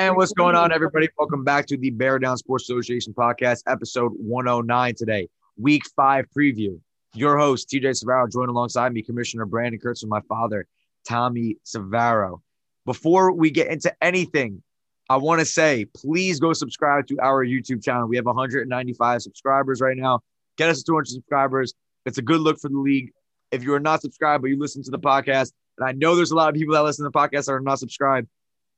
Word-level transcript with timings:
And 0.00 0.16
what's 0.16 0.32
going 0.32 0.56
on, 0.56 0.72
everybody? 0.72 1.10
Welcome 1.18 1.44
back 1.44 1.66
to 1.66 1.76
the 1.76 1.90
Bear 1.90 2.18
Down 2.18 2.38
Sports 2.38 2.64
Association 2.64 3.12
podcast, 3.12 3.64
episode 3.66 4.12
109 4.12 4.94
today, 4.94 5.28
week 5.58 5.82
five 5.94 6.24
preview. 6.34 6.80
Your 7.12 7.36
host, 7.36 7.68
TJ 7.68 8.02
Savaro, 8.02 8.32
joined 8.32 8.48
alongside 8.48 8.94
me, 8.94 9.02
Commissioner 9.02 9.44
Brandon 9.44 9.78
Kurtz, 9.78 10.02
and 10.02 10.08
my 10.08 10.22
father, 10.22 10.66
Tommy 11.06 11.58
Savaro. 11.66 12.40
Before 12.86 13.30
we 13.30 13.50
get 13.50 13.66
into 13.68 13.94
anything, 14.02 14.62
I 15.10 15.18
want 15.18 15.40
to 15.40 15.44
say, 15.44 15.84
please 15.84 16.40
go 16.40 16.54
subscribe 16.54 17.06
to 17.08 17.18
our 17.20 17.44
YouTube 17.44 17.84
channel. 17.84 18.08
We 18.08 18.16
have 18.16 18.24
195 18.24 19.20
subscribers 19.20 19.82
right 19.82 19.98
now. 19.98 20.20
Get 20.56 20.70
us 20.70 20.78
to 20.78 20.84
200 20.84 21.08
subscribers. 21.08 21.74
It's 22.06 22.16
a 22.16 22.22
good 22.22 22.40
look 22.40 22.58
for 22.58 22.70
the 22.70 22.78
league. 22.78 23.10
If 23.50 23.64
you 23.64 23.74
are 23.74 23.80
not 23.80 24.00
subscribed, 24.00 24.40
but 24.40 24.48
you 24.48 24.58
listen 24.58 24.82
to 24.82 24.90
the 24.90 24.98
podcast, 24.98 25.52
and 25.76 25.86
I 25.86 25.92
know 25.92 26.16
there's 26.16 26.30
a 26.30 26.36
lot 26.36 26.48
of 26.48 26.54
people 26.54 26.72
that 26.72 26.84
listen 26.84 27.04
to 27.04 27.10
the 27.10 27.18
podcast 27.18 27.44
that 27.44 27.52
are 27.52 27.60
not 27.60 27.78
subscribed 27.78 28.28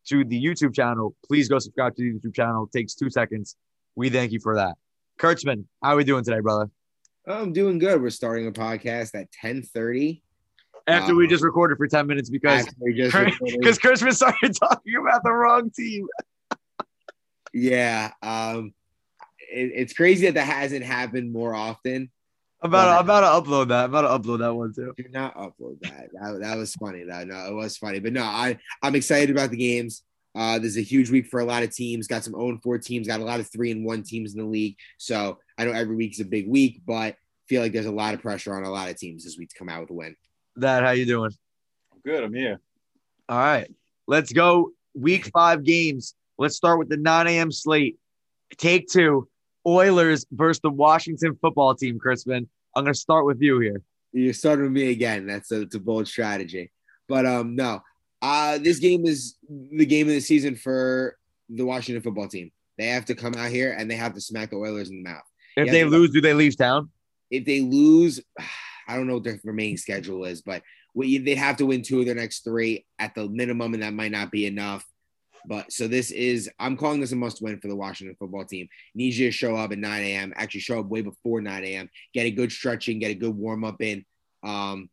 to 0.08 0.24
the 0.24 0.42
YouTube 0.42 0.74
channel, 0.74 1.14
please 1.26 1.48
go 1.48 1.58
subscribe 1.58 1.96
to 1.96 2.02
the 2.02 2.18
YouTube 2.18 2.34
channel. 2.34 2.64
It 2.64 2.76
takes 2.76 2.94
two 2.94 3.10
seconds. 3.10 3.56
We 3.94 4.10
thank 4.10 4.32
you 4.32 4.40
for 4.40 4.56
that. 4.56 4.76
Kurtzman, 5.18 5.64
how 5.82 5.90
are 5.90 5.96
we 5.96 6.04
doing 6.04 6.24
today, 6.24 6.40
brother? 6.40 6.70
I'm 7.26 7.52
doing 7.52 7.78
good. 7.78 8.02
We're 8.02 8.10
starting 8.10 8.48
a 8.48 8.52
podcast 8.52 9.14
at 9.14 9.28
10:30. 9.42 10.22
After 10.88 11.14
we 11.14 11.28
just 11.28 11.44
recorded 11.44 11.78
for 11.78 11.86
10 11.86 12.08
minutes 12.08 12.28
because 12.28 12.66
because 12.84 13.78
Kurtzman 13.78 14.14
started 14.14 14.56
talking 14.60 14.96
about 14.96 15.22
the 15.22 15.30
wrong 15.30 15.70
team. 15.70 16.08
yeah, 17.52 18.10
um, 18.22 18.74
it, 19.38 19.70
it's 19.74 19.92
crazy 19.92 20.26
that 20.26 20.34
that 20.34 20.46
hasn't 20.46 20.84
happened 20.84 21.32
more 21.32 21.54
often. 21.54 22.10
I'm 22.62 22.70
about, 22.70 22.84
to, 22.84 22.90
I'm 22.92 23.04
about 23.04 23.42
to 23.42 23.50
upload 23.50 23.68
that. 23.68 23.84
I'm 23.84 23.94
about 23.94 24.02
to 24.02 24.28
upload 24.28 24.38
that 24.38 24.54
one 24.54 24.72
too. 24.72 24.94
Do 24.96 25.04
not 25.10 25.34
upload 25.36 25.80
that. 25.80 26.08
That, 26.12 26.38
that 26.42 26.56
was 26.56 26.74
funny. 26.74 27.02
That 27.04 27.26
no, 27.26 27.46
it 27.48 27.54
was 27.54 27.76
funny. 27.76 27.98
But 27.98 28.12
no, 28.12 28.22
I 28.22 28.56
I'm 28.82 28.94
excited 28.94 29.30
about 29.30 29.50
the 29.50 29.56
games. 29.56 30.04
Uh, 30.34 30.58
there's 30.58 30.78
a 30.78 30.82
huge 30.82 31.10
week 31.10 31.26
for 31.26 31.40
a 31.40 31.44
lot 31.44 31.62
of 31.62 31.74
teams. 31.74 32.06
Got 32.06 32.24
some 32.24 32.34
0 32.34 32.58
4 32.62 32.78
teams. 32.78 33.06
Got 33.06 33.20
a 33.20 33.24
lot 33.24 33.40
of 33.40 33.50
three 33.50 33.70
and 33.70 33.84
one 33.84 34.02
teams 34.02 34.32
in 34.32 34.40
the 34.40 34.46
league. 34.46 34.76
So 34.96 35.38
I 35.58 35.64
know 35.64 35.72
every 35.72 35.96
week 35.96 36.12
is 36.12 36.20
a 36.20 36.24
big 36.24 36.48
week, 36.48 36.82
but 36.86 37.16
feel 37.48 37.62
like 37.62 37.72
there's 37.72 37.86
a 37.86 37.92
lot 37.92 38.14
of 38.14 38.22
pressure 38.22 38.54
on 38.54 38.64
a 38.64 38.70
lot 38.70 38.88
of 38.88 38.96
teams 38.96 39.24
this 39.24 39.36
week 39.36 39.50
to 39.50 39.58
come 39.58 39.68
out 39.68 39.80
with 39.82 39.90
a 39.90 39.94
win. 39.94 40.16
That, 40.56 40.84
how 40.84 40.92
you 40.92 41.04
doing? 41.04 41.32
I'm 41.92 41.98
Good, 42.04 42.22
I'm 42.22 42.32
here. 42.32 42.60
All 43.28 43.38
right, 43.38 43.70
let's 44.06 44.32
go. 44.32 44.70
Week 44.94 45.26
five 45.26 45.64
games. 45.64 46.14
Let's 46.38 46.56
start 46.56 46.78
with 46.78 46.88
the 46.88 46.96
9 46.96 47.26
a.m. 47.26 47.52
slate. 47.52 47.98
Take 48.56 48.88
two. 48.88 49.28
Oilers 49.66 50.26
versus 50.32 50.60
the 50.60 50.70
Washington 50.70 51.36
football 51.40 51.74
team, 51.74 51.98
Kurtzman. 51.98 52.46
I'm 52.74 52.84
going 52.84 52.94
to 52.94 52.98
start 52.98 53.26
with 53.26 53.40
you 53.40 53.58
here. 53.60 53.82
You're 54.12 54.32
starting 54.32 54.64
with 54.64 54.72
me 54.72 54.90
again. 54.90 55.26
That's 55.26 55.50
a, 55.52 55.62
it's 55.62 55.74
a 55.74 55.80
bold 55.80 56.08
strategy. 56.08 56.70
But 57.08 57.26
um, 57.26 57.56
no, 57.56 57.80
uh, 58.20 58.58
this 58.58 58.78
game 58.78 59.06
is 59.06 59.36
the 59.50 59.86
game 59.86 60.06
of 60.08 60.14
the 60.14 60.20
season 60.20 60.56
for 60.56 61.16
the 61.48 61.64
Washington 61.64 62.02
football 62.02 62.28
team. 62.28 62.50
They 62.78 62.86
have 62.88 63.04
to 63.06 63.14
come 63.14 63.34
out 63.34 63.50
here 63.50 63.74
and 63.76 63.90
they 63.90 63.96
have 63.96 64.14
to 64.14 64.20
smack 64.20 64.50
the 64.50 64.56
Oilers 64.56 64.90
in 64.90 65.02
the 65.02 65.10
mouth. 65.10 65.22
If 65.56 65.66
they 65.66 65.82
they- 65.82 65.84
lose, 65.84 66.10
do 66.10 66.20
they 66.20 66.34
leave 66.34 66.56
town? 66.56 66.90
If 67.30 67.44
they 67.44 67.60
lose, 67.60 68.20
I 68.88 68.96
don't 68.96 69.06
know 69.06 69.14
what 69.14 69.24
their 69.24 69.40
remaining 69.44 69.76
schedule 69.76 70.24
is, 70.24 70.42
but 70.42 70.62
we, 70.94 71.18
they'd 71.18 71.38
have 71.38 71.56
to 71.58 71.66
win 71.66 71.82
two 71.82 72.00
of 72.00 72.06
their 72.06 72.14
next 72.14 72.44
three 72.44 72.84
at 72.98 73.14
the 73.14 73.28
minimum, 73.28 73.74
and 73.74 73.82
that 73.82 73.94
might 73.94 74.10
not 74.10 74.30
be 74.30 74.46
enough. 74.46 74.84
But 75.46 75.72
so 75.72 75.88
this 75.88 76.10
is, 76.10 76.50
I'm 76.58 76.76
calling 76.76 77.00
this 77.00 77.12
a 77.12 77.16
must 77.16 77.42
win 77.42 77.58
for 77.58 77.68
the 77.68 77.76
Washington 77.76 78.16
football 78.18 78.44
team. 78.44 78.68
Needs 78.94 79.18
you 79.18 79.28
to 79.28 79.32
show 79.32 79.56
up 79.56 79.72
at 79.72 79.78
9 79.78 80.02
a.m., 80.02 80.32
actually 80.36 80.60
show 80.60 80.80
up 80.80 80.86
way 80.86 81.02
before 81.02 81.40
9 81.40 81.64
a.m., 81.64 81.90
get 82.14 82.26
a 82.26 82.30
good 82.30 82.52
stretching, 82.52 82.98
get 82.98 83.10
a 83.10 83.14
good 83.14 83.36
warm 83.36 83.64
up 83.64 83.80
in, 83.80 84.04
um, 84.42 84.88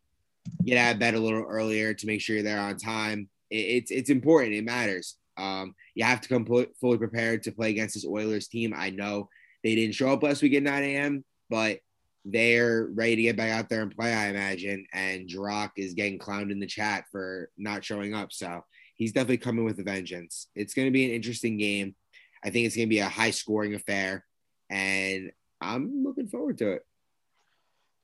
get 0.65 0.77
out 0.77 0.93
of 0.93 0.99
bed 0.99 1.15
a 1.15 1.19
little 1.19 1.43
earlier 1.43 1.93
to 1.93 2.07
make 2.07 2.21
sure 2.21 2.35
you're 2.35 2.43
there 2.43 2.59
on 2.59 2.77
time. 2.77 3.29
It, 3.49 3.57
it's, 3.57 3.91
it's 3.91 4.09
important, 4.09 4.53
it 4.53 4.63
matters. 4.63 5.15
Um, 5.37 5.75
you 5.95 6.03
have 6.03 6.21
to 6.21 6.29
come 6.29 6.45
fully 6.45 6.97
prepared 6.97 7.43
to 7.43 7.51
play 7.51 7.69
against 7.69 7.93
this 7.93 8.05
Oilers 8.05 8.47
team. 8.47 8.73
I 8.75 8.89
know 8.89 9.29
they 9.63 9.75
didn't 9.75 9.95
show 9.95 10.09
up 10.09 10.23
last 10.23 10.41
week 10.41 10.53
at 10.55 10.63
9 10.63 10.83
a.m., 10.83 11.23
but 11.49 11.79
they're 12.25 12.87
ready 12.93 13.15
to 13.15 13.21
get 13.23 13.37
back 13.37 13.51
out 13.51 13.69
there 13.69 13.81
and 13.81 13.95
play, 13.95 14.13
I 14.13 14.27
imagine. 14.27 14.85
And 14.93 15.27
Drock 15.27 15.73
is 15.77 15.93
getting 15.93 16.19
clowned 16.19 16.51
in 16.51 16.59
the 16.59 16.67
chat 16.67 17.05
for 17.11 17.49
not 17.57 17.83
showing 17.83 18.13
up. 18.13 18.31
So 18.31 18.63
he's 18.99 19.13
definitely 19.13 19.37
coming 19.37 19.65
with 19.65 19.79
a 19.79 19.83
vengeance. 19.83 20.47
It's 20.53 20.75
going 20.75 20.87
to 20.87 20.91
be 20.91 21.05
an 21.05 21.11
interesting 21.11 21.57
game. 21.57 21.95
I 22.43 22.51
think 22.51 22.67
it's 22.67 22.75
going 22.75 22.87
to 22.87 22.89
be 22.89 22.99
a 22.99 23.09
high 23.09 23.31
scoring 23.31 23.73
affair. 23.73 24.25
And 24.69 25.31
I'm 25.59 26.03
looking 26.03 26.27
forward 26.27 26.59
to 26.59 26.73
it. 26.73 26.85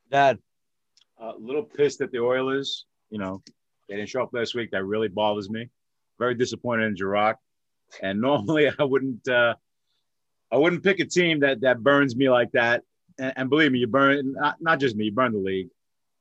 Dad, 0.10 0.40
A 1.20 1.34
little 1.38 1.64
pissed 1.64 2.02
at 2.02 2.12
the 2.12 2.20
Oilers. 2.20 2.86
You 3.10 3.20
know, 3.20 3.44
they 3.88 3.98
didn't 3.98 4.10
show 4.10 4.24
up 4.24 4.34
last 4.34 4.56
week. 4.56 4.72
That 4.72 4.86
really 4.86 5.10
bothers 5.10 5.50
me. 5.50 5.70
Very 6.18 6.34
disappointed 6.34 6.86
in 6.86 6.96
Drock. 6.96 7.38
And 8.02 8.22
normally 8.28 8.72
I 8.80 8.84
wouldn't 8.84 9.28
uh 9.28 9.56
I 10.52 10.58
wouldn't 10.58 10.84
pick 10.84 11.00
a 11.00 11.06
team 11.06 11.42
that 11.42 11.62
that 11.62 11.84
burns 11.84 12.16
me 12.16 12.30
like 12.30 12.52
that. 12.54 12.84
And, 13.20 13.34
and 13.36 13.50
believe 13.50 13.72
me, 13.72 13.80
you 13.80 13.88
burn 13.88 14.34
not, 14.34 14.56
not 14.62 14.80
just 14.80 14.96
me, 14.96 15.06
you 15.06 15.12
burn 15.12 15.34
the 15.34 15.40
league. 15.40 15.70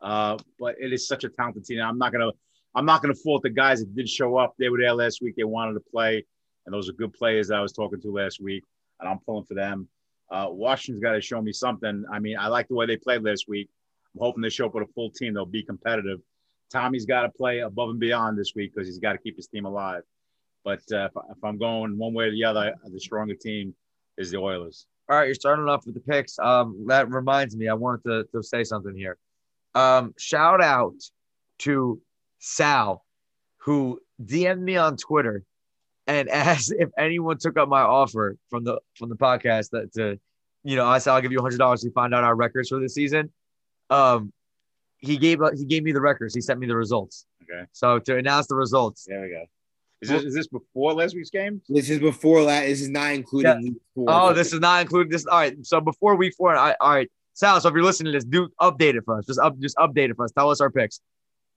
Uh, 0.00 0.36
but 0.58 0.74
it 0.80 0.92
is 0.92 1.06
such 1.06 1.24
a 1.24 1.28
talented 1.28 1.64
team. 1.64 1.80
I'm 1.80 1.98
not 1.98 2.12
gonna 2.12 2.32
I'm 2.74 2.86
not 2.86 3.02
gonna 3.02 3.14
fault 3.14 3.42
the 3.42 3.50
guys 3.50 3.80
that 3.80 3.94
did 3.94 4.08
show 4.08 4.36
up. 4.36 4.54
They 4.58 4.68
were 4.68 4.78
there 4.78 4.94
last 4.94 5.20
week. 5.22 5.36
They 5.36 5.44
wanted 5.44 5.74
to 5.74 5.80
play, 5.80 6.24
and 6.66 6.74
those 6.74 6.88
are 6.88 6.92
good 6.92 7.12
players 7.12 7.48
that 7.48 7.56
I 7.56 7.60
was 7.60 7.72
talking 7.72 8.00
to 8.00 8.12
last 8.12 8.40
week, 8.40 8.64
and 9.00 9.08
I'm 9.08 9.18
pulling 9.20 9.44
for 9.44 9.54
them. 9.54 9.88
Uh, 10.30 10.48
Washington's 10.50 11.02
got 11.02 11.12
to 11.12 11.20
show 11.20 11.40
me 11.40 11.52
something. 11.52 12.04
I 12.12 12.18
mean, 12.18 12.36
I 12.38 12.48
like 12.48 12.68
the 12.68 12.74
way 12.74 12.86
they 12.86 12.96
played 12.96 13.22
last 13.22 13.46
week. 13.48 13.68
I'm 14.14 14.20
hoping 14.20 14.42
they 14.42 14.48
show 14.48 14.66
up 14.66 14.74
with 14.74 14.88
a 14.88 14.92
full 14.92 15.10
team. 15.10 15.34
They'll 15.34 15.46
be 15.46 15.62
competitive. 15.62 16.20
Tommy's 16.72 17.06
got 17.06 17.22
to 17.22 17.28
play 17.28 17.60
above 17.60 17.90
and 17.90 18.00
beyond 18.00 18.38
this 18.38 18.52
week 18.56 18.72
because 18.74 18.88
he's 18.88 18.98
got 18.98 19.12
to 19.12 19.18
keep 19.18 19.36
his 19.36 19.46
team 19.46 19.64
alive. 19.66 20.02
But 20.64 20.80
uh, 20.92 21.04
if, 21.04 21.12
if 21.30 21.44
I'm 21.44 21.58
going 21.58 21.98
one 21.98 22.14
way 22.14 22.24
or 22.24 22.30
the 22.30 22.44
other, 22.44 22.74
the 22.84 22.98
stronger 22.98 23.34
team 23.34 23.74
is 24.16 24.30
the 24.30 24.38
Oilers. 24.38 24.86
all 25.08 25.16
right, 25.16 25.26
you're 25.26 25.34
starting 25.34 25.68
off 25.68 25.84
with 25.84 25.94
the 25.94 26.00
picks. 26.00 26.38
Um, 26.38 26.86
that 26.88 27.10
reminds 27.10 27.56
me, 27.56 27.68
I 27.68 27.74
wanted 27.74 28.02
to, 28.04 28.24
to 28.32 28.42
say 28.42 28.64
something 28.64 28.96
here. 28.96 29.18
Um, 29.74 30.14
shout 30.18 30.62
out 30.62 30.94
to 31.60 32.00
Sal, 32.38 33.04
who 33.58 34.00
DM'd 34.22 34.62
me 34.62 34.76
on 34.76 34.96
Twitter 34.96 35.44
and 36.06 36.28
asked 36.30 36.72
if 36.78 36.90
anyone 36.98 37.38
took 37.38 37.56
up 37.58 37.68
my 37.68 37.80
offer 37.80 38.36
from 38.50 38.64
the 38.64 38.80
from 38.96 39.08
the 39.08 39.16
podcast 39.16 39.70
that 39.70 39.92
to, 39.94 40.18
you 40.62 40.76
know, 40.76 40.86
I 40.86 40.98
said 40.98 41.12
I'll 41.12 41.22
give 41.22 41.32
you 41.32 41.40
hundred 41.40 41.58
dollars 41.58 41.82
to 41.82 41.90
find 41.92 42.14
out 42.14 42.24
our 42.24 42.34
records 42.34 42.68
for 42.68 42.78
the 42.78 42.88
season. 42.88 43.32
Um, 43.90 44.32
he 44.98 45.16
gave 45.16 45.40
he 45.56 45.64
gave 45.64 45.82
me 45.82 45.92
the 45.92 46.00
records. 46.00 46.34
He 46.34 46.40
sent 46.40 46.58
me 46.58 46.66
the 46.66 46.76
results. 46.76 47.26
Okay. 47.42 47.64
So 47.72 47.98
to 47.98 48.16
announce 48.16 48.46
the 48.46 48.56
results, 48.56 49.04
There 49.08 49.20
we 49.22 49.28
go. 49.30 49.44
Is 50.00 50.10
this, 50.10 50.22
is 50.24 50.34
this 50.34 50.46
before 50.48 50.92
last 50.92 51.14
week's 51.14 51.30
game? 51.30 51.62
This 51.68 51.88
is 51.88 51.98
before 51.98 52.44
that. 52.44 52.66
This 52.66 52.82
is 52.82 52.90
not 52.90 53.12
including 53.12 53.52
Yeah. 53.52 53.58
week 53.70 53.80
four. 53.94 54.04
Oh, 54.08 54.32
this 54.34 54.52
is 54.52 54.60
not 54.60 54.82
included. 54.82 55.10
This 55.10 55.24
all 55.24 55.38
right. 55.38 55.56
So 55.64 55.80
before 55.80 56.14
week 56.16 56.34
four, 56.36 56.54
I, 56.54 56.74
all 56.80 56.90
right, 56.92 57.10
Sal. 57.32 57.58
So 57.60 57.68
if 57.68 57.74
you're 57.74 57.82
listening 57.84 58.12
to 58.12 58.18
this, 58.18 58.24
do 58.26 58.48
update 58.60 58.96
it 58.96 59.04
for 59.06 59.18
us. 59.18 59.24
Just 59.26 59.40
up, 59.40 59.58
just 59.60 59.76
update 59.78 60.10
it 60.10 60.16
for 60.16 60.24
us. 60.26 60.32
Tell 60.32 60.50
us 60.50 60.60
our 60.60 60.70
picks. 60.70 61.00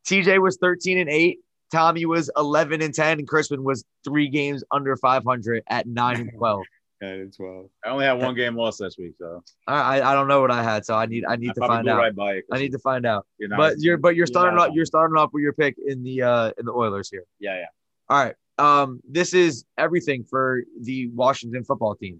TJ 0.07 0.41
was 0.41 0.57
13 0.57 0.97
and 0.97 1.09
eight. 1.09 1.39
Tommy 1.71 2.05
was 2.05 2.31
11 2.37 2.81
and 2.81 2.93
10, 2.93 3.19
and 3.19 3.27
Crispin 3.27 3.63
was 3.63 3.83
three 4.03 4.29
games 4.29 4.63
under 4.71 4.95
500 4.95 5.63
at 5.67 5.85
nine 5.85 6.21
and 6.21 6.31
12. 6.37 6.63
9 7.01 7.11
and 7.11 7.35
12. 7.35 7.69
I 7.85 7.89
only 7.89 8.05
had 8.05 8.13
one 8.13 8.33
game 8.33 8.55
lost 8.55 8.79
this 8.79 8.97
week, 8.97 9.13
so 9.19 9.43
I, 9.67 9.99
I 9.99 10.11
I 10.11 10.13
don't 10.15 10.27
know 10.27 10.41
what 10.41 10.49
I 10.49 10.63
had, 10.63 10.83
so 10.83 10.95
I 10.95 11.05
need 11.05 11.25
I 11.25 11.35
need 11.35 11.51
I 11.51 11.53
to 11.53 11.59
find 11.59 11.87
out. 11.87 11.99
right 11.99 12.15
by 12.15 12.35
you. 12.35 12.43
I 12.51 12.57
need 12.57 12.71
to 12.71 12.79
find 12.79 13.05
out. 13.05 13.27
You're 13.37 13.49
But 13.49 13.75
you're 13.77 13.97
but 13.97 14.09
you're 14.09 14.15
you're 14.15 14.27
starting 14.27 14.57
off 14.57 14.71
you're 14.73 14.85
starting 14.85 15.15
off 15.15 15.29
with 15.31 15.43
your 15.43 15.53
pick 15.53 15.75
in 15.85 16.01
the 16.01 16.23
uh 16.23 16.51
in 16.57 16.65
the 16.65 16.71
Oilers 16.71 17.07
here. 17.09 17.23
Yeah, 17.39 17.55
yeah. 17.55 17.65
All 18.09 18.23
right. 18.23 18.33
Um, 18.57 19.01
this 19.07 19.33
is 19.33 19.65
everything 19.77 20.23
for 20.23 20.63
the 20.81 21.09
Washington 21.09 21.63
football 21.63 21.95
team. 21.95 22.19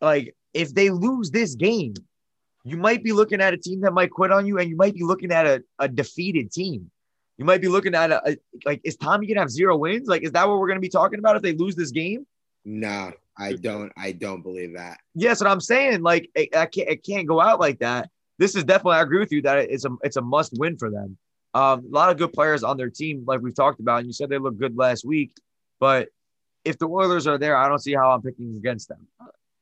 Like, 0.00 0.34
if 0.52 0.74
they 0.74 0.90
lose 0.90 1.30
this 1.30 1.54
game, 1.54 1.94
you 2.64 2.76
might 2.76 3.02
be 3.02 3.12
looking 3.12 3.40
at 3.40 3.54
a 3.54 3.56
team 3.56 3.80
that 3.80 3.92
might 3.92 4.10
quit 4.10 4.30
on 4.30 4.46
you, 4.46 4.58
and 4.58 4.68
you 4.68 4.76
might 4.76 4.94
be 4.94 5.04
looking 5.04 5.32
at 5.32 5.46
a, 5.46 5.62
a 5.78 5.88
defeated 5.88 6.52
team. 6.52 6.90
You 7.38 7.44
might 7.44 7.60
be 7.60 7.68
looking 7.68 7.94
at 7.94 8.10
a, 8.10 8.30
a 8.30 8.36
like, 8.64 8.80
is 8.84 8.96
Tommy 8.96 9.26
gonna 9.26 9.40
have 9.40 9.50
zero 9.50 9.76
wins? 9.76 10.08
Like, 10.08 10.22
is 10.22 10.32
that 10.32 10.48
what 10.48 10.58
we're 10.58 10.68
gonna 10.68 10.80
be 10.80 10.88
talking 10.88 11.18
about 11.18 11.36
if 11.36 11.42
they 11.42 11.52
lose 11.52 11.76
this 11.76 11.90
game? 11.90 12.26
No, 12.64 13.12
I 13.38 13.52
don't. 13.52 13.92
I 13.96 14.12
don't 14.12 14.42
believe 14.42 14.74
that. 14.74 14.98
Yes, 15.14 15.40
what 15.40 15.50
I'm 15.50 15.60
saying. 15.60 16.02
Like, 16.02 16.30
it, 16.34 16.56
I 16.56 16.66
can't, 16.66 16.88
it 16.88 17.04
can't 17.04 17.26
go 17.26 17.40
out 17.40 17.60
like 17.60 17.78
that. 17.80 18.10
This 18.38 18.56
is 18.56 18.64
definitely. 18.64 18.96
I 18.96 19.02
agree 19.02 19.18
with 19.18 19.32
you 19.32 19.42
that 19.42 19.58
it's 19.58 19.84
a, 19.84 19.90
it's 20.02 20.16
a 20.16 20.22
must 20.22 20.54
win 20.58 20.76
for 20.76 20.90
them. 20.90 21.16
Um, 21.54 21.86
a 21.90 21.94
lot 21.94 22.10
of 22.10 22.18
good 22.18 22.32
players 22.32 22.62
on 22.62 22.76
their 22.76 22.90
team, 22.90 23.24
like 23.26 23.40
we've 23.40 23.54
talked 23.54 23.80
about, 23.80 23.98
and 23.98 24.06
you 24.06 24.12
said 24.12 24.28
they 24.28 24.38
look 24.38 24.58
good 24.58 24.76
last 24.76 25.04
week. 25.04 25.32
But 25.78 26.08
if 26.64 26.78
the 26.78 26.88
Oilers 26.88 27.26
are 27.26 27.38
there, 27.38 27.56
I 27.56 27.68
don't 27.68 27.78
see 27.78 27.94
how 27.94 28.10
I'm 28.10 28.20
picking 28.22 28.56
against 28.56 28.88
them. 28.88 29.06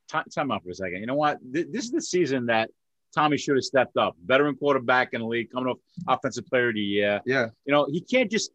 Time, 0.09 0.25
time 0.33 0.51
out 0.51 0.63
for 0.63 0.71
a 0.71 0.75
second. 0.75 0.99
You 0.99 1.05
know 1.05 1.15
what? 1.15 1.39
This 1.43 1.85
is 1.85 1.91
the 1.91 2.01
season 2.01 2.47
that 2.47 2.69
Tommy 3.15 3.37
should 3.37 3.55
have 3.55 3.63
stepped 3.63 3.97
up. 3.97 4.15
Veteran 4.25 4.55
quarterback 4.55 5.13
in 5.13 5.21
the 5.21 5.27
league, 5.27 5.49
coming 5.51 5.69
off 5.69 5.77
offensive 6.07 6.45
player 6.47 6.69
of 6.69 6.75
the 6.75 6.81
year. 6.81 7.21
Yeah, 7.25 7.47
You 7.65 7.73
know, 7.73 7.87
he 7.89 8.01
can't 8.01 8.29
just. 8.29 8.51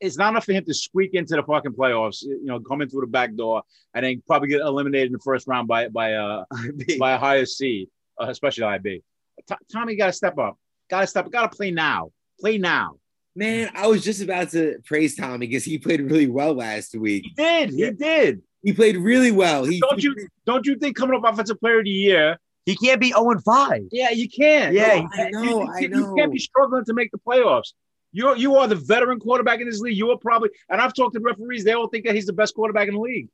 It's 0.00 0.16
not 0.16 0.28
enough 0.28 0.44
for 0.44 0.52
him 0.52 0.64
to 0.64 0.74
squeak 0.74 1.14
into 1.14 1.34
the 1.34 1.42
fucking 1.42 1.72
playoffs. 1.72 2.22
You 2.22 2.44
know, 2.44 2.60
coming 2.60 2.88
through 2.88 3.00
the 3.00 3.08
back 3.08 3.34
door 3.34 3.62
and 3.94 4.04
then 4.04 4.22
probably 4.24 4.48
get 4.48 4.60
eliminated 4.60 5.08
in 5.08 5.12
the 5.14 5.18
first 5.18 5.48
round 5.48 5.66
by 5.66 5.88
by 5.88 6.12
uh 6.12 6.44
by 7.00 7.12
a 7.12 7.18
higher 7.18 7.46
seed, 7.46 7.88
uh, 8.20 8.26
especially 8.28 8.64
IB. 8.64 9.02
T- 9.48 9.54
Tommy 9.72 9.96
got 9.96 10.06
to 10.06 10.12
step 10.12 10.38
up. 10.38 10.56
Got 10.88 11.00
to 11.00 11.06
step. 11.08 11.30
Got 11.32 11.50
to 11.50 11.56
play 11.56 11.72
now. 11.72 12.12
Play 12.38 12.58
now. 12.58 12.98
Man, 13.34 13.70
I 13.74 13.86
was 13.88 14.02
just 14.04 14.22
about 14.22 14.50
to 14.52 14.78
praise 14.84 15.16
Tommy 15.16 15.46
because 15.46 15.64
he 15.64 15.78
played 15.78 16.00
really 16.00 16.28
well 16.28 16.54
last 16.54 16.94
week. 16.94 17.24
He 17.24 17.42
did. 17.42 17.70
He 17.70 17.90
did. 17.90 18.42
He 18.62 18.72
played 18.72 18.96
really 18.96 19.30
well. 19.30 19.64
He 19.64 19.80
Don't 19.80 20.02
you 20.02 20.14
don't 20.46 20.66
you 20.66 20.76
think 20.76 20.96
coming 20.96 21.16
up 21.16 21.30
offensive 21.30 21.60
player 21.60 21.80
of 21.80 21.84
the 21.84 21.90
year? 21.90 22.38
He 22.66 22.76
can't 22.76 23.00
be 23.00 23.08
0 23.08 23.30
and 23.30 23.42
5. 23.42 23.82
Yeah, 23.92 24.10
you 24.10 24.28
can't. 24.28 24.74
Yeah, 24.74 25.06
I 25.16 25.30
know, 25.30 25.42
you, 25.42 25.60
I 25.62 25.78
you 25.78 26.14
can't 26.16 26.32
be 26.32 26.38
struggling 26.38 26.84
to 26.84 26.92
make 26.92 27.10
the 27.12 27.18
playoffs. 27.18 27.72
You're 28.12 28.36
you 28.36 28.56
are 28.56 28.66
the 28.66 28.74
veteran 28.74 29.20
quarterback 29.20 29.60
in 29.60 29.68
this 29.68 29.78
league. 29.80 29.96
You 29.96 30.10
are 30.10 30.18
probably, 30.18 30.50
and 30.68 30.80
I've 30.80 30.92
talked 30.92 31.14
to 31.14 31.20
referees. 31.20 31.64
They 31.64 31.72
all 31.74 31.86
think 31.88 32.04
that 32.06 32.14
he's 32.14 32.26
the 32.26 32.32
best 32.32 32.54
quarterback 32.54 32.88
in 32.88 32.94
the 32.94 33.00
league. 33.00 33.28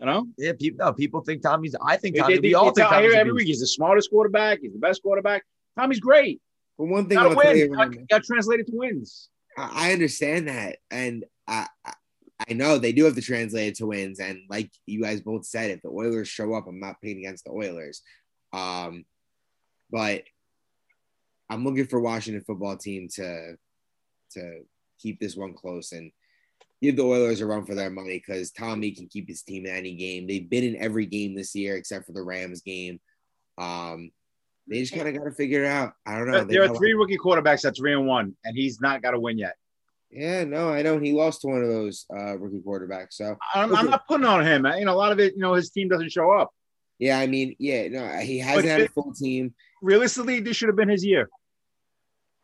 You 0.00 0.06
know, 0.06 0.26
Yeah, 0.38 0.52
people, 0.58 0.84
no, 0.86 0.92
people 0.92 1.20
think 1.20 1.42
Tommy's. 1.42 1.76
I 1.80 1.96
think 1.98 2.16
They- 2.16 2.22
Tommy. 2.22 2.34
they- 2.36 2.40
we 2.40 2.54
all 2.54 2.64
think 2.66 2.76
tell- 2.78 2.88
I 2.88 2.90
Tommy's 2.96 3.12
hear 3.12 3.20
every 3.20 3.32
week 3.32 3.46
he's 3.46 3.60
the 3.60 3.66
smartest 3.66 4.10
quarterback. 4.10 4.60
He's 4.60 4.72
the 4.72 4.78
best 4.78 5.02
quarterback. 5.02 5.44
Tommy's 5.78 6.00
great. 6.00 6.40
But 6.78 6.86
one 6.86 7.06
thing 7.06 7.16
Got 7.18 7.24
to 7.24 7.28
I'll 7.30 7.42
tell 7.42 7.56
you, 7.56 7.70
win. 7.70 7.78
Got, 7.92 8.08
got 8.08 8.24
translated 8.24 8.66
to 8.68 8.72
wins. 8.76 9.28
I 9.58 9.88
I 9.90 9.92
understand 9.92 10.48
that, 10.48 10.78
and 10.90 11.24
I 11.46 11.66
I- 12.48 12.52
know 12.54 12.78
they 12.78 12.92
do 12.92 13.04
have 13.04 13.14
to 13.14 13.22
translate 13.22 13.68
it 13.68 13.74
to 13.76 13.86
wins. 13.86 14.20
And 14.20 14.40
like 14.48 14.70
you 14.86 15.02
guys 15.02 15.20
both 15.20 15.44
said, 15.46 15.70
if 15.70 15.82
the 15.82 15.88
Oilers 15.88 16.28
show 16.28 16.54
up, 16.54 16.66
I'm 16.66 16.80
not 16.80 17.00
picking 17.00 17.18
against 17.18 17.44
the 17.44 17.52
Oilers. 17.52 18.02
Um, 18.52 19.04
but 19.90 20.24
I'm 21.48 21.64
looking 21.64 21.86
for 21.86 22.00
Washington 22.00 22.44
football 22.46 22.76
team 22.76 23.08
to 23.14 23.56
to 24.32 24.60
keep 25.00 25.18
this 25.18 25.36
one 25.36 25.54
close 25.54 25.92
and 25.92 26.12
give 26.80 26.96
the 26.96 27.04
Oilers 27.04 27.40
a 27.40 27.46
run 27.46 27.64
for 27.64 27.74
their 27.74 27.90
money 27.90 28.22
because 28.24 28.52
Tommy 28.52 28.92
can 28.92 29.08
keep 29.08 29.28
his 29.28 29.42
team 29.42 29.66
in 29.66 29.74
any 29.74 29.94
game. 29.94 30.26
They've 30.26 30.48
been 30.48 30.64
in 30.64 30.76
every 30.76 31.06
game 31.06 31.34
this 31.34 31.54
year 31.54 31.76
except 31.76 32.06
for 32.06 32.12
the 32.12 32.22
Rams 32.22 32.62
game. 32.62 33.00
Um, 33.58 34.10
they 34.68 34.80
just 34.80 34.94
kind 34.94 35.08
of 35.08 35.14
got 35.14 35.24
to 35.24 35.32
figure 35.32 35.64
it 35.64 35.66
out. 35.66 35.94
I 36.06 36.16
don't 36.16 36.30
know. 36.30 36.44
They 36.44 36.54
there 36.54 36.70
are 36.70 36.74
three 36.76 36.94
rookie 36.94 37.18
quarterbacks 37.18 37.64
at 37.64 37.76
three 37.76 37.92
and 37.92 38.06
one, 38.06 38.36
and 38.44 38.56
he's 38.56 38.80
not 38.80 39.02
got 39.02 39.10
to 39.10 39.20
win 39.20 39.36
yet. 39.36 39.56
Yeah, 40.10 40.44
no, 40.44 40.70
I 40.70 40.82
know 40.82 40.98
he 40.98 41.12
lost 41.12 41.42
to 41.42 41.46
one 41.48 41.62
of 41.62 41.68
those 41.68 42.06
uh, 42.12 42.36
rookie 42.36 42.60
quarterbacks. 42.66 43.12
So 43.12 43.36
I'm, 43.54 43.74
I'm 43.74 43.86
not 43.86 44.06
putting 44.08 44.26
on 44.26 44.44
him. 44.44 44.66
You 44.66 44.84
know, 44.84 44.92
a 44.92 44.96
lot 44.96 45.12
of 45.12 45.20
it. 45.20 45.34
You 45.34 45.40
know, 45.40 45.54
his 45.54 45.70
team 45.70 45.88
doesn't 45.88 46.10
show 46.10 46.32
up. 46.32 46.50
yeah, 46.98 47.18
I 47.18 47.26
mean, 47.26 47.54
yeah, 47.58 47.88
no, 47.88 48.06
he 48.18 48.38
hasn't 48.38 48.64
But 48.64 48.70
had 48.70 48.80
a 48.80 48.88
full 48.88 49.12
team. 49.14 49.54
Realistically, 49.82 50.40
this 50.40 50.56
should 50.56 50.68
have 50.68 50.76
been 50.76 50.88
his 50.88 51.04
year. 51.04 51.28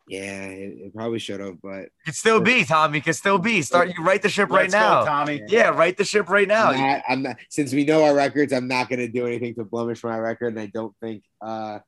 Yeah, 0.08 0.44
it, 0.44 0.74
it 0.78 0.94
probably 0.94 1.18
should 1.18 1.40
have, 1.40 1.60
but 1.60 1.80
it 1.80 1.92
Could 2.04 2.14
still 2.14 2.40
be 2.40 2.64
Tommy. 2.64 3.00
Could 3.00 3.16
still 3.16 3.38
be. 3.38 3.60
Start. 3.62 3.88
You 3.88 4.04
write 4.04 4.22
the 4.22 4.28
ship 4.28 4.50
right 4.50 4.70
Let's 4.70 4.74
go, 4.74 4.78
now. 4.78 5.04
Tommy. 5.04 5.42
Yeah, 5.48 5.70
write 5.70 5.96
the 5.96 6.04
ship 6.04 6.28
right 6.28 6.46
now. 6.46 6.70
I'm 6.70 6.80
not, 6.80 7.02
I'm 7.08 7.22
not. 7.22 7.36
Since 7.50 7.72
we 7.72 7.84
know 7.84 8.04
our 8.04 8.14
records, 8.14 8.52
I'm 8.52 8.68
not 8.68 8.88
going 8.88 9.00
to 9.00 9.08
do 9.08 9.26
anything 9.26 9.56
to 9.56 9.64
blemish 9.64 10.04
my 10.04 10.16
record, 10.18 10.52
and 10.52 10.60
I 10.60 10.66
don't 10.66 10.94
think. 11.02 11.24
uh 11.40 11.80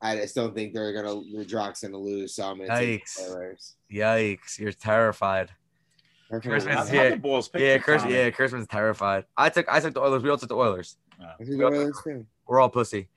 I 0.00 0.14
just 0.14 0.36
don't 0.36 0.54
think 0.54 0.74
they're 0.74 0.92
gonna 0.92 1.20
the 1.36 1.44
Drock's 1.44 1.82
gonna 1.82 1.98
lose. 1.98 2.36
So 2.36 2.44
I'm 2.48 2.58
gonna 2.58 2.78
take 2.78 3.04
the 3.16 3.32
Oilers. 3.32 3.74
Yikes! 3.92 4.58
You're 4.58 4.72
terrified. 4.72 5.50
Christmas, 6.28 6.64
Christmas, 6.64 6.74
How's 6.74 6.92
yeah. 6.92 7.14
the 7.16 7.50
Yeah, 7.58 7.74
up, 7.74 7.82
Chris. 7.82 8.02
Tommy? 8.02 8.14
Yeah, 8.14 8.30
Kurtzman's 8.30 8.66
terrified. 8.66 9.24
I 9.36 9.48
took. 9.48 9.66
I 9.68 9.80
took 9.80 9.94
the 9.94 10.00
Oilers. 10.00 10.22
We 10.22 10.30
all 10.30 10.36
took 10.36 10.48
the 10.50 10.56
Oilers. 10.56 10.96
We're 12.46 12.60
all 12.60 12.68
pussy. 12.68 13.08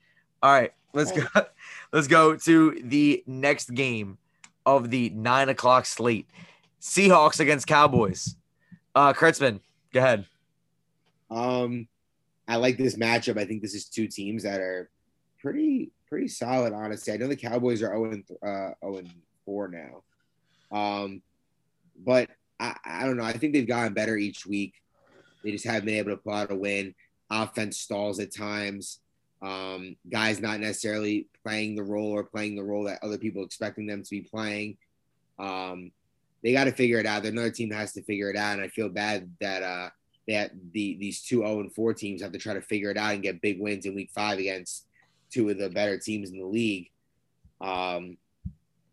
All 0.42 0.50
right, 0.50 0.72
let's 0.92 1.12
go. 1.12 1.22
Let's 1.92 2.08
go 2.08 2.36
to 2.36 2.80
the 2.84 3.22
next 3.26 3.74
game 3.74 4.16
of 4.64 4.90
the 4.90 5.10
nine 5.10 5.50
o'clock 5.50 5.84
slate. 5.84 6.26
Seahawks 6.80 7.38
against 7.38 7.66
Cowboys. 7.66 8.34
Uh, 8.94 9.12
Kurtzman, 9.12 9.60
go 9.92 10.00
ahead. 10.00 10.26
Um, 11.30 11.86
I 12.48 12.56
like 12.56 12.78
this 12.78 12.96
matchup. 12.96 13.38
I 13.38 13.44
think 13.44 13.60
this 13.60 13.74
is 13.74 13.84
two 13.84 14.08
teams 14.08 14.42
that 14.44 14.60
are 14.60 14.90
pretty 15.38 15.90
pretty 16.08 16.28
solid. 16.28 16.72
Honestly, 16.72 17.12
I 17.12 17.18
know 17.18 17.28
the 17.28 17.36
Cowboys 17.36 17.82
are 17.82 17.88
zero 17.88 18.04
and 18.10 18.24
uh, 18.42 18.70
zero 18.82 18.96
and 18.96 19.10
four 19.44 19.68
now. 19.68 20.02
Um, 20.72 21.22
but 22.04 22.30
I, 22.58 22.76
I 22.84 23.06
don't 23.06 23.16
know. 23.16 23.24
I 23.24 23.32
think 23.32 23.52
they've 23.52 23.66
gotten 23.66 23.94
better 23.94 24.16
each 24.16 24.46
week. 24.46 24.74
They 25.44 25.50
just 25.50 25.66
haven't 25.66 25.86
been 25.86 25.96
able 25.96 26.10
to 26.10 26.16
pull 26.16 26.32
out 26.32 26.52
a 26.52 26.56
win. 26.56 26.94
Offense 27.30 27.78
stalls 27.78 28.20
at 28.20 28.34
times. 28.34 29.00
Um, 29.42 29.96
guys 30.08 30.40
not 30.40 30.60
necessarily 30.60 31.26
playing 31.44 31.74
the 31.74 31.82
role 31.82 32.12
or 32.12 32.22
playing 32.22 32.54
the 32.54 32.62
role 32.62 32.84
that 32.84 33.02
other 33.02 33.18
people 33.18 33.44
expecting 33.44 33.86
them 33.86 34.02
to 34.02 34.10
be 34.10 34.20
playing. 34.22 34.76
Um, 35.38 35.90
they 36.42 36.52
got 36.52 36.64
to 36.64 36.72
figure 36.72 36.98
it 36.98 37.06
out. 37.06 37.22
They're 37.22 37.32
another 37.32 37.50
team 37.50 37.70
that 37.70 37.76
has 37.76 37.92
to 37.94 38.02
figure 38.02 38.30
it 38.30 38.36
out, 38.36 38.54
and 38.54 38.62
I 38.62 38.68
feel 38.68 38.88
bad 38.88 39.30
that 39.40 39.62
uh, 39.62 39.90
that 40.28 40.52
the 40.72 40.96
these 40.98 41.22
two 41.22 41.38
0 41.38 41.60
and 41.60 41.74
4 41.74 41.94
teams 41.94 42.22
have 42.22 42.32
to 42.32 42.38
try 42.38 42.54
to 42.54 42.60
figure 42.60 42.90
it 42.90 42.96
out 42.96 43.14
and 43.14 43.22
get 43.22 43.40
big 43.40 43.60
wins 43.60 43.86
in 43.86 43.94
week 43.94 44.10
five 44.14 44.38
against 44.38 44.86
two 45.30 45.48
of 45.48 45.58
the 45.58 45.70
better 45.70 45.98
teams 45.98 46.30
in 46.30 46.38
the 46.38 46.46
league. 46.46 46.90
Um, 47.60 48.16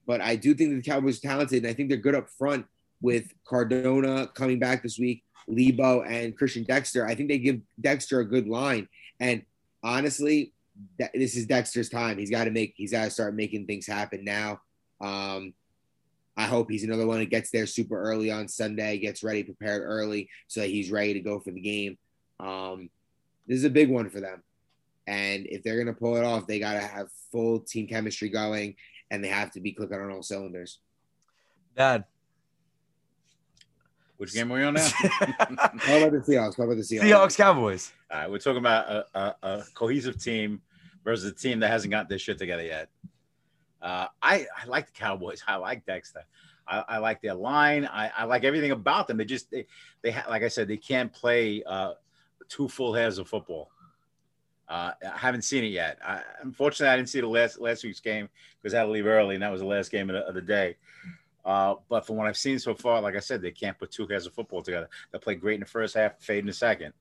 but 0.10 0.22
I 0.22 0.36
do 0.38 0.56
think 0.56 0.72
the 0.72 0.82
Cowboys 0.82 1.20
are 1.20 1.28
talented, 1.28 1.64
and 1.64 1.68
I 1.68 1.76
think 1.76 1.88
they're 1.88 1.98
good 2.00 2.16
up 2.16 2.32
front 2.32 2.66
with 3.00 3.32
Cardona 3.46 4.26
coming 4.34 4.58
back 4.58 4.82
this 4.82 4.98
week, 4.98 5.24
Lebo 5.48 6.02
and 6.02 6.36
Christian 6.36 6.64
Dexter. 6.64 7.06
I 7.06 7.14
think 7.14 7.30
they 7.30 7.38
give 7.38 7.62
Dexter 7.80 8.20
a 8.20 8.26
good 8.26 8.48
line. 8.48 8.90
And 9.20 9.44
honestly, 9.84 10.52
this 11.14 11.36
is 11.36 11.46
Dexter's 11.46 11.90
time. 11.90 12.18
He's 12.18 12.32
got 12.32 12.46
to 12.46 12.50
make. 12.50 12.74
He's 12.76 12.92
got 12.92 13.04
to 13.04 13.12
start 13.12 13.36
making 13.36 13.68
things 13.68 13.86
happen 13.86 14.26
now. 14.26 14.62
Um, 15.00 15.54
I 16.36 16.46
hope 16.46 16.72
he's 16.72 16.84
another 16.84 17.06
one 17.06 17.20
that 17.20 17.30
gets 17.30 17.52
there 17.52 17.68
super 17.68 18.02
early 18.02 18.32
on 18.32 18.48
Sunday, 18.48 18.98
gets 18.98 19.22
ready, 19.22 19.44
prepared 19.44 19.84
early, 19.86 20.28
so 20.48 20.62
that 20.62 20.72
he's 20.72 20.90
ready 20.90 21.14
to 21.14 21.20
go 21.20 21.40
for 21.40 21.52
the 21.52 21.62
game. 21.62 22.00
Um, 22.40 22.90
this 23.46 23.60
is 23.60 23.64
a 23.64 23.70
big 23.70 23.92
one 23.92 24.10
for 24.10 24.22
them, 24.22 24.42
and 25.06 25.46
if 25.46 25.62
they're 25.62 25.78
gonna 25.78 25.94
pull 25.94 26.16
it 26.16 26.26
off, 26.26 26.48
they 26.48 26.58
gotta 26.58 26.80
have 26.80 27.10
full 27.32 27.60
team 27.60 27.86
chemistry 27.86 28.30
going, 28.30 28.76
and 29.12 29.24
they 29.24 29.28
have 29.28 29.52
to 29.52 29.60
be 29.60 29.72
clicking 29.72 30.00
on 30.00 30.12
all 30.12 30.24
cylinders. 30.24 30.80
Dad. 31.76 32.06
Which 34.18 34.34
game 34.34 34.52
are 34.52 34.56
we 34.56 34.64
on 34.64 34.74
now? 34.74 34.88
How 34.88 35.98
about 35.98 36.12
the 36.12 36.24
Seahawks? 36.28 36.58
How 36.58 36.64
about 36.64 36.76
the 36.76 36.84
Seahawks? 36.84 37.02
Seahawks 37.04 37.38
Cowboys. 37.38 37.94
All 38.12 38.20
right, 38.20 38.30
we're 38.30 38.40
talking 38.40 38.58
about 38.58 38.90
a, 38.90 39.06
a, 39.14 39.36
a 39.44 39.64
cohesive 39.76 40.22
team 40.22 40.62
versus 41.06 41.32
a 41.32 41.34
team 41.34 41.62
that 41.62 41.70
hasn't 41.70 41.92
got 41.92 42.10
this 42.10 42.22
shit 42.22 42.38
together 42.38 42.64
yet. 42.64 42.90
Uh, 43.82 44.08
I, 44.22 44.46
I 44.62 44.66
like 44.66 44.88
the 44.88 44.92
Cowboys. 44.92 45.42
I 45.48 45.56
like 45.56 45.86
Dexter. 45.86 46.26
I, 46.68 46.84
I 46.88 46.98
like 46.98 47.22
their 47.22 47.34
line. 47.34 47.86
I, 47.86 48.10
I 48.10 48.24
like 48.26 48.44
everything 48.44 48.72
about 48.72 49.08
them. 49.08 49.18
They 49.18 49.26
just 49.26 49.50
they, 49.52 49.66
they 50.02 50.12
ha- 50.12 50.30
like 50.30 50.44
I 50.44 50.50
said 50.50 50.68
they 50.68 50.78
can't 50.78 51.12
play 51.14 51.64
uh, 51.66 51.94
two 52.50 52.68
full 52.68 52.94
halves 52.94 53.20
of 53.20 53.30
football. 53.30 53.72
Uh, 54.70 54.92
I 55.04 55.18
haven't 55.18 55.42
seen 55.42 55.64
it 55.64 55.70
yet. 55.70 55.98
I, 56.06 56.22
unfortunately, 56.42 56.94
I 56.94 56.96
didn't 56.96 57.10
see 57.10 57.22
the 57.22 57.28
last 57.28 57.60
last 57.60 57.84
week's 57.84 58.00
game 58.00 58.30
because 58.62 58.76
I 58.76 58.80
had 58.80 58.86
to 58.86 58.92
leave 58.92 59.08
early, 59.08 59.36
and 59.36 59.44
that 59.44 59.52
was 59.52 59.62
the 59.62 59.68
last 59.68 59.92
game 59.92 60.10
of 60.10 60.14
the, 60.14 60.28
of 60.28 60.36
the 60.36 60.42
day. 60.42 60.78
Uh, 61.44 61.76
but 61.90 62.06
from 62.06 62.18
what 62.18 62.28
I've 62.28 62.38
seen 62.38 62.60
so 62.60 62.76
far, 62.76 63.02
like 63.02 63.16
I 63.16 63.20
said, 63.20 63.42
they 63.42 63.52
can't 63.52 63.78
put 63.78 63.92
two 63.92 64.06
halves 64.06 64.28
of 64.28 64.34
football 64.34 64.62
together. 64.62 64.88
They 65.12 65.18
play 65.18 65.36
great 65.36 65.56
in 65.56 65.62
the 65.62 65.66
first 65.66 65.96
half, 65.96 66.22
fade 66.22 66.40
in 66.40 66.46
the 66.46 66.54
second. 66.54 66.94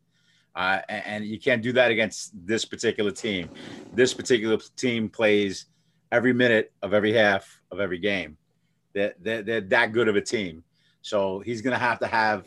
Uh, 0.55 0.81
and, 0.89 1.25
you 1.25 1.39
can't 1.39 1.63
do 1.63 1.73
that 1.73 1.91
against 1.91 2.33
this 2.47 2.65
particular 2.65 3.11
team. 3.11 3.49
This 3.93 4.15
particular 4.15 4.57
team 4.77 5.09
plays 5.09 5.67
every 6.11 6.33
minute 6.33 6.73
of 6.83 6.95
every 6.95 7.13
half 7.13 7.61
of 7.71 7.79
every 7.79 7.99
game. 7.99 8.39
They're, 8.95 9.15
they're, 9.21 9.43
they're 9.43 9.61
that 9.61 9.93
good 9.93 10.09
of 10.09 10.17
a 10.17 10.21
team. 10.21 10.65
So 11.03 11.41
he's 11.41 11.63
going 11.63 11.75
to 11.75 11.79
have 11.79 12.01
to 12.01 12.07
have 12.07 12.47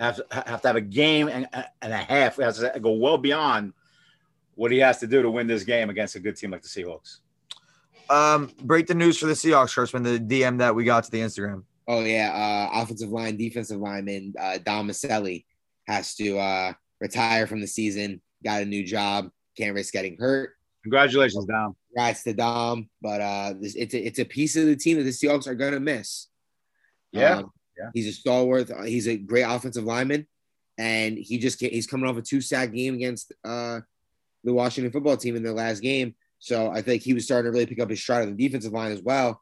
have 0.00 0.20
have 0.32 0.62
to 0.62 0.68
have 0.68 0.76
a 0.76 0.80
game 0.80 1.28
and, 1.28 1.46
and 1.80 1.92
a 1.92 1.96
half. 1.96 2.36
Has 2.36 2.58
to 2.58 2.80
go 2.80 2.92
well 2.92 3.18
beyond 3.18 3.72
what 4.56 4.70
he 4.72 4.78
has 4.78 4.98
to 4.98 5.06
do 5.06 5.22
to 5.22 5.30
win 5.30 5.46
this 5.46 5.64
game 5.64 5.90
against 5.90 6.16
a 6.16 6.20
good 6.20 6.36
team 6.36 6.50
like 6.50 6.62
the 6.62 6.68
Seahawks. 6.68 7.18
Um, 8.10 8.50
break 8.62 8.86
the 8.86 8.94
news 8.94 9.18
for 9.18 9.26
the 9.26 9.32
Seahawks, 9.32 9.74
Kurtzman. 9.74 10.04
The 10.04 10.18
DM 10.18 10.58
that 10.58 10.74
we 10.74 10.84
got 10.84 11.04
to 11.04 11.10
the 11.10 11.20
Instagram. 11.20 11.62
Oh 11.88 12.00
yeah, 12.02 12.68
uh, 12.74 12.82
offensive 12.82 13.10
line, 13.10 13.36
defensive 13.36 13.78
lineman 13.80 14.34
uh, 14.38 14.58
Dom 14.58 14.88
Maselli 14.88 15.44
has 15.86 16.14
to 16.16 16.38
uh, 16.38 16.72
retire 17.00 17.46
from 17.46 17.60
the 17.60 17.66
season. 17.66 18.20
Got 18.42 18.62
a 18.62 18.64
new 18.64 18.84
job. 18.84 19.30
Can't 19.56 19.74
risk 19.74 19.92
getting 19.92 20.16
hurt. 20.18 20.50
Congratulations, 20.82 21.46
Dom. 21.46 21.74
Congrats 21.94 22.22
to 22.24 22.34
Dom, 22.34 22.88
but 23.00 23.20
uh, 23.20 23.54
this, 23.58 23.74
it's 23.74 23.94
a, 23.94 24.06
it's 24.06 24.18
a 24.18 24.24
piece 24.24 24.56
of 24.56 24.66
the 24.66 24.76
team 24.76 24.98
that 24.98 25.04
the 25.04 25.10
Seahawks 25.10 25.46
are 25.46 25.54
gonna 25.54 25.80
miss. 25.80 26.28
Yeah, 27.12 27.38
Um, 27.38 27.52
yeah. 27.78 27.90
He's 27.94 28.06
a 28.08 28.12
stalwart. 28.12 28.70
uh, 28.70 28.82
He's 28.82 29.08
a 29.08 29.16
great 29.16 29.42
offensive 29.44 29.84
lineman, 29.84 30.26
and 30.76 31.16
he 31.16 31.38
just 31.38 31.60
he's 31.60 31.86
coming 31.86 32.08
off 32.08 32.16
a 32.18 32.22
two 32.22 32.40
sack 32.42 32.72
game 32.72 32.94
against 32.96 33.32
uh, 33.44 33.80
the 34.44 34.52
Washington 34.52 34.92
football 34.92 35.16
team 35.16 35.36
in 35.36 35.42
their 35.42 35.52
last 35.52 35.80
game. 35.80 36.14
So 36.38 36.70
I 36.70 36.82
think 36.82 37.02
he 37.02 37.14
was 37.14 37.24
starting 37.24 37.50
to 37.50 37.52
really 37.52 37.66
pick 37.66 37.80
up 37.80 37.90
his 37.90 38.00
stride 38.00 38.22
on 38.22 38.36
the 38.36 38.46
defensive 38.46 38.72
line 38.72 38.92
as 38.92 39.02
well. 39.02 39.40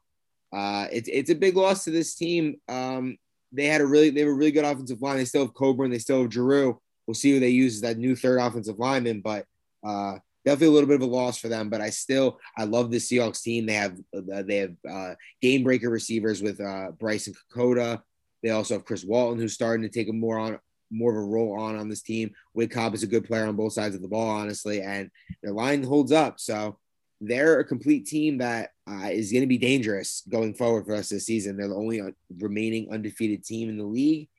Uh, 0.53 0.87
it's 0.91 1.09
it's 1.11 1.29
a 1.29 1.35
big 1.35 1.57
loss 1.57 1.83
to 1.83 1.91
this 1.91 2.15
team. 2.15 2.55
Um, 2.69 3.17
they 3.51 3.65
had 3.65 3.81
a 3.81 3.85
really 3.85 4.09
they 4.09 4.21
have 4.21 4.29
a 4.29 4.33
really 4.33 4.51
good 4.51 4.65
offensive 4.65 5.01
line. 5.01 5.17
They 5.17 5.25
still 5.25 5.45
have 5.45 5.53
Coburn. 5.53 5.91
They 5.91 5.99
still 5.99 6.21
have 6.21 6.31
Giroux. 6.31 6.79
We'll 7.05 7.15
see 7.15 7.31
who 7.31 7.39
they 7.39 7.49
use 7.49 7.75
as 7.75 7.81
that 7.81 7.97
new 7.97 8.15
third 8.15 8.39
offensive 8.39 8.79
lineman, 8.79 9.21
but 9.21 9.45
uh, 9.85 10.17
definitely 10.45 10.67
a 10.67 10.71
little 10.71 10.87
bit 10.87 10.95
of 10.95 11.01
a 11.01 11.05
loss 11.05 11.37
for 11.37 11.49
them. 11.49 11.69
But 11.69 11.81
I 11.81 11.89
still 11.89 12.39
I 12.57 12.63
love 12.63 12.91
the 12.91 12.97
Seahawks 12.97 13.41
team. 13.41 13.65
They 13.65 13.73
have 13.73 13.97
uh, 14.15 14.43
they 14.43 14.57
have 14.57 14.75
uh, 14.89 15.15
game 15.41 15.63
breaker 15.63 15.89
receivers 15.89 16.41
with 16.41 16.61
uh, 16.61 16.91
Bryson 16.91 17.33
Kokoda. 17.51 18.01
They 18.43 18.51
also 18.51 18.75
have 18.75 18.85
Chris 18.85 19.03
Walton, 19.03 19.39
who's 19.39 19.53
starting 19.53 19.83
to 19.83 19.89
take 19.89 20.09
a 20.09 20.13
more 20.13 20.37
on 20.37 20.59
more 20.93 21.11
of 21.11 21.17
a 21.17 21.21
role 21.21 21.59
on 21.59 21.75
on 21.75 21.89
this 21.89 22.01
team. 22.01 22.31
Wade 22.53 22.71
Cobb 22.71 22.93
is 22.93 23.03
a 23.03 23.07
good 23.07 23.25
player 23.25 23.45
on 23.45 23.55
both 23.55 23.73
sides 23.73 23.95
of 23.95 24.01
the 24.01 24.07
ball, 24.07 24.29
honestly, 24.29 24.81
and 24.81 25.09
their 25.41 25.53
line 25.53 25.83
holds 25.83 26.11
up. 26.11 26.39
So 26.39 26.77
they're 27.19 27.59
a 27.59 27.65
complete 27.65 28.05
team 28.05 28.39
that 28.39 28.71
uh, 28.89 29.09
is 29.11 29.31
going 29.31 29.41
to 29.43 29.47
be 29.47 29.57
dangerous 29.57 30.23
going 30.29 30.53
forward 30.53 30.85
for 30.85 30.93
us 30.93 31.09
this 31.09 31.25
season. 31.25 31.57
They're 31.57 31.69
the 31.69 31.75
only 31.75 32.01
uh, 32.01 32.11
remaining 32.39 32.91
undefeated 32.91 33.43
team 33.43 33.69
in 33.69 33.77
the 33.77 33.85
league, 33.85 34.29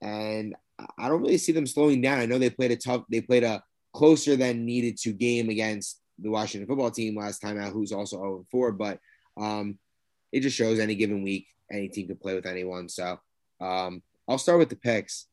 and 0.00 0.54
I 0.98 1.08
don't 1.08 1.22
really 1.22 1.38
see 1.38 1.52
them 1.52 1.66
slowing 1.66 2.00
down. 2.00 2.18
I 2.18 2.26
know 2.26 2.38
they 2.38 2.50
played 2.50 2.72
a 2.72 2.76
tough, 2.76 3.04
they 3.10 3.20
played 3.20 3.44
a 3.44 3.62
closer 3.92 4.36
than 4.36 4.64
needed 4.64 4.96
to 4.98 5.12
game 5.12 5.50
against 5.50 6.00
the 6.18 6.30
Washington 6.30 6.66
football 6.66 6.90
team 6.90 7.16
last 7.16 7.40
time 7.40 7.58
out, 7.60 7.72
who's 7.72 7.92
also 7.92 8.16
0 8.16 8.46
4, 8.50 8.72
but 8.72 8.98
um, 9.36 9.78
it 10.32 10.40
just 10.40 10.56
shows 10.56 10.78
any 10.78 10.94
given 10.94 11.22
week, 11.22 11.46
any 11.70 11.88
team 11.88 12.06
can 12.06 12.16
play 12.16 12.34
with 12.34 12.46
anyone. 12.46 12.88
So 12.88 13.18
um, 13.60 14.02
I'll 14.28 14.38
start 14.38 14.58
with 14.58 14.70
the 14.70 14.76
picks. 14.76 15.26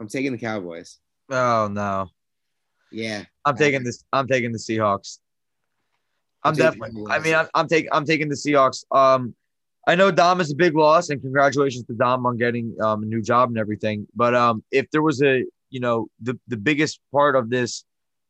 I'm 0.00 0.08
taking 0.08 0.32
the 0.32 0.38
Cowboys. 0.38 0.98
Oh 1.30 1.68
no. 1.70 2.08
Yeah. 2.90 3.24
I'm 3.44 3.56
taking 3.56 3.84
this. 3.84 4.02
I'm 4.12 4.26
taking 4.26 4.50
the 4.50 4.58
Seahawks. 4.58 5.18
I'm 6.42 6.54
definitely. 6.54 7.04
I 7.10 7.18
mean, 7.18 7.34
I'm, 7.34 7.48
I'm 7.54 7.68
taking. 7.68 7.90
I'm 7.92 8.06
taking 8.06 8.28
the 8.28 8.34
Seahawks. 8.34 8.84
Um, 8.90 9.34
I 9.86 9.94
know 9.94 10.10
Dom 10.10 10.40
is 10.40 10.50
a 10.50 10.54
big 10.54 10.74
loss, 10.74 11.10
and 11.10 11.20
congratulations 11.20 11.84
to 11.86 11.94
Dom 11.94 12.24
on 12.24 12.38
getting 12.38 12.74
um, 12.82 13.02
a 13.02 13.06
new 13.06 13.22
job 13.22 13.50
and 13.50 13.58
everything. 13.58 14.06
But 14.14 14.34
um, 14.34 14.64
if 14.70 14.90
there 14.90 15.02
was 15.02 15.22
a, 15.22 15.44
you 15.68 15.80
know, 15.80 16.08
the 16.20 16.38
the 16.48 16.56
biggest 16.56 17.00
part 17.12 17.36
of 17.36 17.50
this, 17.50 17.84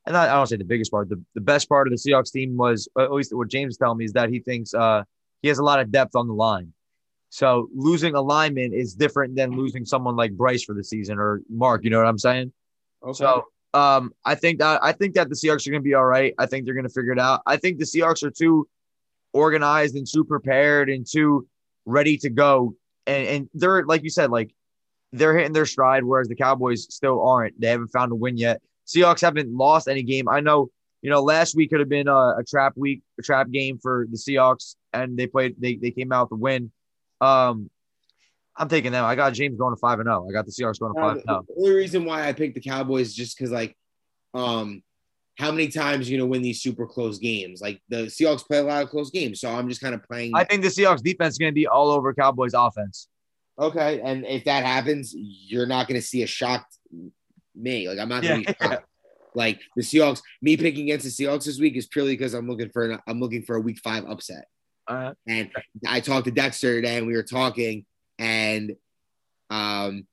and 0.07 0.17
I, 0.17 0.25
I 0.25 0.35
don't 0.35 0.49
say 0.49 0.57
the 0.57 0.65
biggest 0.65 0.91
part, 0.91 1.09
the, 1.09 1.23
the 1.35 1.41
best 1.41 1.69
part 1.69 1.87
of 1.87 1.93
the 1.93 1.99
Seahawks 1.99 2.33
team 2.33 2.57
was 2.57 2.89
at 2.99 3.13
least 3.13 3.35
what 3.35 3.49
James 3.49 3.75
is 3.75 3.79
telling 3.79 3.99
me 3.99 4.05
is 4.05 4.13
that 4.15 4.29
he 4.29 4.41
thinks 4.41 4.75
uh 4.75 5.05
he 5.41 5.49
has 5.49 5.59
a 5.59 5.65
lot 5.65 5.79
of 5.79 5.93
depth 5.93 6.17
on 6.17 6.27
the 6.27 6.35
line. 6.35 6.73
So 7.31 7.69
losing 7.75 8.15
a 8.15 8.21
lineman 8.21 8.75
is 8.75 8.95
different 8.95 9.37
than 9.37 9.53
losing 9.53 9.85
someone 9.85 10.17
like 10.17 10.33
Bryce 10.33 10.65
for 10.65 10.75
the 10.75 10.85
season 10.85 11.19
or 11.19 11.43
Mark. 11.49 11.85
You 11.85 11.91
know 11.91 11.99
what 11.99 12.07
I'm 12.07 12.19
saying? 12.19 12.53
Okay. 13.03 13.17
So 13.17 13.45
um, 13.73 14.13
I 14.25 14.35
think 14.35 14.59
that 14.59 14.81
I 14.83 14.93
think 14.93 15.15
that 15.15 15.29
the 15.29 15.37
Seahawks 15.37 15.67
are 15.67 15.71
going 15.71 15.83
to 15.83 15.89
be 15.89 15.95
all 15.95 16.05
right. 16.05 16.35
I 16.39 16.47
think 16.47 16.65
they're 16.65 16.75
going 16.75 16.89
to 16.89 16.93
figure 16.93 17.13
it 17.13 17.21
out. 17.21 17.43
I 17.47 17.57
think 17.57 17.79
the 17.79 17.85
Seahawks 17.85 18.23
are 18.25 18.31
too 18.31 18.69
organized 19.33 19.95
and 19.95 20.07
too 20.07 20.25
prepared 20.25 20.91
and 20.91 21.07
too 21.09 21.47
ready 21.87 22.17
to 22.19 22.31
go. 22.31 22.75
And 23.07 23.27
and 23.27 23.49
they're 23.55 23.85
like 23.85 24.03
you 24.03 24.11
said, 24.11 24.31
like 24.31 24.53
they're 25.13 25.37
hitting 25.37 25.53
their 25.53 25.67
stride, 25.67 26.05
whereas 26.05 26.29
the 26.29 26.35
Cowboys 26.35 26.93
still 26.93 27.27
aren't. 27.27 27.61
They 27.61 27.69
haven't 27.69 27.89
found 27.89 28.13
a 28.13 28.17
win 28.17 28.37
yet. 28.37 28.61
Seahawks 28.87 29.21
haven't 29.21 29.55
lost 29.55 29.89
any 29.89 30.03
game. 30.03 30.29
I 30.29 30.41
know, 30.41 30.71
you 31.01 31.11
know, 31.11 31.23
last 31.23 31.55
week 31.55 31.71
could 31.71 31.81
have 31.81 31.89
been 31.89 32.09
a, 32.09 32.39
a 32.39 32.45
trap 32.47 32.73
week, 32.77 33.03
a 33.19 33.23
trap 33.23 33.51
game 33.51 33.79
for 33.79 34.07
the 34.11 34.17
Seahawks, 34.17 34.75
and 34.93 35.17
they 35.17 35.29
played. 35.29 35.55
They 35.59 35.77
they 35.77 35.93
came 35.93 36.13
out 36.13 36.31
with 36.31 36.39
a 36.39 36.41
win. 36.41 36.73
Um, 37.21 37.71
I'm 38.57 38.69
taking 38.69 38.93
them. 38.93 39.05
I 39.05 39.15
got 39.15 39.33
James 39.33 39.57
going 39.59 39.75
to 39.75 39.81
five 39.81 40.01
and 40.01 40.07
zero. 40.07 40.27
I 40.29 40.33
got 40.33 40.45
the 40.47 40.53
Seahawks 40.53 40.79
going 40.79 40.95
to 40.95 41.01
five 41.01 41.17
and 41.17 41.25
zero. 41.27 41.45
the 41.49 41.55
only 41.63 41.73
reason 41.75 42.05
why 42.05 42.29
I 42.29 42.33
picked 42.33 42.55
the 42.55 42.61
Cowboys 42.61 43.09
is 43.09 43.15
just 43.15 43.37
because, 43.39 43.51
like, 43.51 43.77
um, 44.35 44.83
how 45.39 45.51
many 45.51 45.69
times 45.69 46.11
you 46.11 46.19
know 46.19 46.27
win 46.27 46.43
these 46.43 46.61
super 46.61 46.87
close 46.87 47.19
games? 47.19 47.63
Like 47.63 47.81
the 47.89 48.07
Seahawks 48.07 48.45
play 48.47 48.59
a 48.59 48.63
lot 48.63 48.83
of 48.83 48.91
close 48.91 49.11
games, 49.11 49.41
so 49.41 49.51
I'm 49.51 49.69
just 49.69 49.81
kind 49.81 49.95
of 49.95 50.03
playing. 50.03 50.33
I 50.35 50.45
think 50.45 50.63
the 50.63 50.69
Seahawks 50.69 51.03
defense 51.03 51.35
is 51.35 51.39
going 51.39 51.51
to 51.53 51.55
be 51.55 51.67
all 51.67 51.91
over 51.91 52.13
Cowboys 52.13 52.53
offense. 52.55 53.09
okay, 53.59 54.01
and 54.03 54.27
if 54.27 54.45
that 54.45 54.65
happens, 54.65 55.15
you're 55.17 55.67
not 55.67 55.89
going 55.89 55.99
to 56.01 56.07
see 56.07 56.23
a 56.23 56.27
shocked 56.27 56.77
me. 57.55 57.89
Like 57.89 57.99
I'm 57.99 58.09
not 58.09 58.23
going 58.23 58.45
to 58.45 58.51
Yeah. 58.51 58.53
be 58.61 58.69
shocked. 58.75 58.87
Like 59.35 59.61
the 59.77 59.83
Seahawks, 59.83 60.21
me 60.43 60.57
picking 60.57 60.85
against 60.91 61.05
the 61.05 61.25
Seahawks 61.25 61.45
this 61.47 61.61
week 61.61 61.77
is 61.77 61.87
purely 61.87 62.15
because 62.17 62.35
I'm 62.35 62.49
looking 62.49 62.69
for 62.71 62.85
an, 62.91 62.99
I'm 63.07 63.21
looking 63.21 63.43
for 63.43 63.57
a 63.57 63.61
Week 63.61 63.79
Five 63.79 64.05
upset. 64.07 64.45
Uh, 64.91 65.15
And 65.29 65.51
I 65.87 66.01
talked 66.01 66.25
to 66.25 66.33
Dexter 66.33 66.81
today, 66.81 66.99
and 66.99 67.07
we 67.07 67.15
were 67.15 67.23
talking, 67.23 67.87
and 68.19 68.73
um, 69.49 70.07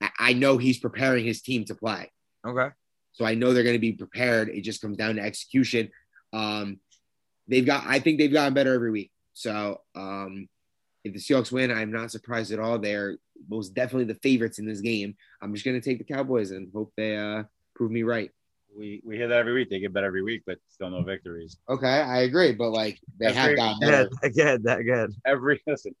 I- 0.00 0.10
I 0.18 0.32
know 0.34 0.56
he's 0.56 0.78
preparing 0.78 1.24
his 1.24 1.42
team 1.42 1.64
to 1.64 1.74
play. 1.74 2.10
okay. 2.46 2.68
So 3.12 3.24
I 3.24 3.34
know 3.34 3.52
they're 3.52 3.64
going 3.64 3.74
to 3.74 3.80
be 3.80 3.94
prepared. 3.94 4.48
It 4.50 4.60
just 4.60 4.80
comes 4.80 4.96
down 4.96 5.16
to 5.16 5.22
execution. 5.22 5.90
Um, 6.32 6.78
they've 7.48 7.66
got, 7.66 7.84
I 7.84 7.98
think 7.98 8.18
they've 8.18 8.32
gotten 8.32 8.54
better 8.54 8.72
every 8.74 8.92
week. 8.92 9.10
So 9.34 9.80
um, 9.96 10.48
if 11.02 11.14
the 11.14 11.18
Seahawks 11.18 11.50
win, 11.50 11.72
I'm 11.72 11.90
not 11.90 12.12
surprised 12.12 12.52
at 12.52 12.60
all. 12.60 12.78
They're 12.78 13.16
most 13.48 13.74
definitely 13.74 14.04
the 14.04 14.20
favorites 14.20 14.60
in 14.60 14.66
this 14.66 14.80
game. 14.80 15.16
I'm 15.42 15.52
just 15.52 15.64
going 15.64 15.80
to 15.80 15.84
take 15.84 15.98
the 15.98 16.04
Cowboys 16.14 16.52
and 16.52 16.70
hope 16.72 16.92
they 16.96 17.16
uh, 17.16 17.42
prove 17.74 17.90
me 17.90 18.04
right. 18.04 18.30
We 18.76 19.00
we 19.04 19.16
hear 19.16 19.28
that 19.28 19.38
every 19.38 19.54
week. 19.54 19.70
They 19.70 19.80
get 19.80 19.92
better 19.92 20.06
every 20.06 20.22
week, 20.22 20.42
but 20.46 20.58
still 20.68 20.90
no 20.90 21.02
victories. 21.02 21.58
Okay, 21.68 21.86
I 21.86 22.20
agree, 22.22 22.52
but 22.52 22.70
like 22.70 22.98
they 23.18 23.26
That's 23.26 23.38
have 23.38 23.56
gotten 23.56 23.80
better. 23.80 24.10
again, 24.22 24.62
that 24.62 24.78
again. 24.80 25.14
Every 25.26 25.60
listen, 25.66 25.94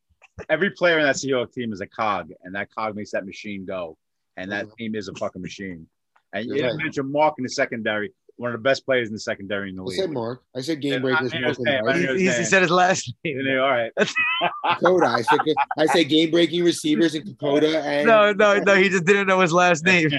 every 0.48 0.70
player 0.70 0.98
in 0.98 1.04
that 1.04 1.16
Seahawks 1.16 1.52
team 1.52 1.72
is 1.72 1.80
a 1.80 1.86
cog, 1.86 2.30
and 2.42 2.54
that 2.54 2.68
cog 2.74 2.94
makes 2.94 3.10
that 3.12 3.26
machine 3.26 3.64
go. 3.64 3.96
And 4.36 4.52
that 4.52 4.66
team 4.78 4.94
is 4.94 5.08
a 5.08 5.14
fucking 5.14 5.42
machine. 5.42 5.88
And 6.32 6.44
you 6.44 6.50
You're 6.54 6.58
didn't 6.62 6.76
right. 6.76 6.84
mention 6.84 7.10
Mark 7.10 7.34
in 7.38 7.42
the 7.42 7.50
secondary, 7.50 8.12
one 8.36 8.54
of 8.54 8.60
the 8.60 8.62
best 8.62 8.84
players 8.84 9.08
in 9.08 9.14
the 9.14 9.18
secondary 9.18 9.70
in 9.70 9.74
the 9.74 9.82
I 9.82 9.86
league. 9.86 9.98
said 9.98 10.10
Mark. 10.10 10.42
I 10.54 10.60
said 10.60 10.80
game 10.80 11.02
breakers. 11.02 11.32
I 11.32 11.40
Mark 11.40 11.58
and 11.58 11.68
understand, 11.68 11.84
Mark. 11.86 11.96
I 11.96 11.98
He, 11.98 12.06
he- 12.06 12.12
his 12.12 12.20
he 12.36 12.42
name. 12.42 12.44
said 12.44 12.62
his 12.62 12.70
last 12.70 13.12
name. 13.24 13.58
all 13.58 13.68
right. 13.70 13.90
Dakota. 14.68 15.06
I 15.08 15.22
said 15.22 15.40
I 15.76 15.86
said 15.86 16.08
game 16.08 16.30
breaking 16.30 16.62
receivers 16.62 17.16
in 17.16 17.24
Dakota 17.26 17.82
and 17.82 18.06
No, 18.06 18.32
no, 18.32 18.58
no. 18.60 18.76
He 18.76 18.88
just 18.90 19.04
didn't 19.04 19.26
know 19.26 19.40
his 19.40 19.52
last 19.52 19.84
name. 19.84 20.10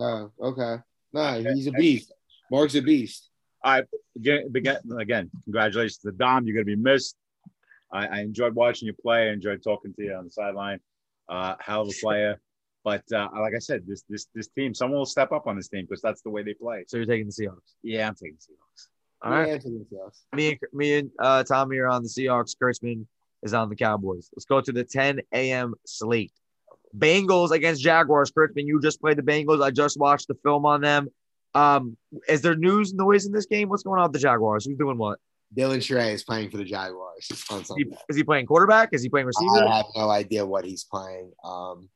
Oh, 0.00 0.32
okay. 0.40 0.82
No, 1.12 1.42
he's 1.42 1.66
a 1.66 1.72
beast. 1.72 2.12
Mark's 2.50 2.74
a 2.74 2.82
beast. 2.82 3.30
Again, 3.64 4.50
again, 4.54 4.78
again, 4.98 5.30
congratulations 5.44 5.98
to 5.98 6.12
Dom. 6.12 6.46
You're 6.46 6.54
going 6.54 6.66
to 6.66 6.76
be 6.76 6.82
missed. 6.82 7.16
I, 7.92 8.06
I 8.06 8.20
enjoyed 8.20 8.54
watching 8.54 8.86
you 8.86 8.94
play. 8.94 9.28
I 9.28 9.32
enjoyed 9.32 9.62
talking 9.62 9.92
to 9.94 10.02
you 10.02 10.14
on 10.14 10.24
the 10.24 10.30
sideline. 10.30 10.80
Uh, 11.28 11.54
hell 11.60 11.82
of 11.82 11.88
a 11.88 12.00
player. 12.00 12.40
But 12.84 13.04
uh, 13.12 13.28
like 13.38 13.54
I 13.54 13.60
said, 13.60 13.82
this 13.86 14.02
this 14.08 14.26
this 14.34 14.48
team, 14.48 14.74
someone 14.74 14.98
will 14.98 15.06
step 15.06 15.30
up 15.30 15.46
on 15.46 15.56
this 15.56 15.68
team 15.68 15.86
because 15.88 16.02
that's 16.02 16.22
the 16.22 16.30
way 16.30 16.42
they 16.42 16.54
play. 16.54 16.84
So 16.88 16.96
you're 16.96 17.06
taking 17.06 17.26
the 17.26 17.32
Seahawks. 17.32 17.74
Yeah, 17.82 18.08
I'm 18.08 18.14
taking 18.14 18.36
the 18.36 18.52
Seahawks. 18.52 18.88
All 19.22 19.30
right. 19.30 19.48
Yeah, 19.48 19.54
anything 19.54 19.86
else. 20.02 20.24
Me 20.34 20.48
and 20.48 20.58
me 20.72 20.94
and 20.94 21.10
uh, 21.20 21.44
Tommy 21.44 21.78
are 21.78 21.88
on 21.88 22.02
the 22.02 22.08
Seahawks. 22.08 22.56
Kurtzman 22.60 23.06
is 23.42 23.54
on 23.54 23.68
the 23.68 23.76
Cowboys. 23.76 24.30
Let's 24.34 24.46
go 24.46 24.60
to 24.60 24.72
the 24.72 24.82
10 24.82 25.20
a.m. 25.32 25.74
slate. 25.86 26.32
Bengals 26.96 27.50
against 27.50 27.82
Jaguars. 27.82 28.30
Kurtzman, 28.30 28.66
you 28.66 28.80
just 28.80 29.00
played 29.00 29.16
the 29.16 29.22
Bengals. 29.22 29.62
I 29.62 29.70
just 29.70 29.98
watched 29.98 30.28
the 30.28 30.34
film 30.42 30.66
on 30.66 30.80
them. 30.80 31.08
Um, 31.54 31.96
is 32.28 32.40
there 32.42 32.56
news 32.56 32.94
noise 32.94 33.26
in 33.26 33.32
this 33.32 33.46
game? 33.46 33.68
What's 33.68 33.82
going 33.82 33.98
on 33.98 34.04
with 34.04 34.12
the 34.12 34.18
Jaguars? 34.18 34.66
Who's 34.66 34.78
doing 34.78 34.98
what? 34.98 35.18
Dylan 35.54 35.78
Shrey 35.78 36.12
is 36.12 36.24
playing 36.24 36.50
for 36.50 36.56
the 36.56 36.64
Jaguars 36.64 37.46
on 37.50 37.60
Is 37.60 37.72
he, 37.76 37.84
is 38.08 38.16
he 38.16 38.24
playing 38.24 38.46
quarterback? 38.46 38.90
Is 38.92 39.02
he 39.02 39.10
playing 39.10 39.26
receiver? 39.26 39.66
I 39.66 39.76
have 39.76 39.86
no 39.94 40.08
idea 40.08 40.46
what 40.46 40.64
he's 40.64 40.84
playing. 40.84 41.30
Um, 41.44 41.90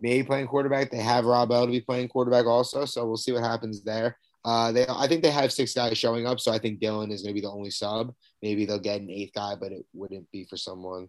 maybe 0.00 0.26
playing 0.26 0.46
quarterback. 0.46 0.90
They 0.90 0.98
have 0.98 1.26
Rob 1.26 1.50
Bell 1.50 1.66
to 1.66 1.72
be 1.72 1.82
playing 1.82 2.08
quarterback 2.08 2.46
also, 2.46 2.86
so 2.86 3.06
we'll 3.06 3.18
see 3.18 3.32
what 3.32 3.42
happens 3.42 3.82
there. 3.82 4.16
Uh, 4.44 4.72
they, 4.72 4.86
I 4.88 5.06
think 5.08 5.22
they 5.22 5.30
have 5.30 5.52
six 5.52 5.74
guys 5.74 5.96
showing 5.98 6.26
up, 6.26 6.40
so 6.40 6.52
I 6.52 6.58
think 6.58 6.80
Dylan 6.80 7.12
is 7.12 7.22
going 7.22 7.34
to 7.34 7.40
be 7.40 7.46
the 7.46 7.52
only 7.52 7.70
sub. 7.70 8.14
Maybe 8.42 8.64
they'll 8.64 8.78
get 8.78 9.00
an 9.00 9.10
eighth 9.10 9.32
guy, 9.34 9.54
but 9.58 9.72
it 9.72 9.84
wouldn't 9.92 10.30
be 10.30 10.44
for 10.44 10.56
someone 10.56 11.08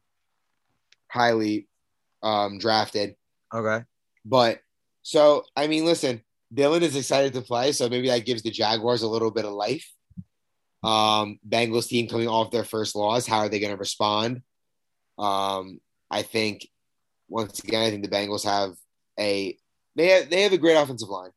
highly 1.09 1.67
um, 2.25 2.57
drafted. 2.57 3.15
Okay. 3.53 3.85
But 4.25 4.59
so 5.03 5.45
I 5.55 5.67
mean, 5.67 5.85
listen, 5.85 6.21
Dylan 6.53 6.81
is 6.81 6.95
excited 6.95 7.33
to 7.33 7.41
play, 7.41 7.71
so 7.71 7.87
maybe 7.87 8.09
that 8.09 8.25
gives 8.25 8.41
the 8.41 8.51
Jaguars 8.51 9.03
a 9.03 9.07
little 9.07 9.31
bit 9.31 9.45
of 9.45 9.53
life. 9.53 9.89
Um, 10.83 11.39
Bengals 11.47 11.87
team 11.87 12.07
coming 12.07 12.27
off 12.27 12.51
their 12.51 12.63
first 12.63 12.95
loss, 12.95 13.25
how 13.25 13.39
are 13.39 13.49
they 13.49 13.59
going 13.59 13.73
to 13.73 13.77
respond? 13.77 14.41
Um, 15.17 15.79
I 16.11 16.21
think 16.21 16.67
once 17.27 17.63
again, 17.63 17.83
I 17.83 17.89
think 17.89 18.03
the 18.03 18.09
Bengals 18.09 18.43
have 18.43 18.75
a 19.19 19.57
they 19.95 20.09
have, 20.09 20.29
they 20.29 20.41
have 20.41 20.53
a 20.53 20.57
great 20.57 20.75
offensive 20.75 21.09
line. 21.09 21.31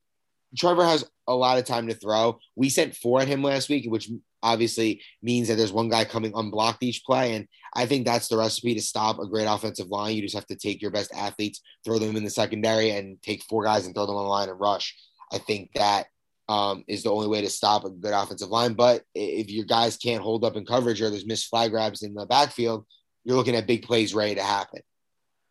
Trevor 0.56 0.84
has 0.84 1.04
a 1.26 1.34
lot 1.34 1.58
of 1.58 1.64
time 1.64 1.88
to 1.88 1.94
throw. 1.94 2.38
We 2.56 2.70
sent 2.70 2.96
four 2.96 3.20
at 3.20 3.28
him 3.28 3.42
last 3.42 3.68
week, 3.68 3.90
which 3.90 4.10
obviously 4.42 5.02
means 5.22 5.48
that 5.48 5.56
there's 5.56 5.72
one 5.72 5.88
guy 5.88 6.04
coming 6.04 6.32
unblocked 6.34 6.82
each 6.82 7.04
play, 7.04 7.34
and 7.34 7.46
I 7.74 7.86
think 7.86 8.06
that's 8.06 8.28
the 8.28 8.36
recipe 8.36 8.74
to 8.74 8.80
stop 8.80 9.18
a 9.18 9.26
great 9.26 9.46
offensive 9.46 9.88
line. 9.88 10.16
You 10.16 10.22
just 10.22 10.34
have 10.34 10.46
to 10.46 10.56
take 10.56 10.80
your 10.80 10.90
best 10.90 11.12
athletes 11.14 11.60
throw 11.84 11.98
them 11.98 12.16
in 12.16 12.24
the 12.24 12.30
secondary 12.30 12.90
and 12.90 13.20
take 13.22 13.42
four 13.44 13.64
guys 13.64 13.86
and 13.86 13.94
throw 13.94 14.06
them 14.06 14.16
on 14.16 14.24
the 14.24 14.30
line 14.30 14.48
and 14.48 14.60
rush. 14.60 14.96
I 15.32 15.38
think 15.38 15.70
that 15.74 16.06
um, 16.48 16.84
is 16.88 17.02
the 17.02 17.12
only 17.12 17.28
way 17.28 17.42
to 17.42 17.50
stop 17.50 17.84
a 17.84 17.90
good 17.90 18.12
offensive 18.12 18.48
line. 18.48 18.74
But 18.74 19.02
if 19.14 19.50
your 19.50 19.66
guys 19.66 19.96
can't 19.96 20.22
hold 20.22 20.44
up 20.44 20.56
in 20.56 20.64
coverage 20.64 21.00
or 21.02 21.10
there's 21.10 21.26
missed 21.26 21.48
flag 21.48 21.70
grabs 21.70 22.02
in 22.02 22.14
the 22.14 22.26
backfield, 22.26 22.86
you're 23.24 23.36
looking 23.36 23.56
at 23.56 23.66
big 23.66 23.82
plays 23.82 24.14
ready 24.14 24.34
to 24.36 24.42
happen. 24.42 24.80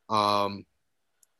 Um, 0.09 0.65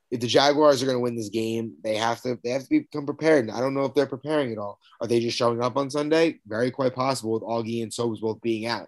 if 0.10 0.20
the 0.22 0.28
Jaguars 0.28 0.82
are 0.82 0.86
going 0.86 0.96
to 0.96 1.02
win 1.02 1.16
this 1.16 1.30
game, 1.30 1.74
they 1.84 1.96
have 1.96 2.22
to 2.22 2.40
they 2.44 2.52
have 2.52 2.64
to 2.64 2.70
become 2.70 3.06
prepared. 3.06 3.46
And 3.46 3.52
I 3.56 3.60
don't 3.60 3.74
know 3.74 3.86
if 3.86 3.94
they're 3.94 4.06
preparing 4.06 4.52
at 4.52 4.58
all. 4.58 4.80
Are 5.02 5.08
they 5.08 5.20
just 5.20 5.38
showing 5.38 5.62
up 5.62 5.76
on 5.78 5.90
Sunday? 5.90 6.40
Very 6.48 6.72
quite 6.72 6.96
possible 6.96 7.34
with 7.34 7.44
Augie 7.44 7.84
and 7.84 7.92
Sobes 7.92 8.22
both 8.22 8.42
being 8.42 8.66
out. 8.66 8.88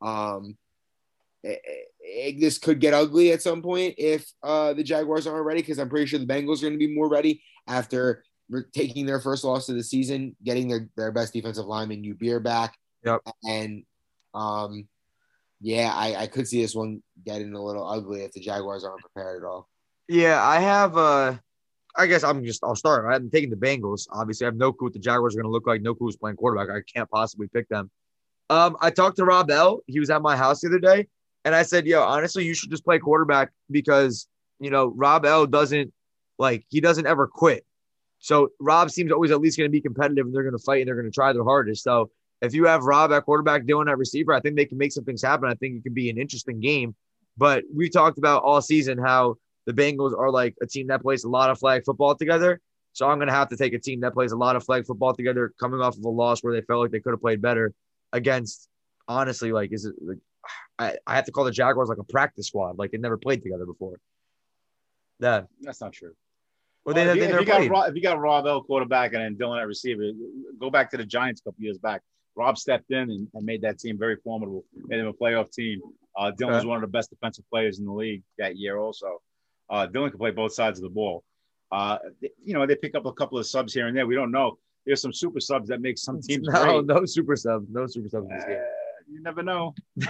Um, 0.00 0.56
it- 1.42 1.60
it- 1.64 2.40
this 2.40 2.58
could 2.58 2.80
get 2.80 2.94
ugly 2.94 3.32
at 3.32 3.42
some 3.42 3.60
point 3.62 3.94
if 3.98 4.30
uh, 4.42 4.72
the 4.74 4.84
Jaguars 4.84 5.26
aren't 5.26 5.44
ready 5.46 5.60
because 5.62 5.78
I'm 5.78 5.88
pretty 5.88 6.06
sure 6.06 6.18
the 6.18 6.26
Bengals 6.26 6.58
are 6.58 6.66
going 6.68 6.78
to 6.78 6.86
be 6.86 6.94
more 6.94 7.08
ready 7.08 7.42
after 7.66 8.22
taking 8.72 9.06
their 9.06 9.20
first 9.20 9.42
loss 9.42 9.68
of 9.68 9.74
the 9.74 9.82
season, 9.82 10.36
getting 10.44 10.68
their, 10.68 10.88
their 10.96 11.10
best 11.10 11.32
defensive 11.32 11.64
lineman, 11.64 12.02
new 12.02 12.14
Beer 12.14 12.38
back. 12.40 12.76
Yep. 13.04 13.22
And 13.48 13.84
um, 14.34 14.86
yeah, 15.60 15.90
I, 15.94 16.14
I 16.22 16.26
could 16.26 16.46
see 16.46 16.60
this 16.62 16.74
one 16.74 17.02
getting 17.24 17.54
a 17.54 17.62
little 17.62 17.88
ugly 17.88 18.22
if 18.22 18.32
the 18.32 18.40
Jaguars 18.40 18.84
aren't 18.84 19.00
prepared 19.00 19.42
at 19.42 19.46
all. 19.46 19.68
Yeah, 20.08 20.42
I 20.44 20.60
have. 20.60 20.96
Uh, 20.96 21.36
I 21.96 22.06
guess 22.06 22.24
I'm 22.24 22.44
just. 22.44 22.62
I'll 22.64 22.76
start. 22.76 23.06
I'm 23.12 23.30
taking 23.30 23.50
the 23.50 23.56
Bengals. 23.56 24.06
Obviously, 24.10 24.44
I 24.46 24.48
have 24.48 24.56
no 24.56 24.72
clue 24.72 24.86
what 24.86 24.92
the 24.92 24.98
Jaguars 24.98 25.34
are 25.34 25.38
going 25.38 25.48
to 25.48 25.52
look 25.52 25.66
like. 25.66 25.80
No 25.82 25.94
clue 25.94 26.08
who's 26.08 26.16
playing 26.16 26.36
quarterback. 26.36 26.74
I 26.74 26.80
can't 26.92 27.10
possibly 27.10 27.48
pick 27.48 27.68
them. 27.68 27.90
Um, 28.50 28.76
I 28.80 28.90
talked 28.90 29.16
to 29.16 29.24
Rob 29.24 29.50
L. 29.50 29.80
He 29.86 30.00
was 30.00 30.10
at 30.10 30.20
my 30.22 30.36
house 30.36 30.60
the 30.60 30.68
other 30.68 30.78
day, 30.78 31.08
and 31.44 31.54
I 31.54 31.62
said, 31.62 31.86
"Yo, 31.86 32.02
honestly, 32.02 32.44
you 32.44 32.54
should 32.54 32.70
just 32.70 32.84
play 32.84 32.98
quarterback 32.98 33.50
because 33.70 34.26
you 34.60 34.70
know 34.70 34.92
Rob 34.94 35.24
L. 35.24 35.46
doesn't 35.46 35.92
Like 36.38 36.64
he 36.68 36.80
doesn't 36.80 37.06
ever 37.06 37.26
quit. 37.26 37.64
So 38.18 38.48
Rob 38.58 38.90
seems 38.90 39.12
always 39.12 39.30
at 39.30 39.40
least 39.40 39.58
going 39.58 39.68
to 39.68 39.72
be 39.72 39.82
competitive 39.82 40.26
and 40.26 40.34
they're 40.34 40.42
going 40.42 40.56
to 40.56 40.62
fight 40.64 40.80
and 40.80 40.88
they're 40.88 40.94
going 40.94 41.10
to 41.10 41.14
try 41.14 41.32
their 41.32 41.44
hardest. 41.44 41.84
So 41.84 42.10
if 42.40 42.54
you 42.54 42.64
have 42.66 42.82
Rob 42.84 43.12
at 43.12 43.24
quarterback, 43.24 43.66
Dillon 43.66 43.88
at 43.88 43.98
receiver, 43.98 44.32
I 44.32 44.40
think 44.40 44.56
they 44.56 44.64
can 44.64 44.78
make 44.78 44.92
some 44.92 45.04
things 45.04 45.22
happen. 45.22 45.48
I 45.50 45.54
think 45.54 45.76
it 45.76 45.82
can 45.82 45.92
be 45.92 46.08
an 46.08 46.18
interesting 46.18 46.60
game. 46.60 46.94
But 47.36 47.64
we 47.74 47.90
talked 47.90 48.16
about 48.18 48.42
all 48.42 48.62
season 48.62 48.96
how 48.98 49.36
the 49.66 49.72
Bengals 49.72 50.16
are 50.16 50.30
like 50.30 50.54
a 50.62 50.66
team 50.66 50.88
that 50.88 51.02
plays 51.02 51.24
a 51.24 51.28
lot 51.28 51.50
of 51.50 51.58
flag 51.58 51.84
football 51.84 52.14
together. 52.14 52.60
So 52.92 53.08
I'm 53.08 53.18
going 53.18 53.28
to 53.28 53.34
have 53.34 53.48
to 53.48 53.56
take 53.56 53.72
a 53.72 53.78
team 53.78 54.00
that 54.00 54.14
plays 54.14 54.32
a 54.32 54.36
lot 54.36 54.54
of 54.54 54.64
flag 54.64 54.86
football 54.86 55.14
together, 55.14 55.52
coming 55.58 55.80
off 55.80 55.96
of 55.96 56.04
a 56.04 56.08
loss 56.08 56.44
where 56.44 56.54
they 56.54 56.60
felt 56.60 56.80
like 56.80 56.90
they 56.92 57.00
could 57.00 57.12
have 57.12 57.20
played 57.20 57.42
better 57.42 57.72
against. 58.12 58.68
Honestly, 59.08 59.52
like, 59.52 59.72
is 59.72 59.84
it? 59.84 59.94
Like, 60.00 60.18
I, 60.78 60.96
I 61.06 61.16
have 61.16 61.24
to 61.26 61.32
call 61.32 61.44
the 61.44 61.50
Jaguars 61.50 61.88
like 61.88 61.98
a 61.98 62.04
practice 62.04 62.46
squad, 62.46 62.78
like 62.78 62.90
they 62.90 62.98
never 62.98 63.16
played 63.16 63.42
together 63.42 63.66
before. 63.66 63.98
That 65.20 65.48
That's 65.60 65.80
not 65.80 65.92
true. 65.92 66.14
well, 66.84 66.94
Well, 66.94 67.04
they, 67.04 67.10
if, 67.10 67.18
they 67.18 67.28
you, 67.28 67.34
if, 67.34 67.40
you 67.40 67.46
got. 67.46 67.68
Rob, 67.68 67.88
if 67.88 67.94
you 67.96 68.02
got 68.02 68.18
Rob 68.18 68.46
L 68.46 68.62
quarterback 68.62 69.12
and 69.12 69.22
then 69.22 69.36
Dylan 69.36 69.60
at 69.60 69.66
receiver, 69.66 70.10
go 70.58 70.70
back 70.70 70.90
to 70.92 70.96
the 70.96 71.04
Giants 71.04 71.40
a 71.40 71.50
couple 71.50 71.64
years 71.64 71.78
back. 71.78 72.00
Rob 72.36 72.58
stepped 72.58 72.90
in 72.90 73.10
and, 73.10 73.28
and 73.34 73.44
made 73.44 73.62
that 73.62 73.78
team 73.78 73.98
very 73.98 74.16
formidable, 74.16 74.64
made 74.86 74.98
them 74.98 75.06
a 75.06 75.12
playoff 75.12 75.52
team. 75.52 75.80
Uh, 76.16 76.30
Dillon 76.30 76.54
was 76.54 76.66
one 76.66 76.76
of 76.76 76.82
the 76.82 76.88
best 76.88 77.10
defensive 77.10 77.44
players 77.50 77.78
in 77.78 77.84
the 77.84 77.92
league 77.92 78.22
that 78.38 78.56
year, 78.56 78.78
also. 78.78 79.20
Uh, 79.70 79.86
Dillon 79.86 80.10
can 80.10 80.18
play 80.18 80.30
both 80.30 80.52
sides 80.52 80.78
of 80.78 80.82
the 80.82 80.90
ball. 80.90 81.24
Uh, 81.72 81.98
you 82.44 82.54
know, 82.54 82.66
they 82.66 82.76
pick 82.76 82.94
up 82.94 83.06
a 83.06 83.12
couple 83.12 83.38
of 83.38 83.46
subs 83.46 83.72
here 83.74 83.88
and 83.88 83.96
there. 83.96 84.06
We 84.06 84.14
don't 84.14 84.30
know. 84.30 84.58
There's 84.86 85.00
some 85.00 85.12
super 85.12 85.40
subs 85.40 85.68
that 85.68 85.80
make 85.80 85.98
some 85.98 86.20
teams 86.22 86.46
No, 86.48 86.82
great. 86.82 86.86
no 86.86 87.04
super 87.06 87.36
subs, 87.36 87.66
no 87.70 87.86
super 87.86 88.08
subs 88.08 88.26
in 88.30 88.36
this 88.36 88.44
Uh, 88.44 88.62
you 89.10 89.20
never 89.22 89.42
know. 89.42 89.74
Do 89.98 90.02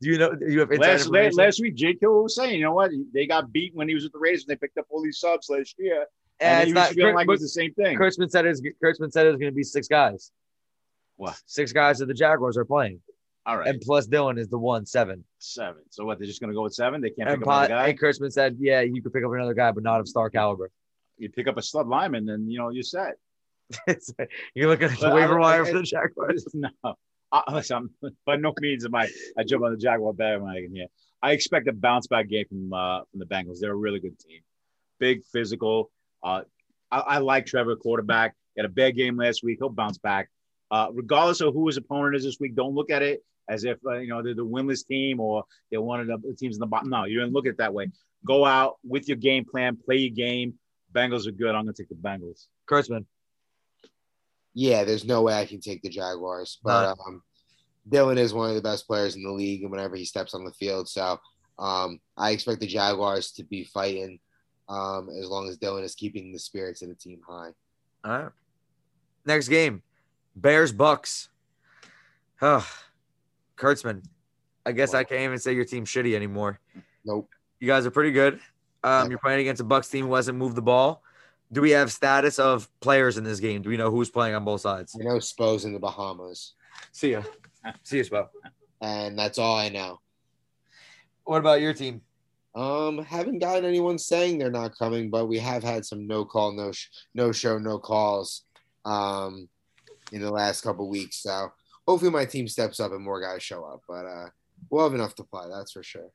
you 0.00 0.18
know? 0.18 0.34
Do 0.34 0.50
you 0.50 0.60
have 0.60 0.70
Last, 0.70 1.08
la- 1.08 1.28
last 1.32 1.60
week, 1.60 1.74
Jake 1.74 1.98
Hill 2.00 2.22
was 2.22 2.34
saying, 2.34 2.54
you 2.58 2.62
know 2.64 2.72
what? 2.74 2.90
They 3.12 3.26
got 3.26 3.52
beat 3.52 3.74
when 3.74 3.88
he 3.88 3.94
was 3.94 4.04
with 4.04 4.12
the 4.12 4.18
Raiders 4.18 4.42
and 4.44 4.48
they 4.50 4.56
picked 4.56 4.78
up 4.78 4.86
all 4.90 5.02
these 5.02 5.18
subs 5.18 5.48
last 5.50 5.74
year. 5.78 6.06
and 6.40 6.50
And 6.50 6.60
it's 6.62 6.66
he 6.68 6.74
was 6.74 6.88
not. 6.88 6.94
feeling 6.94 7.14
like 7.14 7.24
it 7.24 7.30
was 7.30 7.40
the 7.40 7.48
same 7.48 7.72
thing. 7.74 7.98
Kurtzman 7.98 8.30
said 8.30 8.46
it 8.46 8.50
was. 8.50 8.62
Kurtzman 8.82 9.12
said 9.12 9.26
it 9.26 9.30
was 9.30 9.38
going 9.38 9.52
to 9.52 9.56
be 9.56 9.62
six 9.62 9.88
guys. 9.88 10.30
What? 11.16 11.38
Six 11.46 11.72
guys 11.72 11.98
that 11.98 12.06
the 12.06 12.14
Jaguars 12.14 12.56
are 12.56 12.64
playing, 12.64 13.00
All 13.44 13.58
right. 13.58 13.66
and 13.68 13.80
plus 13.80 14.06
Dylan 14.06 14.38
is 14.38 14.48
the 14.48 14.58
one 14.58 14.86
seven. 14.86 15.24
seven. 15.38 15.82
So 15.90 16.04
what? 16.04 16.18
They're 16.18 16.26
just 16.28 16.40
going 16.40 16.50
to 16.50 16.54
go 16.54 16.62
with 16.62 16.74
seven. 16.74 17.00
They 17.00 17.10
can't 17.10 17.28
And, 17.28 17.40
pick 17.40 17.48
up 17.48 17.54
another 17.54 17.68
guy. 17.68 17.88
and 17.88 17.98
Kurtzman 18.00 18.32
said, 18.32 18.56
"Yeah, 18.60 18.82
you 18.82 19.02
could 19.02 19.12
pick 19.12 19.24
up 19.24 19.32
another 19.32 19.54
guy, 19.54 19.72
but 19.72 19.82
not 19.82 19.98
of 20.00 20.06
star 20.08 20.30
caliber." 20.30 20.70
You 21.18 21.28
pick 21.28 21.48
up 21.48 21.56
a 21.56 21.62
stud 21.62 21.88
lineman, 21.88 22.24
then 22.26 22.48
you 22.48 22.58
know 22.58 22.68
you're 22.70 22.82
set. 22.84 23.14
You're 24.54 24.68
looking 24.68 24.86
at 24.86 24.90
the 24.92 24.96
But 25.00 25.12
I- 25.12 25.14
waiver 25.14 25.38
wire 25.38 25.64
I- 25.64 25.70
for 25.70 25.78
the 25.78 25.82
Jaguars. 25.82 26.46
no, 26.54 26.68
I, 27.32 27.42
listen, 27.52 27.90
I'm, 28.02 28.10
by 28.26 28.36
no 28.36 28.52
means 28.60 28.84
am 28.84 28.94
I. 28.94 29.08
I 29.38 29.44
jump 29.44 29.64
on 29.64 29.72
the 29.72 29.78
Jaguar 29.78 30.12
bandwagon 30.12 30.74
here. 30.74 30.86
I 31.22 31.32
expect 31.32 31.68
a 31.68 31.72
bounce 31.72 32.06
back 32.06 32.28
game 32.28 32.44
from 32.48 32.72
uh, 32.72 33.00
from 33.10 33.20
the 33.20 33.26
Bengals. 33.26 33.58
They're 33.60 33.72
a 33.72 33.76
really 33.76 34.00
good 34.00 34.18
team, 34.18 34.40
big, 34.98 35.24
physical. 35.32 35.90
Uh, 36.22 36.42
I, 36.90 36.98
I 37.00 37.18
like 37.18 37.46
Trevor, 37.46 37.76
quarterback. 37.76 38.34
He 38.54 38.60
had 38.60 38.66
a 38.70 38.72
bad 38.72 38.96
game 38.96 39.16
last 39.16 39.42
week. 39.42 39.58
He'll 39.60 39.68
bounce 39.70 39.98
back. 39.98 40.28
Uh, 40.70 40.88
regardless 40.92 41.40
of 41.40 41.54
who 41.54 41.66
his 41.66 41.76
opponent 41.76 42.16
is 42.16 42.24
this 42.24 42.38
week, 42.40 42.54
don't 42.54 42.74
look 42.74 42.90
at 42.90 43.02
it 43.02 43.22
as 43.48 43.64
if 43.64 43.78
uh, 43.86 43.98
you 43.98 44.08
know 44.08 44.22
they're 44.22 44.34
the 44.34 44.44
winless 44.44 44.86
team 44.86 45.20
or 45.20 45.44
they're 45.70 45.80
one 45.80 46.00
of 46.00 46.06
the 46.06 46.34
teams 46.38 46.56
in 46.56 46.60
the 46.60 46.66
bottom. 46.66 46.90
No, 46.90 47.04
you 47.04 47.20
don't 47.20 47.32
look 47.32 47.46
at 47.46 47.50
it 47.50 47.58
that 47.58 47.74
way. 47.74 47.90
Go 48.24 48.44
out 48.44 48.76
with 48.84 49.08
your 49.08 49.16
game 49.16 49.44
plan, 49.44 49.76
play 49.76 49.96
your 49.96 50.14
game. 50.14 50.54
Bengals 50.92 51.26
are 51.26 51.32
good. 51.32 51.54
I'm 51.54 51.64
going 51.64 51.74
to 51.74 51.82
take 51.82 51.88
the 51.88 51.94
Bengals. 51.94 52.46
Kurtzman, 52.68 53.06
Yeah, 54.54 54.84
there's 54.84 55.04
no 55.04 55.22
way 55.22 55.34
I 55.34 55.46
can 55.46 55.60
take 55.60 55.82
the 55.82 55.88
Jaguars. 55.88 56.58
But 56.62 56.96
um, 57.06 57.22
Dylan 57.88 58.18
is 58.18 58.34
one 58.34 58.50
of 58.50 58.54
the 58.54 58.62
best 58.62 58.86
players 58.86 59.16
in 59.16 59.22
the 59.22 59.32
league, 59.32 59.62
and 59.62 59.70
whenever 59.70 59.96
he 59.96 60.04
steps 60.04 60.34
on 60.34 60.44
the 60.44 60.52
field, 60.52 60.88
so 60.88 61.18
um, 61.58 61.98
I 62.16 62.30
expect 62.30 62.60
the 62.60 62.66
Jaguars 62.66 63.32
to 63.32 63.44
be 63.44 63.64
fighting 63.64 64.20
um, 64.68 65.08
as 65.10 65.28
long 65.28 65.48
as 65.48 65.58
Dylan 65.58 65.82
is 65.82 65.94
keeping 65.94 66.32
the 66.32 66.38
spirits 66.38 66.82
of 66.82 66.88
the 66.88 66.94
team 66.94 67.20
high. 67.26 67.50
all 68.04 68.18
right. 68.18 68.32
Next 69.24 69.48
game, 69.48 69.82
Bears 70.34 70.72
Bucks. 70.72 71.28
Oh, 72.40 72.66
Kurtzman. 73.56 74.04
I 74.64 74.72
guess 74.72 74.94
I 74.94 75.04
can't 75.04 75.22
even 75.22 75.38
say 75.38 75.54
your 75.54 75.64
team's 75.64 75.88
shitty 75.88 76.14
anymore. 76.14 76.60
Nope. 77.04 77.28
You 77.60 77.66
guys 77.66 77.84
are 77.86 77.90
pretty 77.90 78.12
good. 78.12 78.40
Um, 78.84 79.10
you're 79.10 79.18
playing 79.18 79.40
against 79.40 79.60
a 79.60 79.64
Bucks 79.64 79.88
team 79.88 80.06
who 80.06 80.14
hasn't 80.14 80.36
moved 80.38 80.56
the 80.56 80.62
ball. 80.62 81.02
Do 81.52 81.60
we 81.60 81.70
have 81.70 81.92
status 81.92 82.38
of 82.38 82.68
players 82.80 83.18
in 83.18 83.24
this 83.24 83.38
game? 83.40 83.62
Do 83.62 83.68
we 83.68 83.76
know 83.76 83.90
who's 83.90 84.10
playing 84.10 84.34
on 84.34 84.44
both 84.44 84.60
sides? 84.62 84.96
I 84.98 85.04
know 85.04 85.16
Spo's 85.18 85.64
in 85.64 85.72
the 85.72 85.78
Bahamas, 85.78 86.54
See 86.92 87.12
ya. 87.12 87.22
See 87.82 87.98
you, 87.98 88.04
Spo. 88.04 88.28
and 88.80 89.18
that's 89.18 89.38
all 89.38 89.56
I 89.56 89.68
know. 89.68 90.00
What 91.24 91.38
about 91.38 91.60
your 91.60 91.74
team? 91.74 92.00
Um, 92.54 92.98
haven't 92.98 93.38
gotten 93.38 93.64
anyone 93.64 93.98
saying 93.98 94.38
they're 94.38 94.50
not 94.50 94.76
coming, 94.76 95.10
but 95.10 95.26
we 95.26 95.38
have 95.38 95.62
had 95.62 95.86
some 95.86 96.06
no 96.06 96.24
call, 96.24 96.52
no 96.52 96.72
sh- 96.72 96.88
no 97.14 97.32
show, 97.32 97.58
no 97.58 97.78
calls 97.78 98.42
um, 98.84 99.48
in 100.10 100.20
the 100.20 100.30
last 100.30 100.62
couple 100.62 100.88
weeks. 100.88 101.22
So 101.22 101.52
hopefully 101.86 102.10
my 102.10 102.24
team 102.24 102.48
steps 102.48 102.80
up 102.80 102.92
and 102.92 103.02
more 103.02 103.20
guys 103.20 103.42
show 103.42 103.64
up. 103.64 103.82
But 103.88 104.06
uh, 104.06 104.26
we'll 104.70 104.84
have 104.84 104.94
enough 104.94 105.14
to 105.16 105.24
play, 105.24 105.44
that's 105.50 105.72
for 105.72 105.82
sure. 105.82 106.10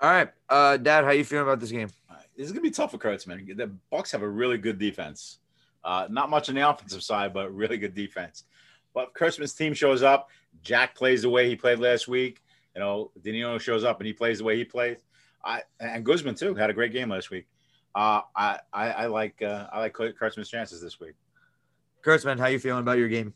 All 0.00 0.10
right, 0.10 0.28
uh, 0.50 0.76
Dad, 0.76 1.04
how 1.04 1.12
you 1.12 1.24
feeling 1.24 1.46
about 1.46 1.58
this 1.58 1.70
game? 1.70 1.88
All 2.10 2.16
right. 2.16 2.26
This 2.36 2.46
is 2.46 2.52
gonna 2.52 2.62
be 2.62 2.70
tough 2.70 2.90
for 2.90 2.98
Kurtzman. 2.98 3.56
The 3.56 3.70
Bucks 3.90 4.12
have 4.12 4.22
a 4.22 4.28
really 4.28 4.58
good 4.58 4.78
defense. 4.78 5.38
Uh, 5.82 6.06
not 6.10 6.28
much 6.28 6.48
on 6.48 6.54
the 6.54 6.68
offensive 6.68 7.02
side, 7.02 7.32
but 7.32 7.54
really 7.54 7.78
good 7.78 7.94
defense. 7.94 8.44
But 8.92 9.08
if 9.08 9.14
Kurtzman's 9.14 9.54
team 9.54 9.72
shows 9.72 10.02
up, 10.02 10.28
Jack 10.62 10.94
plays 10.94 11.22
the 11.22 11.30
way 11.30 11.48
he 11.48 11.56
played 11.56 11.78
last 11.78 12.08
week. 12.08 12.42
You 12.74 12.80
know, 12.80 13.10
Danilo 13.22 13.56
shows 13.56 13.84
up 13.84 14.00
and 14.00 14.06
he 14.06 14.12
plays 14.12 14.38
the 14.38 14.44
way 14.44 14.56
he 14.56 14.64
plays. 14.64 14.98
I 15.42 15.62
and 15.80 16.04
Guzman 16.04 16.34
too 16.34 16.54
had 16.54 16.68
a 16.68 16.74
great 16.74 16.92
game 16.92 17.08
last 17.08 17.30
week. 17.30 17.46
Uh, 17.94 18.20
I, 18.34 18.58
I 18.72 18.90
I 18.90 19.06
like 19.06 19.40
uh, 19.40 19.68
I 19.72 19.78
like 19.78 19.94
Kurtzman's 19.94 20.50
chances 20.50 20.82
this 20.82 21.00
week. 21.00 21.14
Kurtzman, 22.04 22.38
how 22.38 22.46
you 22.46 22.58
feeling 22.58 22.82
about 22.82 22.98
your 22.98 23.08
game? 23.08 23.32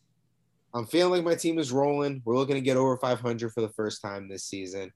I'm 0.74 0.86
feeling 0.86 1.12
like 1.12 1.24
my 1.24 1.34
team 1.34 1.58
is 1.58 1.72
rolling. 1.72 2.22
We're 2.24 2.36
looking 2.36 2.54
to 2.54 2.60
get 2.60 2.76
over 2.76 2.96
500 2.96 3.52
for 3.52 3.60
the 3.60 3.68
first 3.70 4.00
time 4.02 4.28
this 4.28 4.44
season. 4.44 4.92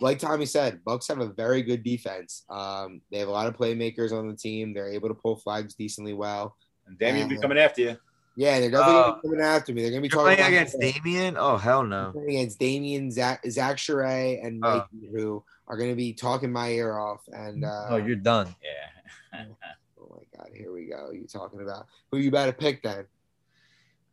Like 0.00 0.18
Tommy 0.18 0.46
said, 0.46 0.84
Bucks 0.84 1.08
have 1.08 1.20
a 1.20 1.28
very 1.28 1.62
good 1.62 1.82
defense. 1.82 2.44
Um, 2.48 3.00
they 3.10 3.18
have 3.18 3.28
a 3.28 3.32
lot 3.32 3.46
of 3.46 3.56
playmakers 3.56 4.12
on 4.12 4.28
the 4.28 4.36
team. 4.36 4.72
They're 4.74 4.92
able 4.92 5.08
to 5.08 5.14
pull 5.14 5.36
flags 5.36 5.74
decently 5.74 6.12
well. 6.12 6.56
And 6.86 6.98
Damian 6.98 7.24
will 7.26 7.30
be 7.34 7.38
Uh, 7.38 7.40
coming 7.42 7.58
after 7.58 7.80
you. 7.82 7.96
Yeah, 8.36 8.60
they're 8.60 8.70
definitely 8.70 8.94
Uh, 8.94 9.02
gonna 9.10 9.14
be 9.22 9.28
coming 9.28 9.40
after 9.40 9.74
me. 9.74 9.82
They're 9.82 9.90
gonna 9.90 10.00
be 10.02 10.06
You're 10.08 10.10
talking 10.22 10.36
playing 10.36 10.38
about 10.40 10.48
against 10.70 10.78
Damien? 11.02 11.36
Oh 11.36 11.56
hell 11.56 11.82
no! 11.82 12.12
playing 12.12 12.28
against 12.30 12.58
Damien, 12.60 13.10
Zach, 13.10 13.42
Zach 13.50 13.76
Charay, 13.78 14.44
and 14.46 14.62
Oh. 14.64 14.86
Mikey, 14.92 15.08
who 15.10 15.42
are 15.66 15.76
going 15.76 15.90
to 15.90 15.96
be 15.96 16.12
talking 16.14 16.50
my 16.52 16.70
ear 16.70 16.96
off. 16.96 17.20
And 17.32 17.64
uh, 17.64 17.86
Oh, 17.90 17.96
you're 17.96 18.14
done. 18.16 18.54
Yeah. 18.62 19.44
oh 20.00 20.08
my 20.16 20.38
god, 20.38 20.50
here 20.54 20.72
we 20.72 20.84
go. 20.86 21.10
You 21.10 21.26
talking 21.26 21.60
about 21.60 21.86
who 22.12 22.18
you 22.18 22.30
better 22.30 22.52
pick 22.52 22.82
then? 22.82 23.04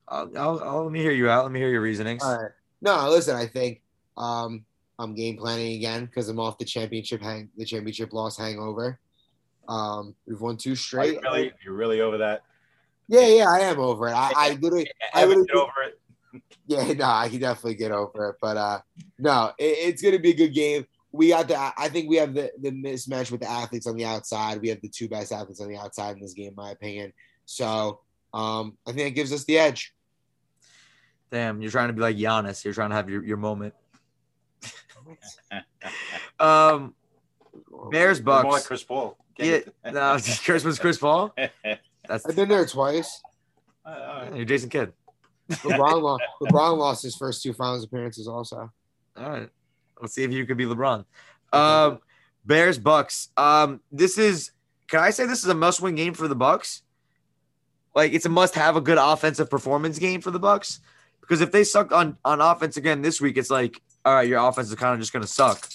I'll, 0.08 0.32
I'll, 0.38 0.64
I'll 0.64 0.84
let 0.84 0.92
me 0.92 1.00
hear 1.02 1.12
you 1.12 1.30
out. 1.30 1.44
Let 1.44 1.52
me 1.52 1.60
hear 1.60 1.70
your 1.70 1.82
reasonings. 1.82 2.24
All 2.24 2.42
right. 2.42 2.52
No, 2.82 3.10
listen. 3.10 3.36
I 3.36 3.48
think 3.48 3.82
um, 4.18 4.66
I'm 5.00 5.16
game 5.16 5.38
planning 5.38 5.74
again 5.74 6.06
because 6.06 6.30
I'm 6.30 6.40
off 6.40 6.58
the 6.58 6.66
championship 6.66 7.22
hang 7.22 7.50
the 7.58 7.66
championship 7.66 8.14
loss 8.14 8.38
hangover. 8.38 9.00
Um, 9.68 10.16
we've 10.28 10.40
won 10.40 10.58
two 10.58 10.76
straight. 10.76 11.14
you 11.16 11.22
really, 11.22 11.54
you're 11.64 11.74
really 11.74 12.02
over 12.02 12.20
that? 12.20 12.44
Yeah, 13.08 13.28
yeah, 13.28 13.50
I 13.50 13.60
am 13.62 13.80
over 13.80 14.08
it. 14.08 14.14
I, 14.14 14.32
I 14.36 14.50
literally, 14.62 14.90
I 15.14 15.24
Evan, 15.24 15.40
would- 15.40 15.48
get 15.48 15.58
over 15.58 15.72
it. 15.86 16.00
yeah, 16.68 16.94
no, 16.94 17.06
I 17.06 17.30
can 17.30 17.40
definitely 17.40 17.76
get 17.76 17.92
over 17.92 18.30
it. 18.30 18.36
But 18.42 18.58
uh, 18.58 18.80
no, 19.18 19.52
it, 19.58 19.64
it's 19.64 20.02
going 20.02 20.14
to 20.14 20.20
be 20.20 20.32
a 20.32 20.36
good 20.36 20.54
game. 20.54 20.86
We 21.12 21.30
got 21.30 21.48
the. 21.48 21.58
I 21.58 21.88
think 21.90 22.10
we 22.10 22.18
have 22.18 22.34
the 22.34 22.52
the 22.60 22.72
mismatch 22.72 23.32
with 23.32 23.40
the 23.42 23.50
athletes 23.50 23.88
on 23.88 23.96
the 23.96 24.06
outside. 24.06 24.62
We 24.62 24.68
have 24.70 24.82
the 24.82 24.90
two 24.90 25.08
best 25.08 25.32
athletes 25.32 25.62
on 25.62 25.70
the 25.70 25.78
outside 25.78 26.16
in 26.18 26.22
this 26.22 26.34
game, 26.34 26.50
in 26.50 26.56
my 26.56 26.72
opinion. 26.72 27.14
So 27.46 28.02
um, 28.36 28.78
I 28.86 28.92
think 28.92 29.08
it 29.08 29.12
gives 29.12 29.32
us 29.32 29.46
the 29.46 29.58
edge. 29.58 29.94
Damn, 31.32 31.62
you're 31.62 31.72
trying 31.72 31.88
to 31.88 31.94
be 31.94 32.02
like 32.02 32.18
Giannis. 32.18 32.64
You're 32.64 32.74
trying 32.74 32.90
to 32.90 32.96
have 32.96 33.10
your, 33.10 33.24
your 33.24 33.38
moment. 33.38 33.74
Um, 36.40 36.94
Bears 37.92 38.18
You're 38.18 38.26
More 38.26 38.36
like 38.36 38.52
Bucks. 38.52 38.68
Chris 38.68 38.84
Paul. 38.84 39.18
Yeah, 39.38 39.60
no, 39.86 40.18
Christmas 40.44 40.80
Chris 40.80 40.98
Paul. 40.98 41.34
That's 42.08 42.26
I've 42.26 42.36
been 42.36 42.50
there 42.50 42.66
twice. 42.66 43.22
Uh, 43.86 44.32
you're 44.34 44.44
Jason 44.44 44.70
Kidd. 44.70 44.92
LeBron 45.50 46.02
lost. 46.02 46.24
LeBron 46.42 46.78
lost 46.78 47.04
his 47.04 47.16
first 47.16 47.44
two 47.44 47.54
finals 47.54 47.84
appearances. 47.84 48.28
Also, 48.28 48.70
All 49.16 49.30
right. 49.30 49.50
Let's 50.02 50.14
see 50.14 50.24
if 50.24 50.32
you 50.32 50.46
could 50.46 50.58
be 50.58 50.66
LeBron. 50.66 51.06
Um, 51.54 52.00
Bears 52.46 52.78
Bucks. 52.78 53.30
Um, 53.38 53.80
this 53.92 54.18
is 54.18 54.52
can 54.88 55.00
I 55.00 55.12
say 55.12 55.26
this 55.26 55.44
is 55.44 55.50
a 55.50 55.56
must-win 55.56 55.96
game 55.96 56.14
for 56.14 56.28
the 56.28 56.36
Bucks? 56.36 56.84
Like 57.96 58.14
it's 58.14 58.26
a 58.26 58.30
must-have 58.30 58.76
a 58.76 58.82
good 58.82 58.98
offensive 59.00 59.50
performance 59.50 59.98
game 59.98 60.22
for 60.22 60.32
the 60.32 60.40
Bucks. 60.40 60.80
Because 61.22 61.42
if 61.42 61.52
they 61.52 61.64
suck 61.64 61.92
on 61.92 62.18
on 62.24 62.42
offense 62.42 62.78
again 62.78 63.02
this 63.02 63.20
week, 63.20 63.38
it's 63.38 63.50
like, 63.50 63.82
all 64.04 64.14
right, 64.14 64.28
your 64.28 64.46
offense 64.48 64.70
is 64.70 64.76
kind 64.76 64.94
of 64.94 65.00
just 65.00 65.14
gonna 65.14 65.26
suck. 65.26 65.68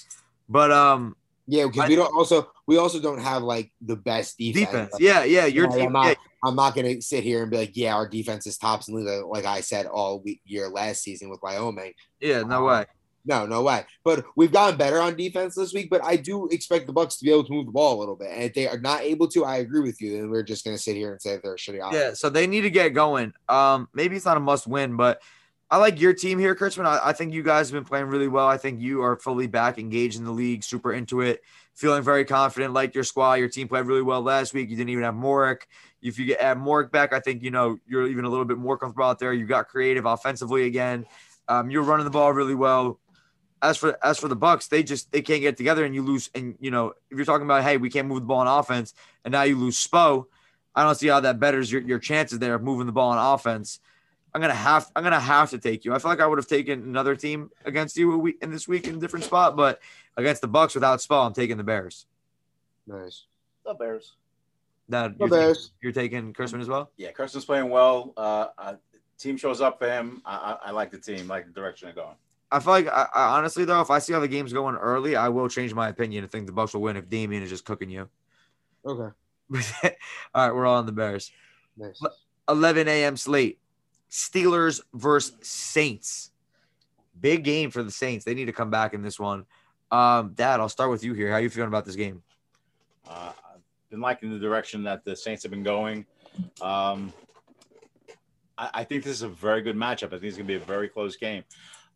But 0.48 0.70
um 0.70 1.16
yeah, 1.46 1.66
because 1.66 1.88
we 1.88 1.96
don't 1.96 2.14
also 2.14 2.52
we 2.68 2.76
also 2.76 3.00
don't 3.00 3.20
have 3.20 3.42
like 3.42 3.72
the 3.80 3.96
best 3.96 4.38
defense. 4.38 4.66
defense, 4.66 4.92
Like, 4.92 5.02
yeah, 5.02 5.24
yeah, 5.24 5.46
your 5.46 5.64
Yeah, 5.64 5.76
team. 5.76 5.86
I'm 5.86 5.92
not, 5.92 6.06
yeah, 6.06 6.14
I'm 6.44 6.54
not 6.54 6.74
gonna 6.76 7.02
sit 7.02 7.24
here 7.24 7.42
and 7.42 7.50
be 7.50 7.56
like, 7.56 7.76
yeah, 7.76 7.94
our 7.94 8.06
defense 8.06 8.46
is 8.46 8.56
tops 8.58 8.86
in 8.88 9.04
the 9.04 9.26
like 9.26 9.46
I 9.46 9.60
said 9.60 9.86
all 9.86 10.20
week, 10.20 10.40
year 10.44 10.68
last 10.68 11.02
season 11.02 11.30
with 11.30 11.40
Wyoming. 11.42 11.94
yeah, 12.20 12.42
no 12.42 12.64
way. 12.64 12.84
No, 13.30 13.46
no 13.46 13.62
way. 13.62 13.84
But 14.02 14.24
we've 14.34 14.50
gotten 14.50 14.76
better 14.76 14.98
on 14.98 15.14
defense 15.14 15.54
this 15.54 15.72
week. 15.72 15.88
But 15.88 16.02
I 16.04 16.16
do 16.16 16.48
expect 16.48 16.88
the 16.88 16.92
Bucks 16.92 17.14
to 17.18 17.24
be 17.24 17.30
able 17.30 17.44
to 17.44 17.52
move 17.52 17.66
the 17.66 17.72
ball 17.72 17.96
a 17.96 18.00
little 18.00 18.16
bit. 18.16 18.32
And 18.32 18.42
if 18.42 18.54
they 18.54 18.66
are 18.66 18.80
not 18.80 19.02
able 19.02 19.28
to, 19.28 19.44
I 19.44 19.58
agree 19.58 19.82
with 19.82 20.02
you. 20.02 20.16
Then 20.16 20.30
we're 20.30 20.42
just 20.42 20.64
going 20.64 20.76
to 20.76 20.82
sit 20.82 20.96
here 20.96 21.12
and 21.12 21.22
say 21.22 21.38
they're 21.40 21.54
shitty. 21.54 21.78
Offense. 21.78 21.94
Yeah, 21.94 22.12
so 22.14 22.28
they 22.28 22.48
need 22.48 22.62
to 22.62 22.70
get 22.70 22.88
going. 22.88 23.32
Um, 23.48 23.88
maybe 23.94 24.16
it's 24.16 24.24
not 24.24 24.36
a 24.36 24.40
must 24.40 24.66
win, 24.66 24.96
but 24.96 25.22
I 25.70 25.76
like 25.76 26.00
your 26.00 26.12
team 26.12 26.40
here, 26.40 26.56
Kurtzman. 26.56 26.86
I, 26.86 27.10
I, 27.10 27.12
think 27.12 27.32
you 27.32 27.44
guys 27.44 27.68
have 27.68 27.74
been 27.74 27.84
playing 27.84 28.06
really 28.06 28.26
well. 28.26 28.48
I 28.48 28.56
think 28.56 28.80
you 28.80 29.02
are 29.02 29.14
fully 29.14 29.46
back, 29.46 29.78
engaged 29.78 30.18
in 30.18 30.24
the 30.24 30.32
league, 30.32 30.64
super 30.64 30.92
into 30.92 31.20
it, 31.20 31.42
feeling 31.74 32.02
very 32.02 32.24
confident. 32.24 32.74
Like 32.74 32.92
your 32.96 33.04
squad, 33.04 33.34
your 33.34 33.48
team 33.48 33.68
played 33.68 33.86
really 33.86 34.02
well 34.02 34.20
last 34.20 34.52
week. 34.52 34.68
You 34.68 34.76
didn't 34.76 34.90
even 34.90 35.04
have 35.04 35.14
Morik. 35.14 35.62
If 36.02 36.18
you 36.18 36.26
get 36.26 36.40
add 36.40 36.58
Morik 36.58 36.90
back, 36.90 37.12
I 37.12 37.20
think 37.20 37.44
you 37.44 37.52
know 37.52 37.78
you're 37.86 38.08
even 38.08 38.24
a 38.24 38.28
little 38.28 38.44
bit 38.44 38.58
more 38.58 38.76
comfortable 38.76 39.04
out 39.04 39.20
there. 39.20 39.32
You 39.32 39.46
got 39.46 39.68
creative 39.68 40.06
offensively 40.06 40.66
again. 40.66 41.06
Um, 41.46 41.70
you're 41.70 41.82
running 41.82 42.04
the 42.04 42.10
ball 42.10 42.32
really 42.32 42.56
well. 42.56 42.98
As 43.62 43.76
for 43.76 43.98
as 44.02 44.18
for 44.18 44.28
the 44.28 44.36
Bucks, 44.36 44.68
they 44.68 44.82
just 44.82 45.12
they 45.12 45.20
can't 45.20 45.42
get 45.42 45.56
together, 45.56 45.84
and 45.84 45.94
you 45.94 46.02
lose. 46.02 46.30
And 46.34 46.56
you 46.60 46.70
know 46.70 46.94
if 47.10 47.16
you're 47.16 47.26
talking 47.26 47.44
about 47.46 47.62
hey, 47.62 47.76
we 47.76 47.90
can't 47.90 48.08
move 48.08 48.20
the 48.20 48.26
ball 48.26 48.38
on 48.38 48.46
offense, 48.46 48.94
and 49.24 49.32
now 49.32 49.42
you 49.42 49.56
lose 49.56 49.86
Spo, 49.86 50.24
I 50.74 50.82
don't 50.84 50.94
see 50.94 51.08
how 51.08 51.20
that 51.20 51.40
betters 51.40 51.70
your, 51.70 51.82
your 51.82 51.98
chances 51.98 52.38
there 52.38 52.54
of 52.54 52.62
moving 52.62 52.86
the 52.86 52.92
ball 52.92 53.10
on 53.10 53.34
offense. 53.34 53.80
I'm 54.32 54.40
gonna 54.40 54.54
have 54.54 54.90
I'm 54.94 55.02
gonna 55.02 55.20
have 55.20 55.50
to 55.50 55.58
take 55.58 55.84
you. 55.84 55.92
I 55.92 55.98
feel 55.98 56.10
like 56.10 56.20
I 56.20 56.26
would 56.26 56.38
have 56.38 56.46
taken 56.46 56.82
another 56.84 57.16
team 57.16 57.50
against 57.64 57.96
you 57.96 58.16
week, 58.16 58.38
in 58.40 58.50
this 58.50 58.68
week 58.68 58.86
in 58.86 58.94
a 58.94 58.98
different 58.98 59.24
spot, 59.24 59.56
but 59.56 59.80
against 60.16 60.40
the 60.40 60.48
Bucks 60.48 60.74
without 60.74 61.00
Spo, 61.00 61.26
I'm 61.26 61.34
taking 61.34 61.56
the 61.56 61.64
Bears. 61.64 62.06
Nice. 62.86 63.24
The 63.64 63.74
Bears. 63.74 64.14
That 64.88 65.18
The 65.18 65.24
you're, 65.26 65.28
Bears. 65.28 65.72
you're 65.82 65.92
taking 65.92 66.32
Kurtzman 66.32 66.60
as 66.60 66.68
well. 66.68 66.90
Yeah, 66.96 67.10
Kurtzman's 67.12 67.44
playing 67.44 67.70
well. 67.70 68.12
Uh, 68.16 68.46
uh, 68.56 68.74
team 69.18 69.36
shows 69.36 69.60
up 69.60 69.78
for 69.78 69.88
him. 69.88 70.22
I, 70.24 70.36
I, 70.36 70.68
I 70.68 70.70
like 70.70 70.90
the 70.90 70.98
team, 70.98 71.28
like 71.28 71.46
the 71.46 71.52
direction 71.52 71.86
they're 71.86 72.04
going. 72.04 72.16
I 72.52 72.58
feel 72.58 72.72
like 72.72 72.88
I, 72.88 73.06
I 73.14 73.38
honestly 73.38 73.64
though, 73.64 73.80
if 73.80 73.90
I 73.90 73.98
see 73.98 74.12
how 74.12 74.20
the 74.20 74.28
game's 74.28 74.52
going 74.52 74.76
early, 74.76 75.16
I 75.16 75.28
will 75.28 75.48
change 75.48 75.72
my 75.74 75.88
opinion 75.88 76.24
and 76.24 76.32
think 76.32 76.46
the 76.46 76.52
Bucks 76.52 76.74
will 76.74 76.82
win 76.82 76.96
if 76.96 77.08
Damian 77.08 77.42
is 77.42 77.50
just 77.50 77.64
cooking 77.64 77.90
you. 77.90 78.08
Okay. 78.84 79.14
all 80.34 80.46
right, 80.46 80.54
we're 80.54 80.66
all 80.66 80.78
on 80.78 80.86
the 80.86 80.92
Bears. 80.92 81.30
Nice. 81.76 82.00
11 82.48 82.88
a.m. 82.88 83.16
slate. 83.16 83.58
Steelers 84.10 84.80
versus 84.94 85.36
Saints. 85.42 86.32
Big 87.20 87.44
game 87.44 87.70
for 87.70 87.82
the 87.82 87.90
Saints. 87.90 88.24
They 88.24 88.34
need 88.34 88.46
to 88.46 88.52
come 88.52 88.70
back 88.70 88.94
in 88.94 89.02
this 89.02 89.20
one. 89.20 89.44
Um, 89.90 90.32
Dad, 90.34 90.60
I'll 90.60 90.68
start 90.68 90.90
with 90.90 91.04
you 91.04 91.14
here. 91.14 91.28
How 91.28 91.36
are 91.36 91.40
you 91.40 91.50
feeling 91.50 91.68
about 91.68 91.84
this 91.84 91.96
game? 91.96 92.22
Uh, 93.08 93.32
I've 93.54 93.60
been 93.90 94.00
liking 94.00 94.30
the 94.30 94.38
direction 94.38 94.82
that 94.84 95.04
the 95.04 95.14
Saints 95.14 95.42
have 95.42 95.50
been 95.50 95.62
going. 95.62 96.06
Um, 96.60 97.12
I, 98.56 98.70
I 98.74 98.84
think 98.84 99.04
this 99.04 99.12
is 99.12 99.22
a 99.22 99.28
very 99.28 99.62
good 99.62 99.76
matchup. 99.76 100.06
I 100.06 100.18
think 100.18 100.24
it's 100.24 100.36
going 100.36 100.46
to 100.46 100.52
be 100.52 100.56
a 100.56 100.60
very 100.60 100.88
close 100.88 101.16
game. 101.16 101.44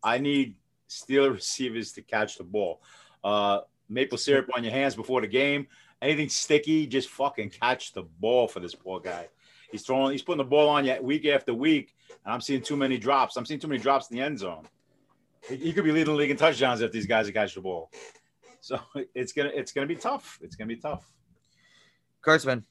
I 0.05 0.19
need 0.19 0.55
Steeler 0.87 1.33
receivers 1.33 1.91
to 1.93 2.03
catch 2.03 2.37
the 2.37 2.43
ball. 2.43 2.81
Uh, 3.23 3.61
maple 3.89 4.19
syrup 4.19 4.49
on 4.55 4.63
your 4.63 4.71
hands 4.71 4.95
before 4.95 5.19
the 5.19 5.27
game. 5.27 5.67
Anything 6.01 6.29
sticky, 6.29 6.85
just 6.85 7.09
fucking 7.09 7.49
catch 7.49 7.93
the 7.93 8.03
ball 8.03 8.47
for 8.47 8.59
this 8.59 8.75
poor 8.75 8.99
guy. 8.99 9.27
He's 9.71 9.81
throwing, 9.81 10.11
he's 10.11 10.21
putting 10.21 10.37
the 10.37 10.43
ball 10.49 10.69
on 10.69 10.85
you 10.85 10.95
week 11.01 11.25
after 11.25 11.53
week, 11.53 11.95
and 12.23 12.33
I'm 12.33 12.39
seeing 12.39 12.61
too 12.61 12.77
many 12.77 12.99
drops. 12.99 13.35
I'm 13.35 13.45
seeing 13.45 13.59
too 13.59 13.67
many 13.67 13.81
drops 13.81 14.11
in 14.11 14.17
the 14.17 14.23
end 14.23 14.37
zone. 14.37 14.67
He, 15.49 15.55
he 15.55 15.73
could 15.73 15.83
be 15.83 15.91
leading 15.91 16.13
the 16.13 16.19
league 16.19 16.29
in 16.29 16.37
touchdowns 16.37 16.81
if 16.81 16.91
these 16.91 17.07
guys 17.07 17.29
catch 17.31 17.55
the 17.55 17.61
ball. 17.61 17.89
So 18.61 18.79
it's 19.15 19.33
gonna 19.33 19.51
it's 19.53 19.71
gonna 19.71 19.87
be 19.87 19.95
tough. 19.95 20.37
It's 20.41 20.55
gonna 20.55 20.67
be 20.67 20.77
tough. 20.77 21.11
Kurtzman. 22.23 22.63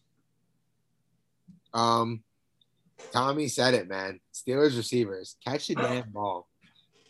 Um, 1.72 2.22
Tommy 3.10 3.48
said 3.48 3.74
it, 3.74 3.88
man. 3.88 4.20
Steelers 4.32 4.76
receivers 4.76 5.36
catch 5.44 5.66
the 5.66 5.74
damn 5.74 6.10
ball. 6.10 6.46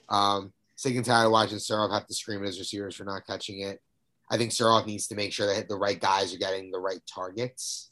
Um, 0.08 0.52
sick 0.76 0.96
and 0.96 1.04
tired 1.04 1.26
of 1.26 1.32
watching 1.32 1.58
Suroff 1.58 1.92
have 1.92 2.06
to 2.06 2.14
scream 2.14 2.40
at 2.40 2.46
his 2.46 2.58
receivers 2.58 2.96
for 2.96 3.04
not 3.04 3.26
catching 3.26 3.60
it. 3.60 3.80
I 4.30 4.36
think 4.36 4.50
Suroff 4.50 4.86
needs 4.86 5.06
to 5.08 5.14
make 5.14 5.32
sure 5.32 5.46
that 5.46 5.68
the 5.68 5.76
right 5.76 6.00
guys 6.00 6.34
are 6.34 6.38
getting 6.38 6.70
the 6.70 6.78
right 6.78 7.00
targets. 7.12 7.90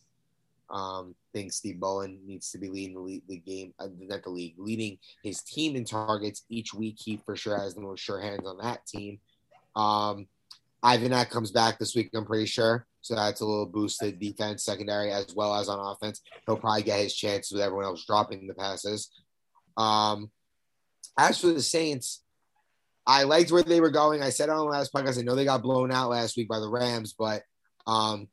Um, 0.71 1.15
I 1.35 1.39
think 1.39 1.53
Steve 1.53 1.79
Bowen 1.79 2.19
needs 2.27 2.51
to 2.53 2.59
be 2.59 2.69
leading 2.69 2.95
the, 2.95 3.23
the 3.29 3.37
game, 3.37 3.75
uh, 3.79 3.89
not 4.01 4.23
the 4.23 4.31
league, 4.31 4.55
leading 4.57 4.99
his 5.23 5.43
team 5.43 5.77
in 5.77 5.85
targets 5.85 6.45
each 6.49 6.73
week. 6.73 6.97
He 6.99 7.19
for 7.19 7.37
sure 7.37 7.59
has 7.59 7.75
the 7.75 7.83
most 7.83 8.01
sure 8.01 8.21
hands 8.21 8.47
on 8.47 8.57
that 8.59 8.87
team. 8.87 9.19
Um, 9.77 10.27
Ivanak 10.83 11.31
comes 11.31 11.51
back 11.51 11.79
this 11.79 11.95
week, 11.95 12.11
I'm 12.15 12.25
pretty 12.25 12.47
sure. 12.47 12.87
So 13.03 13.15
that's 13.15 13.41
a 13.41 13.45
little 13.45 13.67
boosted 13.67 14.19
defense, 14.19 14.65
secondary, 14.65 15.13
as 15.13 15.35
well 15.35 15.55
as 15.55 15.69
on 15.69 15.79
offense. 15.79 16.23
He'll 16.47 16.57
probably 16.57 16.83
get 16.83 17.01
his 17.01 17.15
chances 17.15 17.53
with 17.53 17.63
everyone 17.63 17.85
else 17.85 18.07
dropping 18.07 18.47
the 18.47 18.55
passes. 18.55 19.11
Um, 19.77 20.31
as 21.19 21.41
for 21.41 21.49
the 21.49 21.63
Saints, 21.63 22.23
I 23.07 23.25
liked 23.25 23.51
where 23.51 23.63
they 23.63 23.81
were 23.81 23.91
going. 23.91 24.23
I 24.23 24.31
said 24.31 24.49
on 24.49 24.59
the 24.59 24.65
last 24.65 24.93
podcast, 24.93 25.19
I 25.19 25.23
know 25.23 25.35
they 25.35 25.45
got 25.45 25.63
blown 25.63 25.91
out 25.91 26.11
last 26.11 26.37
week 26.37 26.49
by 26.49 26.61
the 26.61 26.69
Rams, 26.69 27.15
but 27.19 27.43
um, 27.87 28.29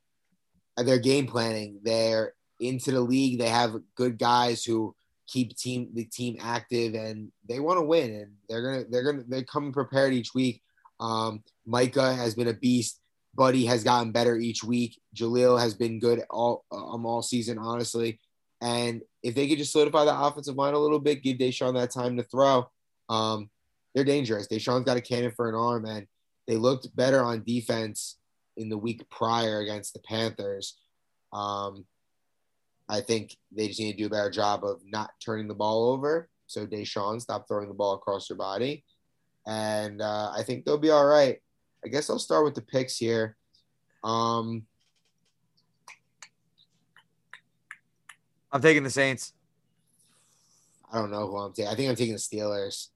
their 0.78 1.00
game 1.00 1.28
planning, 1.28 1.80
they're 1.84 2.34
into 2.60 2.92
the 2.92 3.02
league. 3.02 3.39
They 3.39 3.50
have 3.50 3.76
good 3.96 4.18
guys 4.20 4.63
who 4.63 4.96
keep 5.28 5.56
team 5.56 5.89
the 5.94 6.06
team 6.06 6.38
active, 6.42 6.94
and 6.94 7.32
they 7.48 7.60
want 7.60 7.80
to 7.80 7.86
win. 7.86 8.12
And 8.12 8.32
they're 8.48 8.62
gonna 8.62 8.84
they're 8.89 9.04
gonna 9.04 9.24
they 9.28 9.44
come 9.44 9.72
prepared 9.72 10.13
each 10.13 10.34
week. 10.34 10.62
Um, 11.00 11.44
Micah 11.65 12.13
has 12.13 12.36
been 12.36 12.48
a 12.48 12.54
beast. 12.54 13.00
Buddy 13.36 13.65
has 13.65 13.84
gotten 13.84 14.12
better 14.12 14.36
each 14.36 14.63
week. 14.63 15.00
Jaleel 15.15 15.60
has 15.60 15.74
been 15.74 16.00
good 16.00 16.24
all 16.30 16.65
um, 16.72 17.06
all 17.06 17.22
season, 17.22 17.58
honestly. 17.58 18.20
And 18.62 19.02
if 19.23 19.36
they 19.36 19.47
could 19.47 19.58
just 19.58 19.71
solidify 19.71 20.05
the 20.05 20.19
offensive 20.19 20.55
line 20.55 20.73
a 20.73 20.79
little 20.79 20.99
bit, 20.99 21.23
give 21.23 21.38
Deshaun 21.38 21.73
that 21.75 21.91
time 21.91 22.17
to 22.17 22.23
throw, 22.23 22.69
um, 23.10 23.49
they're 23.93 24.03
dangerous. 24.03 24.47
Deshaun's 24.47 24.86
got 24.86 24.97
a 24.97 25.01
cannon 25.01 25.32
for 25.36 25.49
an 25.49 25.55
arm, 25.55 25.86
and 25.86 26.08
they 26.47 26.55
looked 26.55 26.95
better 26.95 27.23
on 27.23 27.43
defense 27.43 28.17
in 28.58 28.69
the 28.69 28.77
week 28.77 29.10
prior 29.10 29.60
against 29.60 29.93
the 29.93 29.99
Panthers. 29.99 30.77
Um, 31.34 31.86
I 32.88 33.01
think 33.01 33.38
they 33.51 33.67
just 33.67 33.79
need 33.79 33.93
to 33.93 33.97
do 33.97 34.08
a 34.08 34.10
better 34.10 34.32
job 34.32 34.63
of 34.63 34.82
not 34.86 35.12
turning 35.23 35.47
the 35.47 35.53
ball 35.53 35.91
over. 35.91 36.29
So 36.47 36.65
Deshaun, 36.65 37.21
stop 37.21 37.47
throwing 37.47 37.67
the 37.67 37.75
ball 37.75 37.93
across 37.93 38.29
your 38.29 38.38
body. 38.38 38.84
And 39.45 40.01
uh, 40.01 40.32
I 40.36 40.43
think 40.43 40.65
they'll 40.65 40.77
be 40.77 40.89
all 40.89 41.05
right. 41.05 41.38
I 41.86 41.88
guess 41.88 42.10
I'll 42.10 42.19
start 42.19 42.43
with 42.43 42.55
the 42.55 42.62
picks 42.62 42.97
here. 42.97 43.38
Um, 44.03 44.63
I'm 48.52 48.62
taking 48.62 48.84
the 48.84 48.90
Saints. 48.90 49.34
I 50.92 50.98
don't 50.98 51.12
know 51.12 51.28
who 51.28 51.38
I'm 51.38 51.54
taking. 51.54 51.72
I 51.72 51.76
think 51.76 51.90
I'm 51.90 51.96
taking 51.96 52.14
the 52.14 52.20
Steelers. 52.20 52.88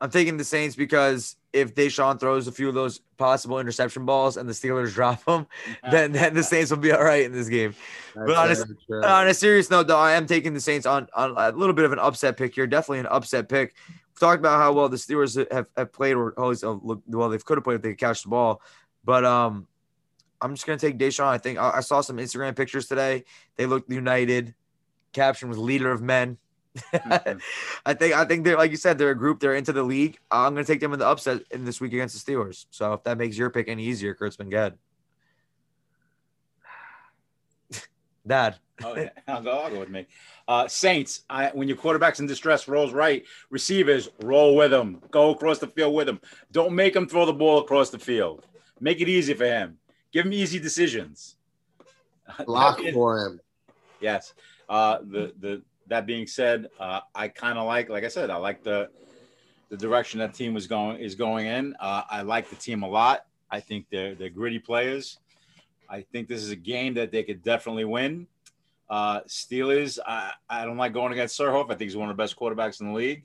I'm 0.00 0.10
taking 0.10 0.36
the 0.36 0.44
Saints 0.44 0.76
because 0.76 1.36
if 1.52 1.74
Deshaun 1.74 2.20
throws 2.20 2.46
a 2.48 2.52
few 2.52 2.68
of 2.68 2.74
those 2.74 3.00
possible 3.16 3.58
interception 3.58 4.04
balls 4.04 4.36
and 4.36 4.46
the 4.48 4.52
Steelers 4.52 4.92
drop 4.94 5.24
them, 5.24 5.46
then, 5.90 6.12
then 6.12 6.34
the 6.34 6.42
Saints 6.42 6.70
will 6.70 6.78
be 6.78 6.92
all 6.92 7.02
right 7.02 7.24
in 7.24 7.32
this 7.32 7.48
game. 7.48 7.74
That's 8.14 8.26
But 8.26 8.36
honest- 8.36 8.66
very 8.66 9.02
true. 9.02 9.04
on 9.08 9.28
a 9.28 9.34
serious 9.34 9.70
note, 9.70 9.86
though, 9.86 9.98
I 9.98 10.12
am 10.12 10.26
taking 10.26 10.54
the 10.54 10.60
Saints 10.60 10.86
on, 10.86 11.08
on 11.14 11.34
a 11.36 11.56
little 11.56 11.74
bit 11.74 11.84
of 11.86 11.92
an 11.92 11.98
upset 11.98 12.36
pick 12.36 12.54
here. 12.54 12.66
Definitely 12.66 13.00
an 13.00 13.06
upset 13.06 13.48
pick. 13.48 13.74
We've 13.88 14.20
talked 14.20 14.38
about 14.38 14.58
how 14.58 14.72
well 14.72 14.88
the 14.88 14.96
Steelers 14.96 15.50
have, 15.52 15.68
have 15.76 15.92
played, 15.92 16.14
or 16.14 16.32
always 16.38 16.64
uh, 16.64 16.74
well 16.82 17.28
they 17.28 17.38
could 17.38 17.58
have 17.58 17.64
played 17.64 17.76
if 17.76 17.82
they 17.82 17.90
could 17.90 17.98
catch 17.98 18.22
the 18.22 18.30
ball. 18.30 18.62
But 19.04 19.24
um, 19.26 19.66
I'm 20.40 20.54
just 20.54 20.66
gonna 20.66 20.78
take 20.78 20.98
Deshaun. 20.98 21.26
I 21.26 21.36
think 21.38 21.58
I, 21.58 21.72
I 21.76 21.80
saw 21.80 22.00
some 22.00 22.16
Instagram 22.16 22.56
pictures 22.56 22.86
today. 22.86 23.24
They 23.56 23.66
looked 23.66 23.90
united. 23.90 24.54
Caption 25.16 25.48
was 25.48 25.58
"leader 25.58 25.90
of 25.90 26.02
men." 26.02 26.38
I 27.86 27.94
think 27.94 28.14
I 28.14 28.26
think 28.26 28.44
they're 28.44 28.58
like 28.58 28.70
you 28.70 28.76
said 28.76 28.98
they're 28.98 29.10
a 29.10 29.18
group. 29.18 29.40
They're 29.40 29.54
into 29.54 29.72
the 29.72 29.82
league. 29.82 30.18
I'm 30.30 30.52
gonna 30.52 30.64
take 30.64 30.80
them 30.80 30.92
in 30.92 30.98
the 30.98 31.06
upset 31.06 31.42
in 31.50 31.64
this 31.64 31.80
week 31.80 31.94
against 31.94 32.14
the 32.14 32.32
Steelers. 32.32 32.66
So 32.70 32.92
if 32.92 33.02
that 33.04 33.16
makes 33.16 33.38
your 33.38 33.50
pick 33.50 33.68
any 33.68 33.84
easier, 33.84 34.14
Kurtzman, 34.14 34.50
go 34.50 34.58
ahead. 34.58 34.78
Dad. 38.26 38.56
Oh, 38.84 38.94
yeah. 38.94 39.08
I'll 39.28 39.42
go, 39.42 39.52
I'll 39.52 39.70
go 39.70 39.80
with 39.80 39.88
me. 39.88 40.06
Uh, 40.46 40.68
Saints, 40.68 41.22
I, 41.30 41.48
when 41.48 41.66
your 41.66 41.78
quarterback's 41.78 42.20
in 42.20 42.26
distress, 42.26 42.68
rolls 42.68 42.92
right. 42.92 43.24
Receivers, 43.48 44.10
roll 44.22 44.54
with 44.54 44.72
him. 44.72 45.00
Go 45.10 45.30
across 45.30 45.58
the 45.58 45.66
field 45.66 45.94
with 45.94 46.06
him. 46.06 46.20
Don't 46.52 46.74
make 46.74 46.94
him 46.94 47.08
throw 47.08 47.24
the 47.24 47.32
ball 47.32 47.60
across 47.60 47.88
the 47.88 47.98
field. 47.98 48.46
Make 48.80 49.00
it 49.00 49.08
easy 49.08 49.32
for 49.32 49.46
him. 49.46 49.78
Give 50.12 50.26
him 50.26 50.34
easy 50.34 50.58
decisions. 50.58 51.36
Block 52.44 52.80
for 52.92 53.26
him. 53.26 53.40
Yes. 54.00 54.34
Uh, 54.68 54.98
the 55.02 55.32
the 55.38 55.62
that 55.88 56.06
being 56.06 56.26
said, 56.26 56.68
uh, 56.80 57.00
I 57.14 57.28
kind 57.28 57.58
of 57.58 57.66
like, 57.66 57.88
like 57.88 58.04
I 58.04 58.08
said, 58.08 58.30
I 58.30 58.36
like 58.36 58.62
the 58.62 58.90
the 59.68 59.76
direction 59.76 60.20
that 60.20 60.34
team 60.34 60.54
was 60.54 60.66
going 60.66 60.98
is 60.98 61.14
going 61.14 61.46
in. 61.46 61.74
Uh, 61.80 62.02
I 62.08 62.22
like 62.22 62.50
the 62.50 62.56
team 62.56 62.82
a 62.82 62.88
lot. 62.88 63.26
I 63.50 63.60
think 63.60 63.86
they're 63.90 64.14
they're 64.14 64.30
gritty 64.30 64.58
players. 64.58 65.18
I 65.88 66.00
think 66.00 66.28
this 66.28 66.42
is 66.42 66.50
a 66.50 66.56
game 66.56 66.94
that 66.94 67.12
they 67.12 67.22
could 67.22 67.42
definitely 67.42 67.84
win. 67.84 68.26
Uh, 68.88 69.20
Steelers, 69.22 69.98
I, 70.04 70.32
I 70.48 70.64
don't 70.64 70.76
like 70.76 70.92
going 70.92 71.12
against 71.12 71.38
Surhoff. 71.38 71.66
I 71.66 71.74
think 71.74 71.82
he's 71.82 71.96
one 71.96 72.10
of 72.10 72.16
the 72.16 72.22
best 72.22 72.36
quarterbacks 72.36 72.80
in 72.80 72.88
the 72.88 72.92
league, 72.92 73.24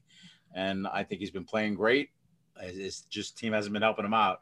and 0.55 0.87
I 0.87 1.03
think 1.03 1.21
he's 1.21 1.31
been 1.31 1.45
playing 1.45 1.75
great. 1.75 2.09
It's 2.59 3.01
just 3.01 3.37
team 3.37 3.53
hasn't 3.53 3.73
been 3.73 3.81
helping 3.81 4.05
him 4.05 4.13
out. 4.13 4.41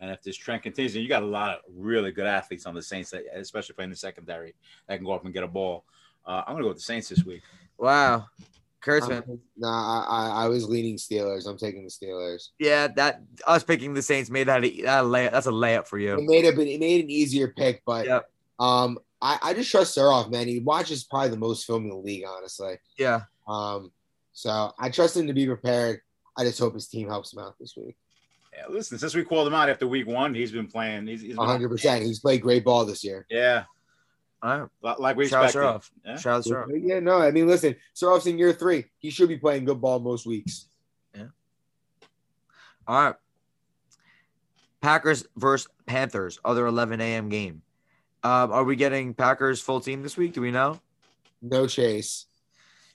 And 0.00 0.10
if 0.10 0.22
this 0.22 0.36
trend 0.36 0.62
continues, 0.62 0.94
and 0.94 1.02
you 1.02 1.08
got 1.08 1.22
a 1.22 1.26
lot 1.26 1.50
of 1.50 1.60
really 1.74 2.12
good 2.12 2.26
athletes 2.26 2.66
on 2.66 2.74
the 2.74 2.82
Saints, 2.82 3.14
especially 3.34 3.74
playing 3.74 3.90
the 3.90 3.96
secondary, 3.96 4.54
that 4.86 4.96
can 4.96 5.06
go 5.06 5.12
up 5.12 5.24
and 5.24 5.32
get 5.32 5.42
a 5.42 5.48
ball. 5.48 5.84
Uh, 6.26 6.42
I'm 6.46 6.54
going 6.54 6.58
to 6.58 6.62
go 6.64 6.68
with 6.68 6.78
the 6.78 6.82
Saints 6.82 7.08
this 7.08 7.24
week. 7.24 7.42
Wow. 7.78 8.26
Kurtzman. 8.84 9.28
Um, 9.28 9.40
nah, 9.56 10.04
I, 10.04 10.06
I 10.06 10.44
I 10.44 10.48
was 10.48 10.68
leaning 10.68 10.96
Steelers. 10.96 11.46
I'm 11.48 11.58
taking 11.58 11.84
the 11.84 11.90
Steelers. 11.90 12.50
Yeah, 12.58 12.86
that 12.88 13.22
us 13.46 13.64
picking 13.64 13.94
the 13.94 14.02
Saints 14.02 14.30
made 14.30 14.46
that 14.46 14.64
a, 14.64 14.82
that 14.82 15.04
a 15.04 15.06
layup. 15.06 15.32
That's 15.32 15.46
a 15.46 15.50
layup 15.50 15.88
for 15.88 15.98
you. 15.98 16.14
It 16.14 16.20
you. 16.20 16.28
made 16.28 16.44
it, 16.44 16.56
it 16.56 16.80
made 16.80 17.04
an 17.04 17.10
easier 17.10 17.48
pick, 17.48 17.82
but 17.84 18.06
Yep. 18.06 18.30
um, 18.60 18.98
I, 19.20 19.38
I 19.42 19.54
just 19.54 19.70
trust 19.70 19.96
Suroff, 19.96 20.30
man. 20.30 20.46
He 20.46 20.60
watches 20.60 21.04
probably 21.04 21.30
the 21.30 21.36
most 21.36 21.66
film 21.66 21.84
in 21.84 21.90
the 21.90 21.96
league, 21.96 22.24
honestly. 22.28 22.76
Yeah. 22.98 23.22
Um, 23.48 23.90
so 24.32 24.72
I 24.78 24.90
trust 24.90 25.16
him 25.16 25.26
to 25.26 25.32
be 25.32 25.46
prepared. 25.46 26.00
I 26.36 26.44
just 26.44 26.58
hope 26.58 26.74
his 26.74 26.88
team 26.88 27.08
helps 27.08 27.32
him 27.32 27.40
out 27.40 27.54
this 27.58 27.74
week. 27.76 27.96
Yeah, 28.54 28.64
listen, 28.68 28.98
since 28.98 29.14
we 29.14 29.24
called 29.24 29.46
him 29.46 29.54
out 29.54 29.68
after 29.68 29.86
week 29.86 30.06
one, 30.06 30.34
he's 30.34 30.52
been 30.52 30.66
playing. 30.66 31.06
He's, 31.06 31.20
he's 31.22 31.30
been, 31.30 31.38
100. 31.38 31.68
percent 31.68 32.04
He's 32.04 32.20
played 32.20 32.40
great 32.40 32.64
ball 32.64 32.84
this 32.84 33.02
year. 33.02 33.26
Yeah, 33.30 33.64
All 34.42 34.60
right. 34.60 34.68
li- 34.82 34.94
like 34.98 35.16
we 35.16 35.28
Shout 35.28 35.44
out 35.44 35.46
expected. 35.46 35.60
Sharaf. 35.60 35.90
Yeah. 36.04 36.16
Shout 36.18 36.36
out 36.38 36.44
Sharaf. 36.44 36.80
Yeah, 36.82 37.00
no, 37.00 37.18
I 37.20 37.30
mean, 37.30 37.46
listen, 37.46 37.74
Suroff's 37.94 38.26
in 38.26 38.38
year 38.38 38.52
three. 38.52 38.84
He 38.98 39.10
should 39.10 39.28
be 39.28 39.38
playing 39.38 39.64
good 39.64 39.80
ball 39.80 39.98
most 39.98 40.26
weeks. 40.26 40.68
Yeah. 41.14 41.26
All 42.86 43.02
right. 43.04 43.14
Packers 44.80 45.26
versus 45.36 45.68
Panthers, 45.86 46.38
other 46.44 46.66
11 46.66 47.00
a.m. 47.00 47.28
game. 47.28 47.62
Um, 48.22 48.52
are 48.52 48.64
we 48.64 48.76
getting 48.76 49.14
Packers 49.14 49.60
full 49.60 49.80
team 49.80 50.02
this 50.02 50.16
week? 50.16 50.32
Do 50.32 50.40
we 50.40 50.50
know? 50.50 50.80
No 51.42 51.66
chase. 51.66 52.26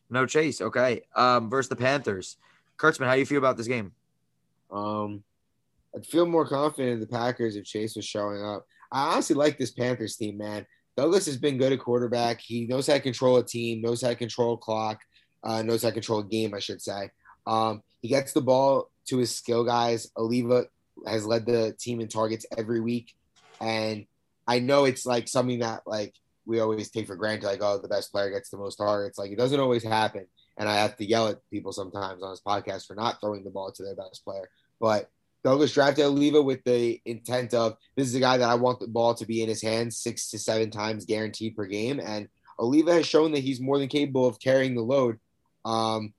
No 0.09 0.25
chase. 0.25 0.61
Okay. 0.61 1.01
Um, 1.15 1.49
versus 1.49 1.69
the 1.69 1.75
Panthers. 1.75 2.37
Kurtzman, 2.77 3.07
how 3.07 3.13
you 3.13 3.25
feel 3.25 3.37
about 3.37 3.57
this 3.57 3.67
game? 3.67 3.91
Um, 4.71 5.23
I'd 5.95 6.05
feel 6.05 6.25
more 6.25 6.47
confident 6.47 6.93
in 6.93 6.99
the 6.99 7.07
Packers 7.07 7.55
if 7.55 7.65
Chase 7.65 7.95
was 7.95 8.05
showing 8.05 8.43
up. 8.43 8.65
I 8.91 9.13
honestly 9.13 9.35
like 9.35 9.57
this 9.57 9.71
Panthers 9.71 10.15
team, 10.15 10.37
man. 10.37 10.65
Douglas 10.97 11.25
has 11.25 11.37
been 11.37 11.57
good 11.57 11.71
at 11.71 11.79
quarterback. 11.79 12.41
He 12.41 12.67
knows 12.67 12.87
how 12.87 12.93
to 12.93 12.99
control 12.99 13.37
a 13.37 13.45
team, 13.45 13.81
knows 13.81 14.01
how 14.01 14.09
to 14.09 14.15
control 14.15 14.55
a 14.55 14.57
clock, 14.57 14.99
uh, 15.43 15.61
knows 15.61 15.83
how 15.83 15.89
to 15.89 15.93
control 15.93 16.19
a 16.19 16.25
game, 16.25 16.53
I 16.53 16.59
should 16.59 16.81
say. 16.81 17.09
Um, 17.47 17.81
he 18.01 18.07
gets 18.07 18.33
the 18.33 18.41
ball 18.41 18.89
to 19.07 19.17
his 19.17 19.35
skill 19.35 19.63
guys. 19.63 20.11
Oliva 20.17 20.65
has 21.07 21.25
led 21.25 21.45
the 21.45 21.73
team 21.79 22.01
in 22.01 22.07
targets 22.07 22.45
every 22.57 22.79
week. 22.79 23.13
And 23.59 24.05
I 24.47 24.59
know 24.59 24.85
it's 24.85 25.05
like 25.05 25.27
something 25.27 25.59
that 25.59 25.81
like 25.85 26.13
we 26.45 26.59
always 26.59 26.89
take 26.89 27.07
for 27.07 27.15
granted, 27.15 27.45
like, 27.45 27.61
oh, 27.61 27.79
the 27.79 27.87
best 27.87 28.11
player 28.11 28.29
gets 28.29 28.49
the 28.49 28.57
most 28.57 28.75
targets. 28.75 29.17
Like 29.17 29.31
it 29.31 29.37
doesn't 29.37 29.59
always 29.59 29.83
happen. 29.83 30.27
And 30.57 30.67
I 30.67 30.75
have 30.75 30.97
to 30.97 31.05
yell 31.05 31.27
at 31.27 31.49
people 31.49 31.71
sometimes 31.71 32.21
on 32.21 32.31
this 32.31 32.41
podcast 32.45 32.87
for 32.87 32.95
not 32.95 33.19
throwing 33.21 33.43
the 33.43 33.49
ball 33.49 33.71
to 33.71 33.83
their 33.83 33.95
best 33.95 34.23
player. 34.25 34.49
But 34.79 35.09
Douglas 35.43 35.73
drafted 35.73 36.05
Oliva 36.05 36.41
with 36.41 36.63
the 36.63 37.01
intent 37.05 37.53
of 37.53 37.75
this 37.95 38.07
is 38.07 38.15
a 38.15 38.19
guy 38.19 38.37
that 38.37 38.49
I 38.49 38.55
want 38.55 38.79
the 38.79 38.87
ball 38.87 39.15
to 39.15 39.25
be 39.25 39.41
in 39.41 39.49
his 39.49 39.61
hands 39.61 39.97
six 39.97 40.29
to 40.31 40.39
seven 40.39 40.69
times 40.69 41.05
guaranteed 41.05 41.55
per 41.55 41.65
game. 41.65 41.99
And 41.99 42.27
Oliva 42.59 42.93
has 42.93 43.07
shown 43.07 43.31
that 43.31 43.39
he's 43.39 43.59
more 43.59 43.79
than 43.79 43.87
capable 43.87 44.27
of 44.27 44.39
carrying 44.39 44.75
the 44.75 44.81
load. 44.81 45.19
Um, 45.65 46.13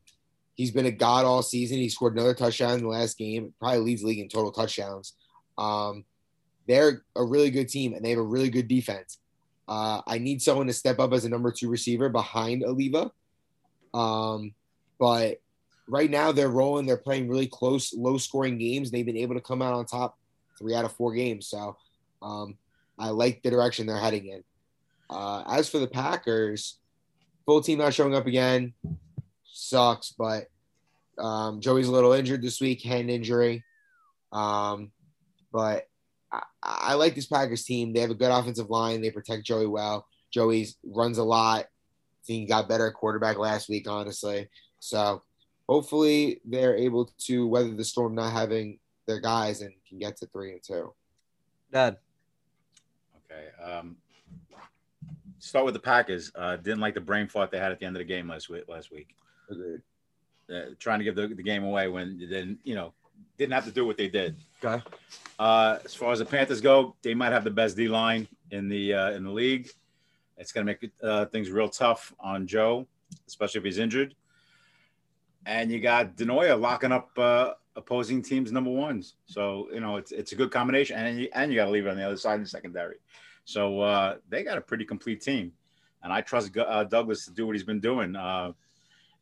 he's 0.54 0.72
been 0.72 0.86
a 0.86 0.90
god 0.90 1.24
all 1.24 1.42
season. 1.42 1.78
He 1.78 1.88
scored 1.88 2.14
another 2.14 2.34
touchdown 2.34 2.74
in 2.74 2.82
the 2.82 2.88
last 2.88 3.16
game. 3.16 3.54
Probably 3.60 3.78
leads 3.78 4.02
league 4.02 4.18
in 4.18 4.28
total 4.28 4.50
touchdowns. 4.50 5.14
Um, 5.56 6.04
they're 6.66 7.04
a 7.14 7.24
really 7.24 7.50
good 7.50 7.68
team 7.68 7.94
and 7.94 8.04
they 8.04 8.10
have 8.10 8.18
a 8.18 8.22
really 8.22 8.50
good 8.50 8.68
defense. 8.68 9.18
Uh, 9.68 10.02
I 10.06 10.18
need 10.18 10.42
someone 10.42 10.66
to 10.66 10.72
step 10.72 10.98
up 10.98 11.12
as 11.12 11.24
a 11.24 11.28
number 11.28 11.52
two 11.52 11.68
receiver 11.68 12.08
behind 12.08 12.64
Oliva. 12.64 13.12
Um, 13.94 14.54
but 14.98 15.41
right 15.92 16.10
now 16.10 16.32
they're 16.32 16.48
rolling. 16.48 16.86
They're 16.86 16.96
playing 16.96 17.28
really 17.28 17.46
close, 17.46 17.92
low 17.92 18.16
scoring 18.16 18.56
games. 18.56 18.90
They've 18.90 19.04
been 19.04 19.16
able 19.18 19.34
to 19.34 19.42
come 19.42 19.60
out 19.60 19.74
on 19.74 19.84
top 19.84 20.16
three 20.58 20.74
out 20.74 20.86
of 20.86 20.92
four 20.92 21.12
games. 21.12 21.46
So 21.46 21.76
um, 22.22 22.56
I 22.98 23.10
like 23.10 23.42
the 23.42 23.50
direction 23.50 23.86
they're 23.86 23.98
heading 23.98 24.28
in. 24.28 24.42
Uh, 25.10 25.42
as 25.46 25.68
for 25.68 25.78
the 25.78 25.86
Packers, 25.86 26.78
full 27.44 27.60
team 27.60 27.78
not 27.78 27.92
showing 27.92 28.14
up 28.14 28.26
again 28.26 28.72
sucks, 29.44 30.14
but 30.16 30.46
um, 31.18 31.60
Joey's 31.60 31.88
a 31.88 31.92
little 31.92 32.14
injured 32.14 32.40
this 32.40 32.58
week, 32.58 32.82
hand 32.82 33.10
injury. 33.10 33.62
Um, 34.32 34.92
but 35.52 35.88
I, 36.32 36.42
I 36.62 36.94
like 36.94 37.14
this 37.14 37.26
Packers 37.26 37.64
team. 37.64 37.92
They 37.92 38.00
have 38.00 38.10
a 38.10 38.14
good 38.14 38.30
offensive 38.30 38.70
line. 38.70 39.02
They 39.02 39.10
protect 39.10 39.44
Joey 39.44 39.66
well. 39.66 40.06
Joey 40.30 40.68
runs 40.82 41.18
a 41.18 41.22
lot. 41.22 41.66
I 41.66 42.24
think 42.26 42.40
he 42.40 42.46
got 42.46 42.66
better 42.66 42.86
at 42.86 42.94
quarterback 42.94 43.36
last 43.36 43.68
week, 43.68 43.86
honestly. 43.86 44.48
So 44.78 45.20
hopefully 45.68 46.40
they're 46.44 46.76
able 46.76 47.10
to 47.18 47.46
weather 47.46 47.72
the 47.74 47.84
storm 47.84 48.14
not 48.14 48.32
having 48.32 48.78
their 49.06 49.20
guys 49.20 49.62
and 49.62 49.72
can 49.88 49.98
get 49.98 50.16
to 50.18 50.26
three 50.26 50.52
and 50.52 50.62
two. 50.62 50.92
Dad. 51.72 51.96
Okay. 53.24 53.72
Um, 53.72 53.96
start 55.38 55.64
with 55.64 55.74
the 55.74 55.80
Packers. 55.80 56.30
Uh, 56.34 56.56
didn't 56.56 56.80
like 56.80 56.94
the 56.94 57.00
brain 57.00 57.28
fart 57.28 57.50
they 57.50 57.58
had 57.58 57.72
at 57.72 57.80
the 57.80 57.86
end 57.86 57.96
of 57.96 58.00
the 58.00 58.04
game 58.04 58.28
last 58.28 58.48
week. 58.48 58.64
Last 58.68 58.92
week, 58.92 59.14
Agreed. 59.50 59.80
uh, 60.50 60.74
trying 60.78 60.98
to 60.98 61.04
give 61.04 61.14
the, 61.16 61.28
the 61.28 61.42
game 61.42 61.64
away 61.64 61.88
when 61.88 62.26
then 62.30 62.58
you 62.64 62.74
know, 62.74 62.92
didn't 63.38 63.52
have 63.52 63.64
to 63.64 63.70
do 63.72 63.86
what 63.86 63.96
they 63.96 64.08
did. 64.08 64.36
Okay. 64.62 64.82
Uh, 65.38 65.78
as 65.84 65.94
far 65.94 66.12
as 66.12 66.18
the 66.18 66.24
Panthers 66.24 66.60
go, 66.60 66.94
they 67.02 67.14
might 67.14 67.32
have 67.32 67.44
the 67.44 67.50
best 67.50 67.76
D 67.76 67.88
line 67.88 68.28
in 68.50 68.68
the 68.68 68.94
uh, 68.94 69.10
in 69.12 69.24
the 69.24 69.30
league. 69.30 69.68
It's 70.38 70.52
going 70.52 70.66
to 70.66 70.72
make 70.72 70.90
uh, 71.02 71.26
things 71.26 71.50
real 71.50 71.68
tough 71.68 72.12
on 72.18 72.46
Joe, 72.46 72.86
especially 73.28 73.58
if 73.58 73.64
he's 73.64 73.78
injured. 73.78 74.14
And 75.46 75.70
you 75.70 75.80
got 75.80 76.16
Denoya 76.16 76.58
locking 76.58 76.92
up 76.92 77.10
uh, 77.18 77.52
opposing 77.76 78.22
teams' 78.22 78.52
number 78.52 78.70
ones. 78.70 79.14
So 79.26 79.68
you 79.72 79.80
know 79.80 79.96
it's 79.96 80.12
it's 80.12 80.32
a 80.32 80.36
good 80.36 80.50
combination, 80.50 80.96
and 80.96 81.18
you, 81.18 81.28
and 81.34 81.52
you 81.52 81.58
got 81.58 81.66
to 81.66 81.70
leave 81.70 81.86
it 81.86 81.90
on 81.90 81.96
the 81.96 82.06
other 82.06 82.16
side 82.16 82.34
in 82.34 82.42
the 82.42 82.48
secondary. 82.48 82.96
So 83.44 83.80
uh, 83.80 84.16
they 84.28 84.44
got 84.44 84.58
a 84.58 84.60
pretty 84.60 84.84
complete 84.84 85.20
team, 85.20 85.52
and 86.02 86.12
I 86.12 86.20
trust 86.20 86.56
uh, 86.56 86.84
Douglas 86.84 87.24
to 87.24 87.32
do 87.32 87.46
what 87.46 87.56
he's 87.56 87.64
been 87.64 87.80
doing. 87.80 88.14
Uh, 88.14 88.52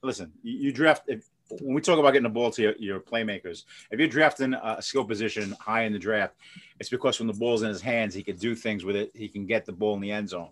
listen, 0.03 0.33
you, 0.43 0.59
you 0.59 0.73
draft 0.73 1.05
if, 1.07 1.29
when 1.61 1.75
we 1.75 1.81
talk 1.81 1.99
about 1.99 2.13
getting 2.13 2.25
the 2.25 2.29
ball 2.29 2.51
to 2.51 2.63
your, 2.63 2.75
your 2.79 3.01
playmakers. 3.01 3.65
If 3.91 3.99
you're 3.99 4.09
drafting 4.09 4.55
a 4.55 4.81
skill 4.81 5.05
position 5.05 5.55
high 5.59 5.83
in 5.83 5.93
the 5.93 5.99
draft, 5.99 6.35
it's 6.79 6.91
because 6.91 7.19
when 7.19 7.27
the 7.27 7.35
ball's 7.35 7.63
in 7.63 7.69
his 7.69 7.81
hands, 7.81 8.15
he 8.15 8.23
can 8.23 8.37
do 8.37 8.55
things 8.55 8.85
with 8.85 8.97
it. 8.97 9.11
He 9.15 9.29
can 9.29 9.47
get 9.47 9.65
the 9.65 9.73
ball 9.73 9.95
in 9.95 10.01
the 10.01 10.13
end 10.13 10.29
zone. 10.29 10.51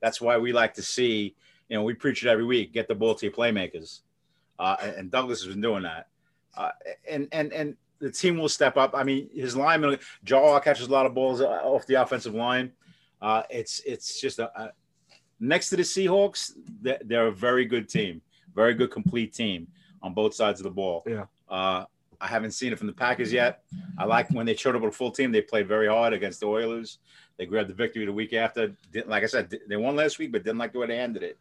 That's 0.00 0.20
why 0.20 0.38
we 0.38 0.52
like 0.52 0.74
to 0.74 0.82
see. 0.82 1.34
You 1.68 1.76
know, 1.76 1.82
we 1.82 1.94
preach 1.94 2.24
it 2.24 2.28
every 2.28 2.44
week: 2.44 2.72
get 2.72 2.88
the 2.88 2.94
ball 2.94 3.14
to 3.14 3.26
your 3.26 3.34
playmakers. 3.34 4.00
Uh, 4.58 4.76
and, 4.96 5.10
Douglas 5.10 5.42
has 5.42 5.52
been 5.52 5.60
doing 5.60 5.84
that. 5.84 6.08
Uh, 6.56 6.70
and 7.08 7.28
and 7.30 7.52
and 7.52 7.76
the 8.00 8.10
team 8.10 8.38
will 8.38 8.48
step 8.48 8.76
up. 8.76 8.92
I 8.94 9.04
mean, 9.04 9.30
his 9.32 9.56
lineman 9.56 9.98
Jaw 10.24 10.58
catches 10.60 10.88
a 10.88 10.90
lot 10.90 11.06
of 11.06 11.14
balls 11.14 11.40
off 11.40 11.86
the 11.86 11.94
offensive 11.94 12.34
line. 12.34 12.72
Uh, 13.22 13.42
it's 13.50 13.80
it's 13.86 14.20
just 14.20 14.38
a, 14.38 14.50
a 14.60 14.72
next 15.40 15.70
to 15.70 15.76
the 15.76 15.82
Seahawks, 15.82 16.52
they're, 16.80 17.00
they're, 17.04 17.26
a 17.28 17.32
very 17.32 17.64
good 17.64 17.88
team, 17.88 18.20
very 18.54 18.74
good 18.74 18.90
complete 18.90 19.32
team 19.32 19.68
on 20.02 20.14
both 20.14 20.34
sides 20.34 20.60
of 20.60 20.64
the 20.64 20.70
ball. 20.70 21.02
Yeah. 21.06 21.26
Uh, 21.48 21.84
I 22.20 22.26
haven't 22.26 22.50
seen 22.50 22.72
it 22.72 22.78
from 22.78 22.88
the 22.88 22.92
Packers 22.92 23.32
yet. 23.32 23.62
I 23.96 24.04
like 24.04 24.30
when 24.30 24.44
they 24.44 24.56
showed 24.56 24.74
up 24.74 24.82
with 24.82 24.92
a 24.92 24.96
full 24.96 25.12
team. 25.12 25.30
They 25.30 25.40
played 25.40 25.68
very 25.68 25.86
hard 25.86 26.12
against 26.12 26.40
the 26.40 26.46
Oilers. 26.46 26.98
They 27.36 27.46
grabbed 27.46 27.70
the 27.70 27.74
victory 27.74 28.04
the 28.06 28.12
week 28.12 28.32
after. 28.32 28.74
Didn't, 28.92 29.08
like 29.08 29.22
I 29.22 29.26
said, 29.26 29.56
they 29.68 29.76
won 29.76 29.94
last 29.94 30.18
week, 30.18 30.32
but 30.32 30.42
didn't 30.42 30.58
like 30.58 30.72
the 30.72 30.80
way 30.80 30.88
they 30.88 30.98
ended 30.98 31.22
it. 31.22 31.38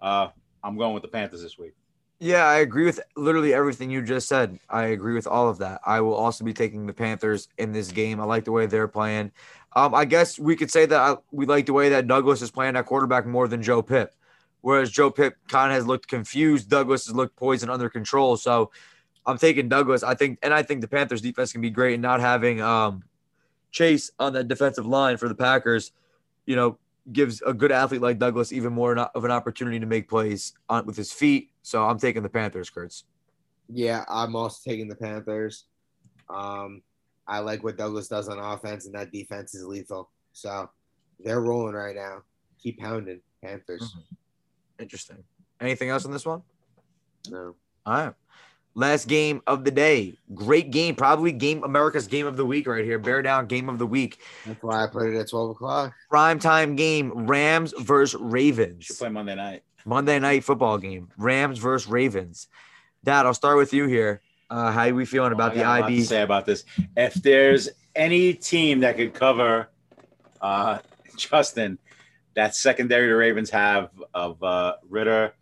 Uh, 0.00 0.28
I'm 0.62 0.76
going 0.76 0.92
with 0.92 1.02
the 1.02 1.08
Panthers 1.08 1.42
this 1.42 1.56
week. 1.56 1.74
Yeah, 2.20 2.46
I 2.46 2.56
agree 2.58 2.84
with 2.84 2.98
literally 3.16 3.54
everything 3.54 3.90
you 3.90 4.02
just 4.02 4.28
said. 4.28 4.58
I 4.68 4.86
agree 4.86 5.14
with 5.14 5.28
all 5.28 5.48
of 5.48 5.58
that. 5.58 5.80
I 5.86 6.00
will 6.00 6.14
also 6.14 6.44
be 6.44 6.52
taking 6.52 6.84
the 6.86 6.92
Panthers 6.92 7.48
in 7.58 7.70
this 7.70 7.92
game. 7.92 8.20
I 8.20 8.24
like 8.24 8.44
the 8.44 8.50
way 8.50 8.66
they're 8.66 8.88
playing. 8.88 9.30
Um, 9.76 9.94
I 9.94 10.04
guess 10.04 10.36
we 10.36 10.56
could 10.56 10.70
say 10.70 10.84
that 10.86 10.98
I, 10.98 11.16
we 11.30 11.46
like 11.46 11.66
the 11.66 11.72
way 11.72 11.90
that 11.90 12.08
Douglas 12.08 12.42
is 12.42 12.50
playing 12.50 12.74
at 12.74 12.86
quarterback 12.86 13.24
more 13.24 13.46
than 13.46 13.62
Joe 13.62 13.82
Pip. 13.82 14.14
Whereas 14.62 14.90
Joe 14.90 15.12
Pip 15.12 15.36
kind 15.46 15.70
of 15.70 15.76
has 15.76 15.86
looked 15.86 16.08
confused. 16.08 16.68
Douglas 16.68 17.06
has 17.06 17.14
looked 17.14 17.36
poised 17.36 17.62
and 17.62 17.70
under 17.70 17.88
control. 17.88 18.36
So 18.36 18.72
I'm 19.24 19.38
taking 19.38 19.68
Douglas. 19.68 20.02
I 20.02 20.14
think, 20.14 20.40
and 20.42 20.52
I 20.52 20.64
think 20.64 20.80
the 20.80 20.88
Panthers 20.88 21.20
defense 21.20 21.52
can 21.52 21.60
be 21.60 21.70
great. 21.70 21.94
And 21.94 22.02
not 22.02 22.18
having 22.18 22.60
um, 22.60 23.04
Chase 23.70 24.10
on 24.18 24.32
that 24.32 24.48
defensive 24.48 24.86
line 24.86 25.18
for 25.18 25.28
the 25.28 25.36
Packers, 25.36 25.92
you 26.46 26.56
know, 26.56 26.78
gives 27.12 27.42
a 27.42 27.54
good 27.54 27.72
athlete 27.72 28.00
like 28.00 28.18
Douglas 28.18 28.52
even 28.52 28.72
more 28.72 28.96
of 28.98 29.24
an 29.24 29.30
opportunity 29.30 29.80
to 29.80 29.86
make 29.86 30.08
plays 30.08 30.52
on, 30.68 30.86
with 30.86 30.96
his 30.96 31.12
feet. 31.12 31.50
So 31.62 31.84
I'm 31.84 31.98
taking 31.98 32.22
the 32.22 32.28
Panthers, 32.28 32.70
Kurtz. 32.70 33.04
Yeah, 33.68 34.04
I'm 34.08 34.34
also 34.34 34.58
taking 34.68 34.88
the 34.88 34.96
Panthers. 34.96 35.64
Um, 36.30 36.82
I 37.26 37.40
like 37.40 37.62
what 37.62 37.76
Douglas 37.76 38.08
does 38.08 38.28
on 38.28 38.38
offense, 38.38 38.86
and 38.86 38.94
that 38.94 39.12
defense 39.12 39.54
is 39.54 39.64
lethal. 39.64 40.10
So 40.32 40.70
they're 41.20 41.40
rolling 41.40 41.74
right 41.74 41.94
now. 41.94 42.22
Keep 42.62 42.78
pounding, 42.78 43.20
Panthers. 43.44 43.82
Mm-hmm. 43.82 44.82
Interesting. 44.82 45.24
Anything 45.60 45.90
else 45.90 46.04
on 46.04 46.12
this 46.12 46.24
one? 46.24 46.42
No. 47.28 47.54
All 47.84 47.94
right. 47.94 48.14
Last 48.78 49.08
game 49.08 49.42
of 49.48 49.64
the 49.64 49.72
day. 49.72 50.16
Great 50.36 50.70
game. 50.70 50.94
Probably 50.94 51.32
game 51.32 51.64
America's 51.64 52.06
game 52.06 52.28
of 52.28 52.36
the 52.36 52.46
week 52.46 52.68
right 52.68 52.84
here. 52.84 53.00
Bear 53.00 53.22
down 53.22 53.48
game 53.48 53.68
of 53.68 53.76
the 53.76 53.86
week. 53.88 54.20
That's 54.46 54.62
why 54.62 54.84
I 54.84 54.86
put 54.86 55.08
it 55.08 55.18
at 55.18 55.28
12 55.28 55.50
o'clock. 55.50 55.94
Prime 56.08 56.38
time 56.38 56.76
game. 56.76 57.26
Rams 57.26 57.74
versus 57.76 58.20
Ravens. 58.20 58.84
Should 58.84 58.98
play 58.98 59.08
Monday 59.08 59.34
night. 59.34 59.64
Monday 59.84 60.20
night 60.20 60.44
football 60.44 60.78
game. 60.78 61.08
Rams 61.18 61.58
versus 61.58 61.90
Ravens. 61.90 62.46
Dad, 63.02 63.26
I'll 63.26 63.34
start 63.34 63.56
with 63.56 63.72
you 63.72 63.88
here. 63.88 64.20
Uh, 64.48 64.70
how 64.70 64.86
are 64.86 64.94
we 64.94 65.04
feeling 65.04 65.32
about 65.32 65.54
oh, 65.54 65.54
the 65.56 65.64
IB? 65.64 66.02
say 66.02 66.22
about 66.22 66.46
this. 66.46 66.62
If 66.96 67.14
there's 67.14 67.68
any 67.96 68.32
team 68.32 68.78
that 68.78 68.96
could 68.96 69.12
cover 69.12 69.70
uh, 70.40 70.78
Justin, 71.16 71.80
that 72.34 72.54
secondary 72.54 73.08
the 73.08 73.16
Ravens 73.16 73.50
have 73.50 73.90
of 74.14 74.40
uh, 74.40 74.74
Ritter, 74.88 75.34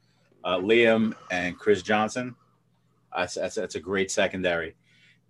uh, 0.42 0.48
uh, 0.48 0.58
Liam 0.58 1.12
and 1.30 1.58
Chris 1.58 1.82
Johnson. 1.82 2.34
That's, 3.16 3.34
that's, 3.34 3.54
that's 3.54 3.74
a 3.74 3.80
great 3.80 4.10
secondary. 4.10 4.76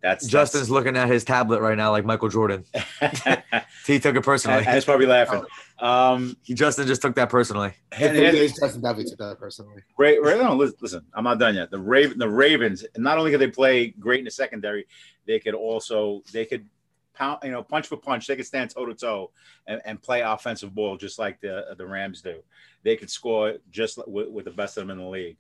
That's 0.03 0.27
Justin's 0.27 0.65
that's, 0.65 0.71
looking 0.71 0.97
at 0.97 1.09
his 1.09 1.25
tablet 1.25 1.61
right 1.61 1.77
now, 1.77 1.91
like 1.91 2.05
Michael 2.05 2.29
Jordan. 2.29 2.65
he 3.87 3.99
took 3.99 4.15
it 4.15 4.23
personally. 4.23 4.59
and 4.59 4.75
he's 4.75 4.85
probably 4.85 5.07
laughing. 5.07 5.43
Um, 5.79 6.37
he 6.43 6.55
Justin 6.55 6.87
just 6.87 7.03
took 7.03 7.15
that 7.17 7.31
personally. 7.31 7.73
And, 7.93 8.17
and, 8.17 8.37
Justin 8.37 8.83
definitely 8.83 9.05
took 9.05 9.19
that 9.19 9.39
personally. 9.39 9.83
Ray, 9.97 10.19
Ray, 10.19 10.39
no, 10.39 10.55
listen, 10.55 11.05
I'm 11.15 11.25
not 11.25 11.39
done 11.39 11.55
yet. 11.55 11.71
The 11.71 11.79
Raven, 11.79 12.19
the 12.19 12.29
Ravens, 12.29 12.85
not 12.97 13.19
only 13.19 13.31
could 13.31 13.41
they 13.41 13.51
play 13.51 13.89
great 13.89 14.19
in 14.19 14.27
the 14.27 14.31
secondary, 14.31 14.87
they 15.27 15.39
could 15.41 15.55
also 15.55 16.23
they 16.33 16.45
could 16.45 16.67
pound, 17.15 17.39
you 17.43 17.51
know, 17.51 17.63
punch 17.63 17.87
for 17.87 17.97
punch. 17.97 18.27
They 18.27 18.37
could 18.37 18.47
stand 18.47 18.71
toe 18.71 18.87
to 18.87 18.95
toe 18.95 19.31
and 19.67 20.01
play 20.01 20.21
offensive 20.21 20.75
ball 20.75 20.97
just 20.97 21.19
like 21.19 21.41
the 21.41 21.75
the 21.77 21.87
Rams 21.87 22.21
do. 22.21 22.43
They 22.83 22.97
could 22.97 23.11
score 23.11 23.55
just 23.71 23.99
with, 24.07 24.29
with 24.29 24.45
the 24.45 24.51
best 24.51 24.77
of 24.77 24.83
them 24.83 24.91
in 24.91 25.03
the 25.03 25.11
league. 25.11 25.37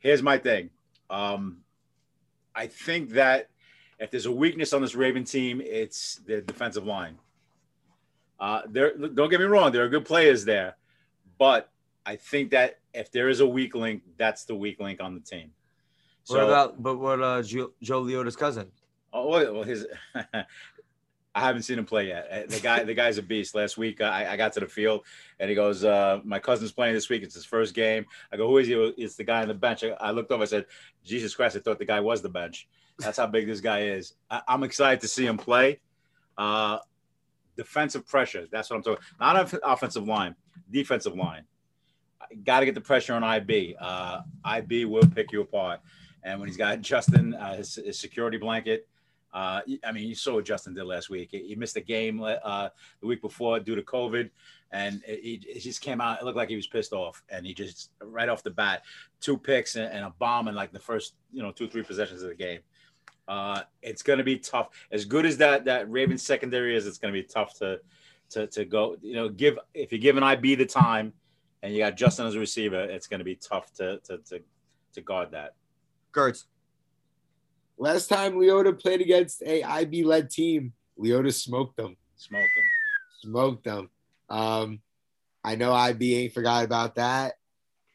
Here's 0.00 0.22
my 0.22 0.36
thing. 0.36 0.70
Um, 1.10 1.58
I 2.54 2.66
think 2.66 3.10
that 3.10 3.48
if 3.98 4.10
there's 4.10 4.26
a 4.26 4.32
weakness 4.32 4.72
on 4.72 4.82
this 4.82 4.94
Raven 4.94 5.24
team, 5.24 5.60
it's 5.64 6.20
the 6.26 6.40
defensive 6.40 6.86
line. 6.86 7.18
Uh, 8.38 8.62
there, 8.68 8.96
don't 8.96 9.28
get 9.28 9.40
me 9.40 9.46
wrong, 9.46 9.72
there 9.72 9.84
are 9.84 9.88
good 9.88 10.04
players 10.04 10.44
there, 10.44 10.76
but 11.38 11.70
I 12.06 12.16
think 12.16 12.52
that 12.52 12.78
if 12.94 13.10
there 13.10 13.28
is 13.28 13.40
a 13.40 13.46
weak 13.46 13.74
link, 13.74 14.02
that's 14.16 14.44
the 14.44 14.54
weak 14.54 14.78
link 14.80 15.00
on 15.00 15.14
the 15.14 15.20
team. 15.20 15.50
So, 16.22 16.36
what 16.36 16.44
about, 16.44 16.82
but 16.82 16.98
what 16.98 17.20
uh, 17.22 17.42
Joe, 17.42 17.72
Joe 17.82 18.00
Leota's 18.00 18.36
cousin? 18.36 18.70
Oh 19.12 19.28
well, 19.28 19.62
his. 19.62 19.86
I 21.38 21.40
haven't 21.42 21.62
seen 21.62 21.78
him 21.78 21.84
play 21.84 22.08
yet. 22.08 22.28
Uh, 22.30 22.42
the 22.48 22.58
guy, 22.58 22.82
the 22.82 22.94
guy's 22.94 23.16
a 23.16 23.22
beast. 23.22 23.54
Last 23.54 23.78
week, 23.78 24.00
I, 24.00 24.32
I 24.32 24.36
got 24.36 24.52
to 24.54 24.60
the 24.60 24.66
field, 24.66 25.02
and 25.38 25.48
he 25.48 25.54
goes, 25.54 25.84
uh, 25.84 26.18
"My 26.24 26.40
cousin's 26.40 26.72
playing 26.72 26.94
this 26.94 27.08
week. 27.08 27.22
It's 27.22 27.34
his 27.34 27.44
first 27.44 27.74
game." 27.74 28.06
I 28.32 28.36
go, 28.36 28.48
"Who 28.48 28.58
is 28.58 28.66
he?" 28.66 28.74
It's 28.74 29.14
the 29.14 29.22
guy 29.22 29.42
on 29.42 29.48
the 29.48 29.54
bench. 29.54 29.84
I, 29.84 29.90
I 30.00 30.10
looked 30.10 30.32
over. 30.32 30.42
I 30.42 30.46
said, 30.46 30.66
"Jesus 31.04 31.36
Christ!" 31.36 31.54
I 31.54 31.60
thought 31.60 31.78
the 31.78 31.84
guy 31.84 32.00
was 32.00 32.22
the 32.22 32.28
bench. 32.28 32.66
That's 32.98 33.18
how 33.18 33.28
big 33.28 33.46
this 33.46 33.60
guy 33.60 33.82
is. 33.82 34.14
I, 34.28 34.42
am 34.48 34.64
excited 34.64 35.00
to 35.02 35.08
see 35.08 35.26
him 35.26 35.38
play. 35.38 35.78
Uh, 36.36 36.78
defensive 37.56 38.04
pressure. 38.04 38.48
That's 38.50 38.68
what 38.68 38.76
I'm 38.76 38.82
talking. 38.82 39.04
Not 39.20 39.54
offensive 39.62 40.08
line, 40.08 40.34
defensive 40.70 41.14
line. 41.14 41.44
Got 42.44 42.60
to 42.60 42.66
get 42.66 42.74
the 42.74 42.80
pressure 42.80 43.14
on 43.14 43.22
IB. 43.22 43.76
Uh, 43.80 44.22
IB 44.44 44.86
will 44.86 45.06
pick 45.06 45.30
you 45.30 45.42
apart. 45.42 45.80
And 46.24 46.40
when 46.40 46.48
he's 46.48 46.56
got 46.56 46.80
Justin, 46.92 47.34
uh, 47.34 47.56
his, 47.56 47.76
his, 47.76 47.98
security 47.98 48.38
blanket. 48.38 48.88
Uh, 49.32 49.60
I 49.84 49.92
mean, 49.92 50.08
you 50.08 50.14
saw 50.14 50.34
what 50.34 50.44
Justin 50.44 50.74
did 50.74 50.84
last 50.84 51.10
week. 51.10 51.28
He 51.32 51.54
missed 51.54 51.76
a 51.76 51.80
game 51.80 52.22
uh, 52.22 52.68
the 53.00 53.06
week 53.06 53.20
before 53.20 53.60
due 53.60 53.74
to 53.74 53.82
COVID, 53.82 54.30
and 54.72 55.02
he, 55.06 55.42
he, 55.46 55.60
just 55.60 55.80
came 55.80 56.00
out. 56.00 56.20
It 56.20 56.24
looked 56.24 56.36
like 56.36 56.48
he 56.48 56.56
was 56.56 56.66
pissed 56.66 56.92
off, 56.92 57.22
and 57.28 57.46
he 57.46 57.52
just 57.52 57.90
right 58.02 58.28
off 58.28 58.42
the 58.42 58.50
bat, 58.50 58.82
two 59.20 59.36
picks 59.36 59.76
and, 59.76 59.92
and 59.92 60.04
a 60.04 60.14
bomb 60.18 60.48
in 60.48 60.54
like 60.54 60.72
the 60.72 60.78
first, 60.78 61.14
you 61.32 61.42
know, 61.42 61.52
two 61.52 61.68
three 61.68 61.82
possessions 61.82 62.22
of 62.22 62.30
the 62.30 62.34
game. 62.34 62.60
Uh, 63.26 63.60
it's 63.82 64.02
going 64.02 64.18
to 64.18 64.24
be 64.24 64.38
tough. 64.38 64.68
As 64.90 65.04
good 65.04 65.26
as 65.26 65.36
that 65.38 65.66
that 65.66 65.90
Ravens 65.90 66.22
secondary 66.22 66.74
is, 66.74 66.86
it's 66.86 66.98
going 66.98 67.12
to 67.12 67.20
be 67.20 67.26
tough 67.26 67.54
to 67.58 67.80
to 68.30 68.46
to 68.46 68.64
go. 68.64 68.96
You 69.02 69.14
know, 69.14 69.28
give 69.28 69.58
if 69.74 69.92
you 69.92 69.98
give 69.98 70.16
an 70.16 70.22
IB 70.22 70.54
the 70.54 70.64
time, 70.64 71.12
and 71.62 71.74
you 71.74 71.80
got 71.80 71.96
Justin 71.96 72.26
as 72.26 72.34
a 72.34 72.38
receiver, 72.38 72.82
it's 72.82 73.06
going 73.06 73.20
to 73.20 73.24
be 73.24 73.36
tough 73.36 73.72
to 73.74 73.98
to 74.04 74.18
to, 74.18 74.40
to 74.94 75.00
guard 75.02 75.32
that. 75.32 75.54
Gertz. 76.12 76.44
Last 77.78 78.08
time 78.08 78.34
Leota 78.34 78.78
played 78.78 79.00
against 79.00 79.42
a 79.42 79.62
IB 79.62 80.04
led 80.04 80.30
team, 80.30 80.72
Leota 80.98 81.32
smoked 81.32 81.76
them. 81.76 81.96
Smoked 82.16 82.50
them. 82.56 82.64
Smoked 83.22 83.64
them. 83.64 83.90
Um, 84.28 84.80
I 85.44 85.54
know 85.54 85.72
IB 85.72 86.16
ain't 86.16 86.34
forgot 86.34 86.64
about 86.64 86.96
that, 86.96 87.34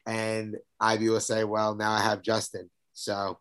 and 0.06 0.56
IB 0.80 1.08
will 1.10 1.20
say, 1.20 1.44
"Well, 1.44 1.74
now 1.74 1.92
I 1.92 2.00
have 2.00 2.22
Justin." 2.22 2.70
So 2.94 3.38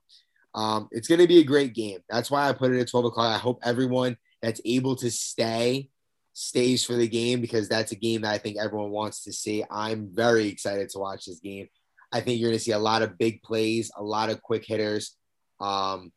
um, 0.55 0.89
it's 0.91 1.07
going 1.07 1.21
to 1.21 1.27
be 1.27 1.39
a 1.39 1.45
great 1.45 1.73
game. 1.73 1.99
That's 2.09 2.29
why 2.29 2.47
I 2.47 2.53
put 2.53 2.71
it 2.71 2.79
at 2.79 2.89
12 2.89 3.05
o'clock. 3.05 3.33
I 3.33 3.37
hope 3.37 3.59
everyone 3.63 4.17
that's 4.41 4.61
able 4.65 4.95
to 4.97 5.09
stay 5.09 5.89
stays 6.33 6.83
for 6.83 6.93
the 6.93 7.07
game 7.07 7.41
because 7.41 7.69
that's 7.69 7.91
a 7.91 7.95
game 7.95 8.21
that 8.21 8.33
I 8.33 8.37
think 8.37 8.57
everyone 8.57 8.91
wants 8.91 9.23
to 9.23 9.33
see. 9.33 9.63
I'm 9.69 10.09
very 10.11 10.47
excited 10.47 10.89
to 10.89 10.99
watch 10.99 11.25
this 11.25 11.39
game. 11.39 11.69
I 12.11 12.21
think 12.21 12.39
you're 12.39 12.49
going 12.49 12.59
to 12.59 12.63
see 12.63 12.71
a 12.71 12.79
lot 12.79 13.01
of 13.01 13.17
big 13.17 13.41
plays, 13.41 13.91
a 13.95 14.03
lot 14.03 14.29
of 14.29 14.41
quick 14.41 14.65
hitters, 14.65 15.15
um, 15.59 16.11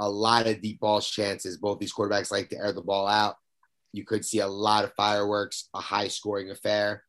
a 0.00 0.08
lot 0.08 0.46
of 0.46 0.62
deep 0.62 0.80
ball 0.80 1.00
chances. 1.00 1.58
Both 1.58 1.78
these 1.78 1.92
quarterbacks 1.92 2.32
like 2.32 2.48
to 2.48 2.56
air 2.56 2.72
the 2.72 2.80
ball 2.80 3.06
out. 3.06 3.36
You 3.92 4.04
could 4.04 4.24
see 4.24 4.40
a 4.40 4.48
lot 4.48 4.84
of 4.84 4.94
fireworks, 4.94 5.68
a 5.74 5.80
high 5.80 6.08
scoring 6.08 6.50
affair. 6.50 7.04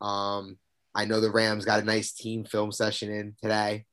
Um, 0.00 0.58
I 0.94 1.04
know 1.04 1.20
the 1.20 1.30
Rams 1.30 1.64
got 1.64 1.80
a 1.80 1.84
nice 1.84 2.12
team 2.12 2.44
film 2.44 2.72
session 2.72 3.10
in 3.10 3.36
today. 3.40 3.86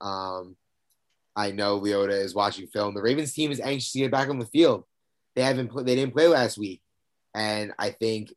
Um, 0.00 0.56
I 1.36 1.52
know 1.52 1.80
Leota 1.80 2.10
is 2.10 2.34
watching 2.34 2.66
film. 2.66 2.94
The 2.94 3.02
Ravens 3.02 3.32
team 3.32 3.52
is 3.52 3.60
anxious 3.60 3.92
to 3.92 4.00
get 4.00 4.10
back 4.10 4.28
on 4.28 4.38
the 4.40 4.46
field. 4.46 4.84
They 5.36 5.42
haven't 5.42 5.74
they 5.84 5.94
didn't 5.94 6.14
play 6.14 6.28
last 6.28 6.58
week, 6.58 6.82
and 7.34 7.72
I 7.78 7.90
think 7.90 8.32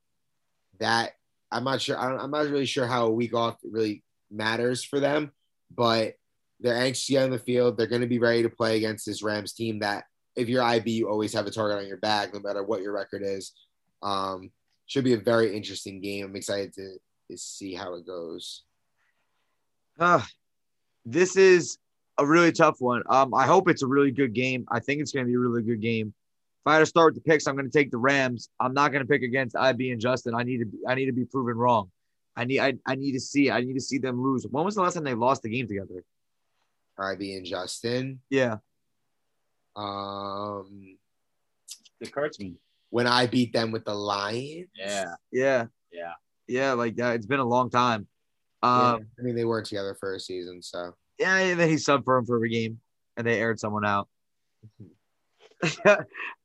that 0.80 1.14
I'm 1.52 1.64
not 1.64 1.82
sure. 1.82 1.98
I'm 1.98 2.32
not 2.32 2.50
really 2.50 2.66
sure 2.66 2.86
how 2.86 3.08
a 3.08 3.12
week 3.12 3.34
off 3.34 3.58
really 3.64 4.04
matters 4.30 4.84
for 4.84 5.00
them, 5.00 5.32
but 5.74 6.16
they're 6.60 6.76
anxious 6.76 7.06
to 7.08 7.14
get 7.14 7.24
on 7.24 7.30
the 7.32 7.40
field. 7.40 7.78
They're 7.78 7.88
going 7.88 8.02
to 8.02 8.08
be 8.08 8.20
ready 8.20 8.44
to 8.44 8.50
play 8.50 8.78
against 8.78 9.06
this 9.06 9.24
Rams 9.24 9.54
team 9.54 9.80
that, 9.80 10.06
if 10.36 10.48
you're 10.48 10.64
IB, 10.64 10.92
you 10.92 11.10
always 11.10 11.34
have 11.34 11.48
a 11.48 11.52
target 11.52 11.80
on 11.80 11.88
your 11.88 11.98
back, 11.98 12.34
no 12.34 12.40
matter 12.40 12.64
what 12.64 12.82
your 12.82 12.94
record 12.94 13.24
is. 13.26 13.54
Um, 14.02 14.52
should 14.86 15.04
be 15.04 15.14
a 15.14 15.20
very 15.20 15.56
interesting 15.56 16.02
game. 16.02 16.26
I'm 16.26 16.36
excited 16.36 16.74
to, 16.74 16.98
to 17.30 17.38
see 17.38 17.74
how 17.74 17.96
it 17.96 18.06
goes. 18.06 18.64
Uh, 20.00 20.22
this 21.06 21.36
is 21.36 21.78
a 22.18 22.26
really 22.26 22.52
tough 22.52 22.78
one. 22.80 23.04
Um, 23.10 23.34
I 23.34 23.46
hope 23.46 23.70
it's 23.70 23.84
a 23.84 23.88
really 23.88 24.12
good 24.12 24.34
game. 24.34 24.66
I 24.72 24.80
think 24.80 25.02
it's 25.02 25.12
going 25.12 25.26
to 25.26 25.30
be 25.30 25.36
a 25.36 25.40
really 25.40 25.64
good 25.64 25.82
game. 25.82 26.14
If 26.62 26.68
I 26.68 26.74
had 26.74 26.80
to 26.80 26.86
start 26.86 27.14
with 27.14 27.24
the 27.24 27.30
picks, 27.30 27.48
I'm 27.48 27.56
going 27.56 27.70
to 27.70 27.78
take 27.78 27.92
the 27.92 27.98
Rams. 27.98 28.50
I'm 28.60 28.74
not 28.74 28.92
going 28.92 29.04
to 29.04 29.08
pick 29.08 29.24
against 29.24 29.56
IB 29.56 29.92
and 29.92 30.02
Justin. 30.02 30.36
I 30.36 30.44
need 30.44 30.60
to. 30.60 30.66
Be, 30.66 30.78
I 30.88 30.96
need 30.96 31.06
to 31.06 31.14
be 31.14 31.26
proven 31.26 31.58
wrong. 31.58 31.90
I 32.36 32.46
need. 32.46 32.60
I, 32.60 32.74
I 32.86 32.96
need 32.96 33.14
to 33.14 33.20
see. 33.20 33.50
I 33.50 33.62
need 33.62 33.74
to 33.74 33.82
see 33.82 33.98
them 33.98 34.22
lose. 34.22 34.46
When 34.50 34.66
was 34.66 34.76
the 34.76 34.82
last 34.82 34.96
time 34.96 35.04
they 35.06 35.14
lost 35.14 35.42
the 35.44 35.50
game 35.50 35.68
together? 35.68 36.04
IB 37.00 37.36
and 37.36 37.46
Justin. 37.46 38.20
Yeah. 38.30 38.58
Um. 39.76 40.98
The 42.00 42.08
Kurtzman. 42.08 42.56
When 42.92 43.08
I 43.08 43.28
beat 43.28 43.54
them 43.54 43.72
with 43.72 43.86
the 43.86 43.94
Lions. 43.94 44.68
Yeah. 44.76 45.14
Yeah. 45.32 45.66
Yeah. 45.92 46.14
Yeah. 46.48 46.74
Like 46.74 46.96
that. 46.98 47.16
It's 47.16 47.26
been 47.26 47.40
a 47.40 47.46
long 47.46 47.70
time. 47.70 48.08
Um, 48.62 48.82
yeah. 48.82 48.98
I 49.20 49.22
mean, 49.22 49.36
they 49.36 49.46
weren't 49.46 49.68
together 49.68 49.96
for 50.00 50.16
a 50.16 50.20
season, 50.20 50.62
so 50.62 50.94
yeah, 51.18 51.38
and 51.38 51.60
then 51.60 51.70
he 51.70 51.76
subbed 51.76 52.04
for 52.04 52.18
him 52.18 52.26
for 52.26 52.36
every 52.36 52.50
game, 52.50 52.80
and 53.16 53.26
they 53.26 53.40
aired 53.40 53.60
someone 53.60 53.86
out. 53.86 54.08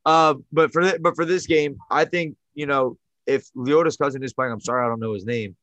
uh, 0.05 0.33
but 0.51 0.71
for 0.71 0.81
th- 0.81 1.01
but 1.01 1.15
for 1.15 1.25
this 1.25 1.45
game, 1.45 1.77
I 1.91 2.05
think 2.05 2.37
you 2.53 2.67
know 2.67 2.97
if 3.25 3.49
Leota's 3.53 3.97
cousin 3.97 4.23
is 4.23 4.33
playing, 4.33 4.53
I'm 4.53 4.61
sorry 4.61 4.85
I 4.85 4.89
don't 4.89 4.99
know 4.99 5.13
his 5.13 5.25
name, 5.25 5.57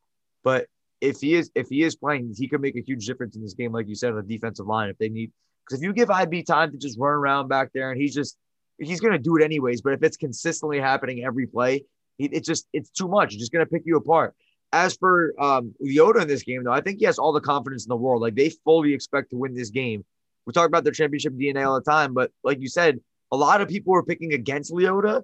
but 0.45 0.67
if 1.03 1.21
he 1.21 1.35
is 1.35 1.51
if 1.57 1.69
he 1.69 1.83
is 1.83 1.97
playing, 1.97 2.33
he 2.39 2.49
could 2.49 2.61
make 2.61 2.77
a 2.77 2.81
huge 2.81 3.05
difference 3.07 3.35
in 3.35 3.43
this 3.43 3.55
game, 3.55 3.73
like 3.73 3.89
you 3.89 3.97
said, 3.97 4.11
on 4.11 4.17
the 4.17 4.23
defensive 4.23 4.67
line. 4.67 4.89
If 4.89 4.97
they 4.99 5.09
need, 5.09 5.33
because 5.67 5.83
if 5.83 5.85
you 5.85 5.93
give 5.93 6.11
IB 6.11 6.45
time 6.45 6.71
to 6.71 6.79
just 6.79 6.99
run 6.99 7.13
around 7.13 7.49
back 7.49 7.71
there, 7.75 7.91
and 7.91 8.01
he's 8.01 8.15
just 8.15 8.39
he's 8.79 9.01
going 9.01 9.13
to 9.13 9.19
do 9.19 9.37
it 9.37 9.43
anyways. 9.43 9.83
But 9.83 9.95
if 9.95 10.03
it's 10.05 10.17
consistently 10.17 10.79
happening 10.79 11.25
every 11.25 11.47
play, 11.47 11.85
it's 12.21 12.47
just 12.47 12.69
it's 12.73 12.89
too 12.89 13.09
much. 13.09 13.35
It's 13.35 13.41
just 13.41 13.53
going 13.53 13.67
to 13.67 13.71
pick 13.71 13.83
you 13.85 13.97
apart. 13.97 14.35
As 14.73 14.97
for 14.97 15.35
um, 15.39 15.75
Leota 15.85 16.23
in 16.23 16.29
this 16.29 16.45
game, 16.45 16.63
though, 16.63 16.73
I 16.73 16.81
think 16.81 17.01
he 17.01 17.05
has 17.05 17.19
all 17.19 17.33
the 17.33 17.41
confidence 17.41 17.85
in 17.85 17.91
the 17.91 17.97
world. 17.97 18.23
Like 18.23 18.37
they 18.37 18.51
fully 18.65 18.95
expect 18.95 19.31
to 19.31 19.37
win 19.37 19.55
this 19.55 19.71
game. 19.71 20.05
We 20.47 20.53
talk 20.53 20.69
about 20.69 20.85
their 20.85 20.93
championship 20.93 21.35
DNA 21.35 21.67
all 21.67 21.75
the 21.75 21.91
time, 21.91 22.15
but 22.15 22.31
like 22.45 22.61
you 22.61 22.69
said, 22.69 23.01
a 23.33 23.37
lot 23.37 23.61
of 23.61 23.69
people 23.69 23.93
were 23.93 24.05
picking 24.05 24.35
against 24.35 24.73
Leota 24.73 25.23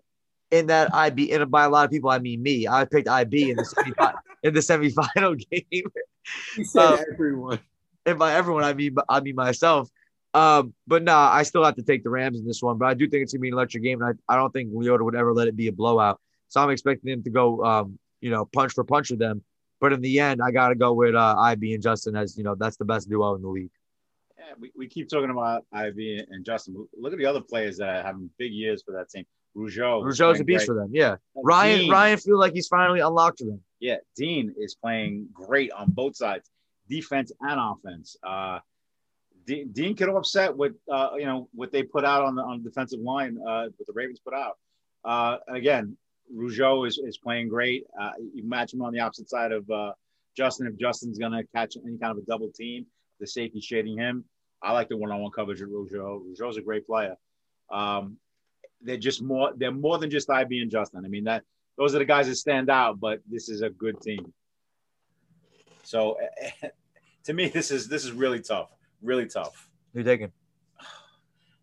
in 0.50 0.66
that 0.66 0.92
IB, 0.92 1.32
and 1.32 1.48
by 1.50 1.64
a 1.64 1.70
lot 1.70 1.84
of 1.84 1.90
people, 1.90 2.10
I 2.10 2.18
mean 2.18 2.42
me. 2.42 2.66
I 2.66 2.84
picked 2.84 3.06
IB 3.06 3.50
in 3.50 3.56
the 3.56 3.62
semifinal 3.62 4.14
in 4.42 4.54
the 4.54 4.60
semifinal 4.60 5.38
game. 5.50 5.90
You 6.56 6.64
said 6.64 6.82
um, 6.82 7.00
everyone. 7.12 7.60
And 8.06 8.18
by 8.18 8.34
everyone, 8.34 8.64
I 8.64 8.74
mean 8.74 8.96
I 9.08 9.20
mean 9.20 9.34
myself. 9.34 9.90
Um, 10.34 10.74
but 10.86 11.02
nah, 11.02 11.30
I 11.32 11.42
still 11.42 11.64
have 11.64 11.76
to 11.76 11.82
take 11.82 12.04
the 12.04 12.10
Rams 12.10 12.38
in 12.38 12.46
this 12.46 12.62
one. 12.62 12.78
But 12.78 12.86
I 12.86 12.94
do 12.94 13.08
think 13.08 13.22
it's 13.22 13.32
gonna 13.32 13.40
be 13.40 13.48
an 13.48 13.54
electric 13.54 13.82
game, 13.82 14.02
and 14.02 14.18
I, 14.28 14.34
I 14.34 14.36
don't 14.36 14.52
think 14.52 14.72
Leota 14.72 15.04
would 15.04 15.16
ever 15.16 15.32
let 15.32 15.48
it 15.48 15.56
be 15.56 15.68
a 15.68 15.72
blowout. 15.72 16.20
So 16.48 16.62
I'm 16.62 16.70
expecting 16.70 17.12
him 17.12 17.22
to 17.24 17.30
go 17.30 17.64
um, 17.64 17.98
you 18.20 18.30
know, 18.30 18.44
punch 18.46 18.72
for 18.72 18.84
punch 18.84 19.10
with 19.10 19.18
them. 19.18 19.42
But 19.80 19.92
in 19.92 20.00
the 20.00 20.18
end, 20.18 20.40
I 20.44 20.50
got 20.50 20.68
to 20.68 20.74
go 20.74 20.92
with 20.92 21.14
uh, 21.14 21.36
IB 21.38 21.74
and 21.74 21.82
Justin 21.82 22.16
as, 22.16 22.36
you 22.36 22.44
know, 22.44 22.54
that's 22.54 22.76
the 22.76 22.84
best 22.84 23.08
duo 23.08 23.34
in 23.36 23.42
the 23.42 23.48
league. 23.48 23.70
Yeah, 24.36 24.54
we, 24.58 24.72
we 24.76 24.88
keep 24.88 25.08
talking 25.08 25.30
about 25.30 25.64
IB 25.72 26.24
and 26.28 26.44
Justin. 26.44 26.88
Look 26.98 27.12
at 27.12 27.18
the 27.18 27.26
other 27.26 27.40
players 27.40 27.78
that 27.78 27.88
are 27.88 28.02
having 28.02 28.30
big 28.38 28.52
years 28.52 28.82
for 28.82 28.92
that 28.92 29.08
team. 29.08 29.24
Rougeau. 29.56 30.02
Rougeau's 30.02 30.40
a 30.40 30.44
beast 30.44 30.60
great. 30.60 30.66
for 30.66 30.74
them. 30.74 30.90
Yeah. 30.92 31.16
Ryan 31.34 31.78
Dean, 31.80 31.90
Ryan 31.90 32.18
feel 32.18 32.38
like 32.38 32.52
he's 32.52 32.68
finally 32.68 33.00
unlocked 33.00 33.40
for 33.40 33.46
them. 33.46 33.60
Yeah. 33.80 33.96
Dean 34.16 34.54
is 34.58 34.74
playing 34.74 35.28
great 35.32 35.72
on 35.72 35.90
both 35.90 36.16
sides, 36.16 36.50
defense 36.88 37.32
and 37.40 37.60
offense. 37.60 38.16
Uh, 38.22 38.60
Dean, 39.46 39.72
Dean 39.72 39.94
get 39.94 40.08
upset 40.08 40.56
with 40.56 40.74
uh, 40.92 41.10
you 41.16 41.24
know 41.24 41.48
what 41.54 41.72
they 41.72 41.82
put 41.82 42.04
out 42.04 42.22
on 42.22 42.34
the 42.34 42.42
on 42.42 42.62
the 42.62 42.68
defensive 42.68 43.00
line, 43.00 43.38
uh, 43.38 43.66
what 43.76 43.86
the 43.86 43.92
Ravens 43.94 44.20
put 44.20 44.34
out. 44.34 44.58
Uh, 45.04 45.38
again, 45.48 45.96
Rougeau 46.34 46.86
is, 46.86 46.98
is 46.98 47.16
playing 47.16 47.48
great. 47.48 47.84
Uh, 47.98 48.10
you 48.34 48.46
match 48.46 48.74
him 48.74 48.82
on 48.82 48.92
the 48.92 49.00
opposite 49.00 49.30
side 49.30 49.52
of 49.52 49.68
uh, 49.70 49.92
Justin, 50.36 50.66
if 50.66 50.76
Justin's 50.78 51.18
gonna 51.18 51.42
catch 51.54 51.76
any 51.84 51.96
kind 51.96 52.12
of 52.12 52.18
a 52.18 52.26
double 52.26 52.50
team, 52.52 52.86
the 53.20 53.26
safety 53.26 53.60
shading 53.60 53.96
him. 53.96 54.24
I 54.62 54.72
like 54.72 54.88
the 54.88 54.96
one-on-one 54.96 55.30
coverage 55.30 55.60
with 55.60 55.70
Rougeau. 55.70 56.20
Rougeau's 56.24 56.56
a 56.56 56.62
great 56.62 56.86
player. 56.86 57.16
Um, 57.70 58.16
they're 58.82 58.96
just 58.96 59.22
more. 59.22 59.52
They're 59.56 59.72
more 59.72 59.98
than 59.98 60.10
just 60.10 60.30
IB 60.30 60.60
and 60.60 60.70
Justin. 60.70 61.04
I 61.04 61.08
mean 61.08 61.24
that 61.24 61.44
those 61.76 61.94
are 61.94 61.98
the 61.98 62.04
guys 62.04 62.26
that 62.26 62.36
stand 62.36 62.70
out. 62.70 63.00
But 63.00 63.20
this 63.30 63.48
is 63.48 63.62
a 63.62 63.70
good 63.70 64.00
team. 64.00 64.32
So, 65.82 66.18
to 67.24 67.32
me, 67.32 67.48
this 67.48 67.70
is 67.70 67.88
this 67.88 68.04
is 68.04 68.12
really 68.12 68.40
tough. 68.40 68.70
Really 69.02 69.26
tough. 69.26 69.68
Who 69.92 70.00
you 70.00 70.04
taking? 70.04 70.32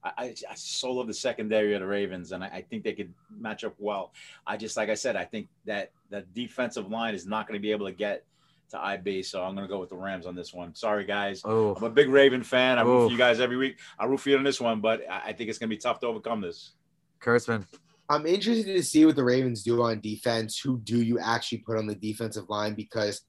I, 0.03 0.11
I, 0.17 0.35
I 0.49 0.55
so 0.55 0.91
love 0.91 1.07
the 1.07 1.13
secondary 1.13 1.73
of 1.73 1.81
the 1.81 1.87
Ravens, 1.87 2.31
and 2.31 2.43
I, 2.43 2.47
I, 2.47 2.61
think 2.61 2.83
they 2.83 2.93
could 2.93 3.11
match 3.35 3.63
up 3.63 3.73
well. 3.79 4.13
I 4.45 4.55
just, 4.55 4.77
like 4.77 4.89
I 4.89 4.93
said, 4.93 5.15
I 5.15 5.25
think 5.25 5.47
that 5.65 5.91
the 6.11 6.21
defensive 6.33 6.91
line 6.91 7.15
is 7.15 7.25
not 7.25 7.47
going 7.47 7.57
to 7.57 7.61
be 7.61 7.71
able 7.71 7.87
to 7.87 7.91
get 7.91 8.23
to 8.69 8.79
IB, 8.79 9.23
so 9.23 9.43
I'm 9.43 9.55
going 9.55 9.67
to 9.67 9.71
go 9.71 9.79
with 9.79 9.89
the 9.89 9.95
Rams 9.95 10.27
on 10.27 10.35
this 10.35 10.53
one. 10.53 10.75
Sorry, 10.75 11.05
guys. 11.05 11.41
Oh, 11.43 11.73
I'm 11.75 11.83
a 11.83 11.89
big 11.89 12.09
Raven 12.09 12.43
fan. 12.43 12.77
I 12.77 12.83
root 12.83 12.91
Oh. 12.95 13.05
for 13.07 13.11
you 13.11 13.17
guys 13.17 13.39
every 13.39 13.57
week. 13.57 13.79
I 13.97 14.05
root 14.05 14.19
for 14.19 14.29
you 14.29 14.37
on 14.37 14.43
this 14.43 14.61
one, 14.61 14.79
but 14.79 15.01
I, 15.09 15.29
I 15.29 15.33
think 15.33 15.49
it's 15.49 15.57
going 15.57 15.69
to 15.69 15.75
be 15.75 15.79
tough 15.79 15.99
to 16.01 16.07
overcome 16.07 16.41
this. 16.41 16.73
Kurtzman. 17.21 17.65
I'm 18.09 18.27
interested 18.27 18.75
to 18.75 18.83
see 18.83 19.05
what 19.05 19.15
the 19.15 19.23
Ravens 19.23 19.63
do 19.63 19.81
on 19.81 19.99
defense. 19.99 20.59
Who 20.59 20.77
do 20.79 21.01
you 21.01 21.17
actually 21.19 21.59
put 21.59 21.77
on 21.77 21.87
the 21.87 21.95
defensive 21.95 22.49
line? 22.49 22.75
Because 22.75 23.21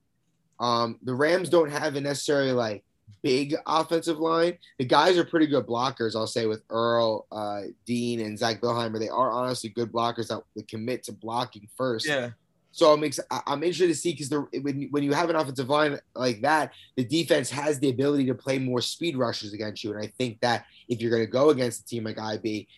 um, 0.61 0.99
the 1.03 1.15
Rams 1.15 1.49
don't 1.49 1.71
have 1.71 1.97
a 1.97 2.01
necessarily 2.01 2.53
like 2.53 2.85
big 3.23 3.57
offensive 3.67 4.19
line. 4.19 4.59
The 4.79 4.85
guys 4.85 5.17
are 5.17 5.25
pretty 5.25 5.47
good 5.47 5.67
blockers, 5.67 6.15
I'll 6.15 6.27
say, 6.27 6.47
with 6.47 6.63
Earl, 6.71 7.27
uh, 7.33 7.63
Dean, 7.87 8.21
and 8.21 8.39
Zach 8.39 8.61
Billheimer. 8.61 8.99
They 8.99 9.09
are 9.09 9.31
honestly 9.31 9.71
good 9.71 9.91
blockers 9.93 10.29
that 10.29 10.43
that 10.55 10.69
commit 10.69 11.05
to 11.05 11.13
blocking 11.13 11.69
first. 11.77 12.07
Yeah. 12.07 12.31
So 12.73 12.93
I'm 12.93 13.03
ex- 13.05 13.21
I- 13.31 13.43
I'm 13.47 13.63
interested 13.63 13.89
to 13.89 13.95
see 13.95 14.13
because 14.13 14.31
when 14.63 14.89
when 14.91 15.03
you 15.03 15.15
have 15.15 15.31
an 15.31 15.37
offensive 15.37 15.71
line 15.71 15.99
like 16.15 16.43
that, 16.43 16.73
the 16.97 17.05
defense 17.05 17.49
has 17.51 17.79
the 17.81 17.89
ability 17.89 18.27
to 18.27 18.35
play 18.35 18.59
more 18.59 18.83
speed 18.83 19.17
rushes 19.17 19.55
against 19.55 19.83
you, 19.83 19.95
and 19.95 20.03
I 20.05 20.13
think 20.19 20.39
that 20.43 20.67
if 20.89 21.01
you're 21.01 21.11
going 21.11 21.23
to 21.25 21.31
go 21.31 21.49
against 21.49 21.81
a 21.81 21.87
team 21.87 22.05
like 22.05 22.19
IB, 22.21 22.69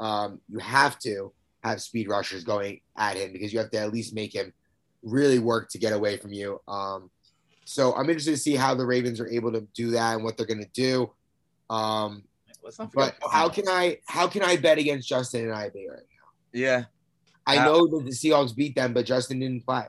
um, 0.00 0.40
you 0.48 0.58
have 0.58 0.98
to 1.00 1.32
have 1.62 1.80
speed 1.80 2.08
rushers 2.08 2.42
going 2.42 2.80
at 2.96 3.16
him 3.16 3.32
because 3.32 3.52
you 3.52 3.58
have 3.58 3.70
to 3.70 3.78
at 3.78 3.92
least 3.92 4.14
make 4.14 4.34
him 4.34 4.52
really 5.02 5.38
work 5.38 5.68
to 5.70 5.78
get 5.78 5.92
away 5.92 6.16
from 6.16 6.32
you. 6.32 6.60
Um, 6.66 7.10
so 7.64 7.94
I'm 7.94 8.08
interested 8.08 8.32
to 8.32 8.36
see 8.36 8.56
how 8.56 8.74
the 8.74 8.84
Ravens 8.84 9.20
are 9.20 9.28
able 9.28 9.52
to 9.52 9.60
do 9.74 9.90
that 9.92 10.14
and 10.14 10.24
what 10.24 10.36
they're 10.36 10.46
going 10.46 10.64
to 10.64 10.70
do. 10.72 11.12
Um, 11.68 12.24
but 12.94 13.14
how 13.30 13.48
can 13.48 13.68
I 13.68 13.98
how 14.06 14.26
can 14.26 14.42
I 14.42 14.56
bet 14.56 14.78
against 14.78 15.08
Justin 15.08 15.44
and 15.44 15.52
IB 15.54 15.88
right 15.88 15.98
now? 15.98 16.28
Yeah. 16.52 16.84
I 17.46 17.58
Uh, 17.58 17.64
know 17.64 17.86
that 17.86 18.04
the 18.04 18.10
Seahawks 18.10 18.54
beat 18.56 18.74
them, 18.74 18.92
but 18.92 19.06
Justin 19.06 19.40
didn't 19.40 19.64
play. 19.64 19.86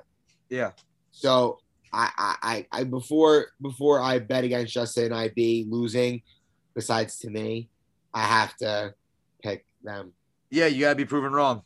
Yeah. 0.50 0.72
So 1.12 1.60
I, 1.94 2.12
I, 2.18 2.36
I, 2.72 2.80
I 2.80 2.84
before 2.84 3.48
before 3.62 4.02
I 4.02 4.20
bet 4.20 4.44
against 4.44 4.74
Justin 4.74 5.06
and 5.06 5.16
IB 5.16 5.68
losing, 5.70 6.22
besides 6.76 7.18
to 7.20 7.30
me, 7.30 7.70
I 8.14 8.24
have 8.24 8.56
to 8.58 8.94
pick 8.94 9.01
them. 9.84 10.14
Yeah, 10.50 10.68
you 10.68 10.82
gotta 10.82 10.96
be 10.96 11.06
proven 11.06 11.32
wrong. 11.34 11.64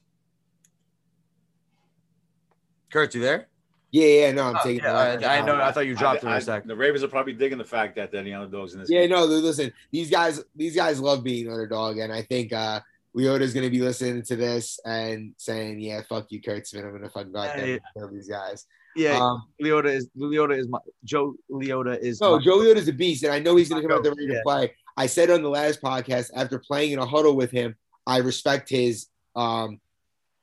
Kurt, 2.92 3.14
you 3.16 3.22
there? 3.22 3.48
Yeah, 3.92 4.06
yeah, 4.08 4.32
no, 4.32 4.44
I'm 4.44 4.56
Oh, 4.58 4.60
taking. 4.64 4.84
yeah, 4.84 5.16
the- 5.16 5.26
I, 5.30 5.38
I 5.38 5.46
know. 5.46 5.56
I 5.56 5.72
thought 5.72 5.86
you 5.86 5.96
dropped 5.96 6.18
it 6.24 6.28
I- 6.28 6.30
for 6.30 6.36
I- 6.36 6.38
a 6.38 6.42
sec. 6.42 6.66
The 6.66 6.76
Ravens 6.76 7.04
are 7.04 7.08
probably 7.08 7.34
digging 7.34 7.58
the 7.58 7.64
fact 7.66 7.96
that 7.96 8.12
they're 8.12 8.24
the 8.24 8.34
underdogs 8.34 8.74
in 8.74 8.80
this 8.82 8.90
Yeah, 8.90 9.02
game. 9.02 9.12
no, 9.12 9.26
listen, 9.26 9.72
these 9.92 10.10
guys, 10.10 10.44
these 10.56 10.76
guys 10.76 11.00
love 11.00 11.24
being 11.24 11.50
underdog, 11.50 11.98
and 11.98 12.12
I 12.12 12.22
think 12.22 12.52
uh 12.54 12.82
Leota's 13.16 13.54
gonna 13.54 13.70
be 13.70 13.80
listening 13.80 14.22
to 14.24 14.36
this 14.36 14.78
and 14.86 15.34
saying, 15.38 15.80
"Yeah, 15.80 16.02
fuck 16.08 16.26
you, 16.32 16.42
Kurtzman. 16.42 16.84
I'm 16.86 16.92
gonna 16.92 17.10
fucking 17.10 17.32
go 17.32 17.40
out 17.40 17.56
there 17.56 17.66
Yeah, 17.68 17.74
and 17.76 17.82
kill 17.98 18.10
these 18.12 18.28
guys." 18.28 18.66
Yeah, 18.98 19.18
Um, 19.22 19.44
Leota 19.62 19.86
is 19.94 20.10
Leota 20.18 20.58
is 20.58 20.68
my 20.68 20.80
Joe 21.06 21.34
Leota 21.50 21.98
is 21.98 22.20
No, 22.20 22.38
my- 22.38 22.44
Joe 22.44 22.58
Leota's 22.58 22.88
a 22.90 22.94
beast, 22.94 23.24
and 23.24 23.32
I 23.32 23.40
know 23.40 23.56
he's 23.56 23.70
going 23.70 23.82
to 23.82 23.88
come 23.88 23.98
out 23.98 24.04
there 24.04 24.12
ready 24.14 24.28
Yeah. 24.28 24.40
to 24.40 24.44
play. 24.44 24.74
I 24.98 25.06
said 25.08 25.30
on 25.30 25.42
the 25.44 25.50
last 25.50 25.82
podcast 25.82 26.32
after 26.36 26.60
playing 26.60 26.92
in 26.92 27.00
a 27.00 27.06
huddle 27.06 27.36
with 27.38 27.52
him, 27.52 27.76
I 28.08 28.18
respect 28.18 28.70
his 28.70 29.08
um, 29.36 29.80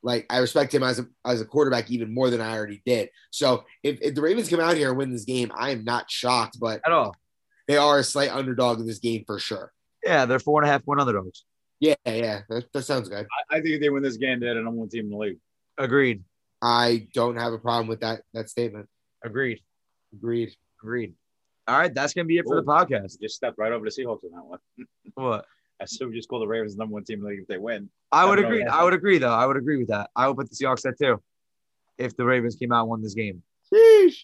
like 0.02 0.26
I 0.30 0.38
respect 0.38 0.74
him 0.74 0.82
as 0.82 0.98
a 0.98 1.06
as 1.24 1.40
a 1.40 1.44
quarterback 1.44 1.90
even 1.90 2.12
more 2.12 2.30
than 2.30 2.40
I 2.40 2.56
already 2.56 2.82
did. 2.84 3.10
So 3.30 3.64
if, 3.82 3.98
if 4.02 4.14
the 4.14 4.20
Ravens 4.20 4.48
come 4.48 4.60
out 4.60 4.76
here 4.76 4.88
and 4.88 4.98
win 4.98 5.12
this 5.12 5.24
game, 5.24 5.52
I 5.54 5.70
am 5.70 5.84
not 5.84 6.10
shocked, 6.10 6.58
but 6.60 6.80
at 6.84 6.92
all. 6.92 7.14
they 7.68 7.76
are 7.76 7.98
a 7.98 8.04
slight 8.04 8.30
underdog 8.30 8.80
in 8.80 8.86
this 8.86 8.98
game 8.98 9.24
for 9.26 9.38
sure. 9.38 9.72
Yeah, 10.04 10.26
they're 10.26 10.40
four 10.40 10.60
and 10.60 10.68
a 10.68 10.72
half 10.72 10.84
point 10.84 11.00
underdogs. 11.00 11.44
Yeah, 11.78 11.94
yeah, 12.04 12.42
that, 12.48 12.72
that 12.72 12.82
sounds 12.82 13.08
good. 13.08 13.26
I, 13.50 13.56
I 13.56 13.60
think 13.60 13.74
if 13.74 13.80
they 13.80 13.90
win 13.90 14.02
this 14.02 14.16
game, 14.16 14.40
they're 14.40 14.54
the 14.54 14.62
number 14.62 14.80
one 14.80 14.88
team 14.88 15.06
in 15.06 15.10
the 15.10 15.16
league. 15.16 15.38
Agreed. 15.78 16.22
I 16.60 17.08
don't 17.12 17.36
have 17.36 17.52
a 17.52 17.58
problem 17.58 17.88
with 17.88 18.00
that 18.00 18.22
that 18.34 18.48
statement. 18.48 18.88
Agreed. 19.24 19.60
Agreed. 20.12 20.54
Agreed. 20.80 21.14
All 21.68 21.78
right, 21.78 21.94
that's 21.94 22.12
gonna 22.12 22.26
be 22.26 22.38
it 22.38 22.44
for 22.44 22.56
the 22.56 22.66
podcast. 22.66 23.20
Just 23.20 23.36
stepped 23.36 23.58
right 23.58 23.72
over 23.72 23.84
the 23.84 23.90
Seahawks 23.90 24.24
on 24.24 24.32
that 24.32 24.44
one. 24.44 24.58
What? 25.14 25.46
I 25.82 25.86
still 25.86 26.10
just 26.10 26.28
call 26.28 26.38
the 26.38 26.46
Ravens 26.46 26.76
the 26.76 26.78
number 26.78 26.94
one 26.94 27.04
team 27.04 27.18
in 27.18 27.24
the 27.24 27.30
league 27.30 27.40
if 27.40 27.48
they 27.48 27.58
win. 27.58 27.90
I 28.12 28.24
would 28.24 28.38
I 28.38 28.42
agree. 28.42 28.64
I 28.64 28.84
would 28.84 28.94
agree 28.94 29.18
though. 29.18 29.32
I 29.32 29.46
would 29.46 29.56
agree 29.56 29.78
with 29.78 29.88
that. 29.88 30.10
I 30.14 30.28
would 30.28 30.36
put 30.36 30.48
the 30.48 30.54
Seahawks 30.54 30.88
at 30.88 30.96
two 30.96 31.20
if 31.98 32.16
the 32.16 32.24
Ravens 32.24 32.54
came 32.54 32.70
out 32.72 32.82
and 32.82 32.90
won 32.90 33.02
this 33.02 33.14
game. 33.14 33.42
Sheesh. 33.72 34.14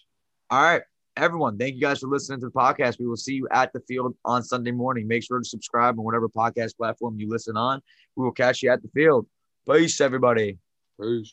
All 0.51 0.63
right, 0.63 0.83
everyone. 1.17 1.59
Thank 1.59 1.75
you 1.75 1.81
guys 1.81 1.99
for 1.99 2.07
listening 2.07 2.39
to 2.41 2.47
the 2.47 2.53
podcast. 2.53 3.01
We 3.01 3.09
will 3.09 3.17
see 3.17 3.35
you 3.35 3.49
at 3.51 3.73
the 3.73 3.81
field 3.81 4.15
on 4.25 4.45
Sunday 4.45 4.71
morning. 4.71 5.09
Make 5.09 5.25
sure 5.25 5.39
to 5.39 5.45
subscribe 5.45 5.99
on 5.99 6.05
whatever 6.05 6.29
podcast 6.29 6.77
platform 6.77 7.19
you 7.19 7.29
listen 7.29 7.57
on. 7.57 7.83
We 8.15 8.25
will 8.25 8.33
catch 8.33 8.63
you 8.63 8.71
at 8.71 8.81
the 8.81 8.89
field. 8.95 9.27
Peace, 9.69 10.01
everybody. 10.01 10.59
Peace. 11.01 11.33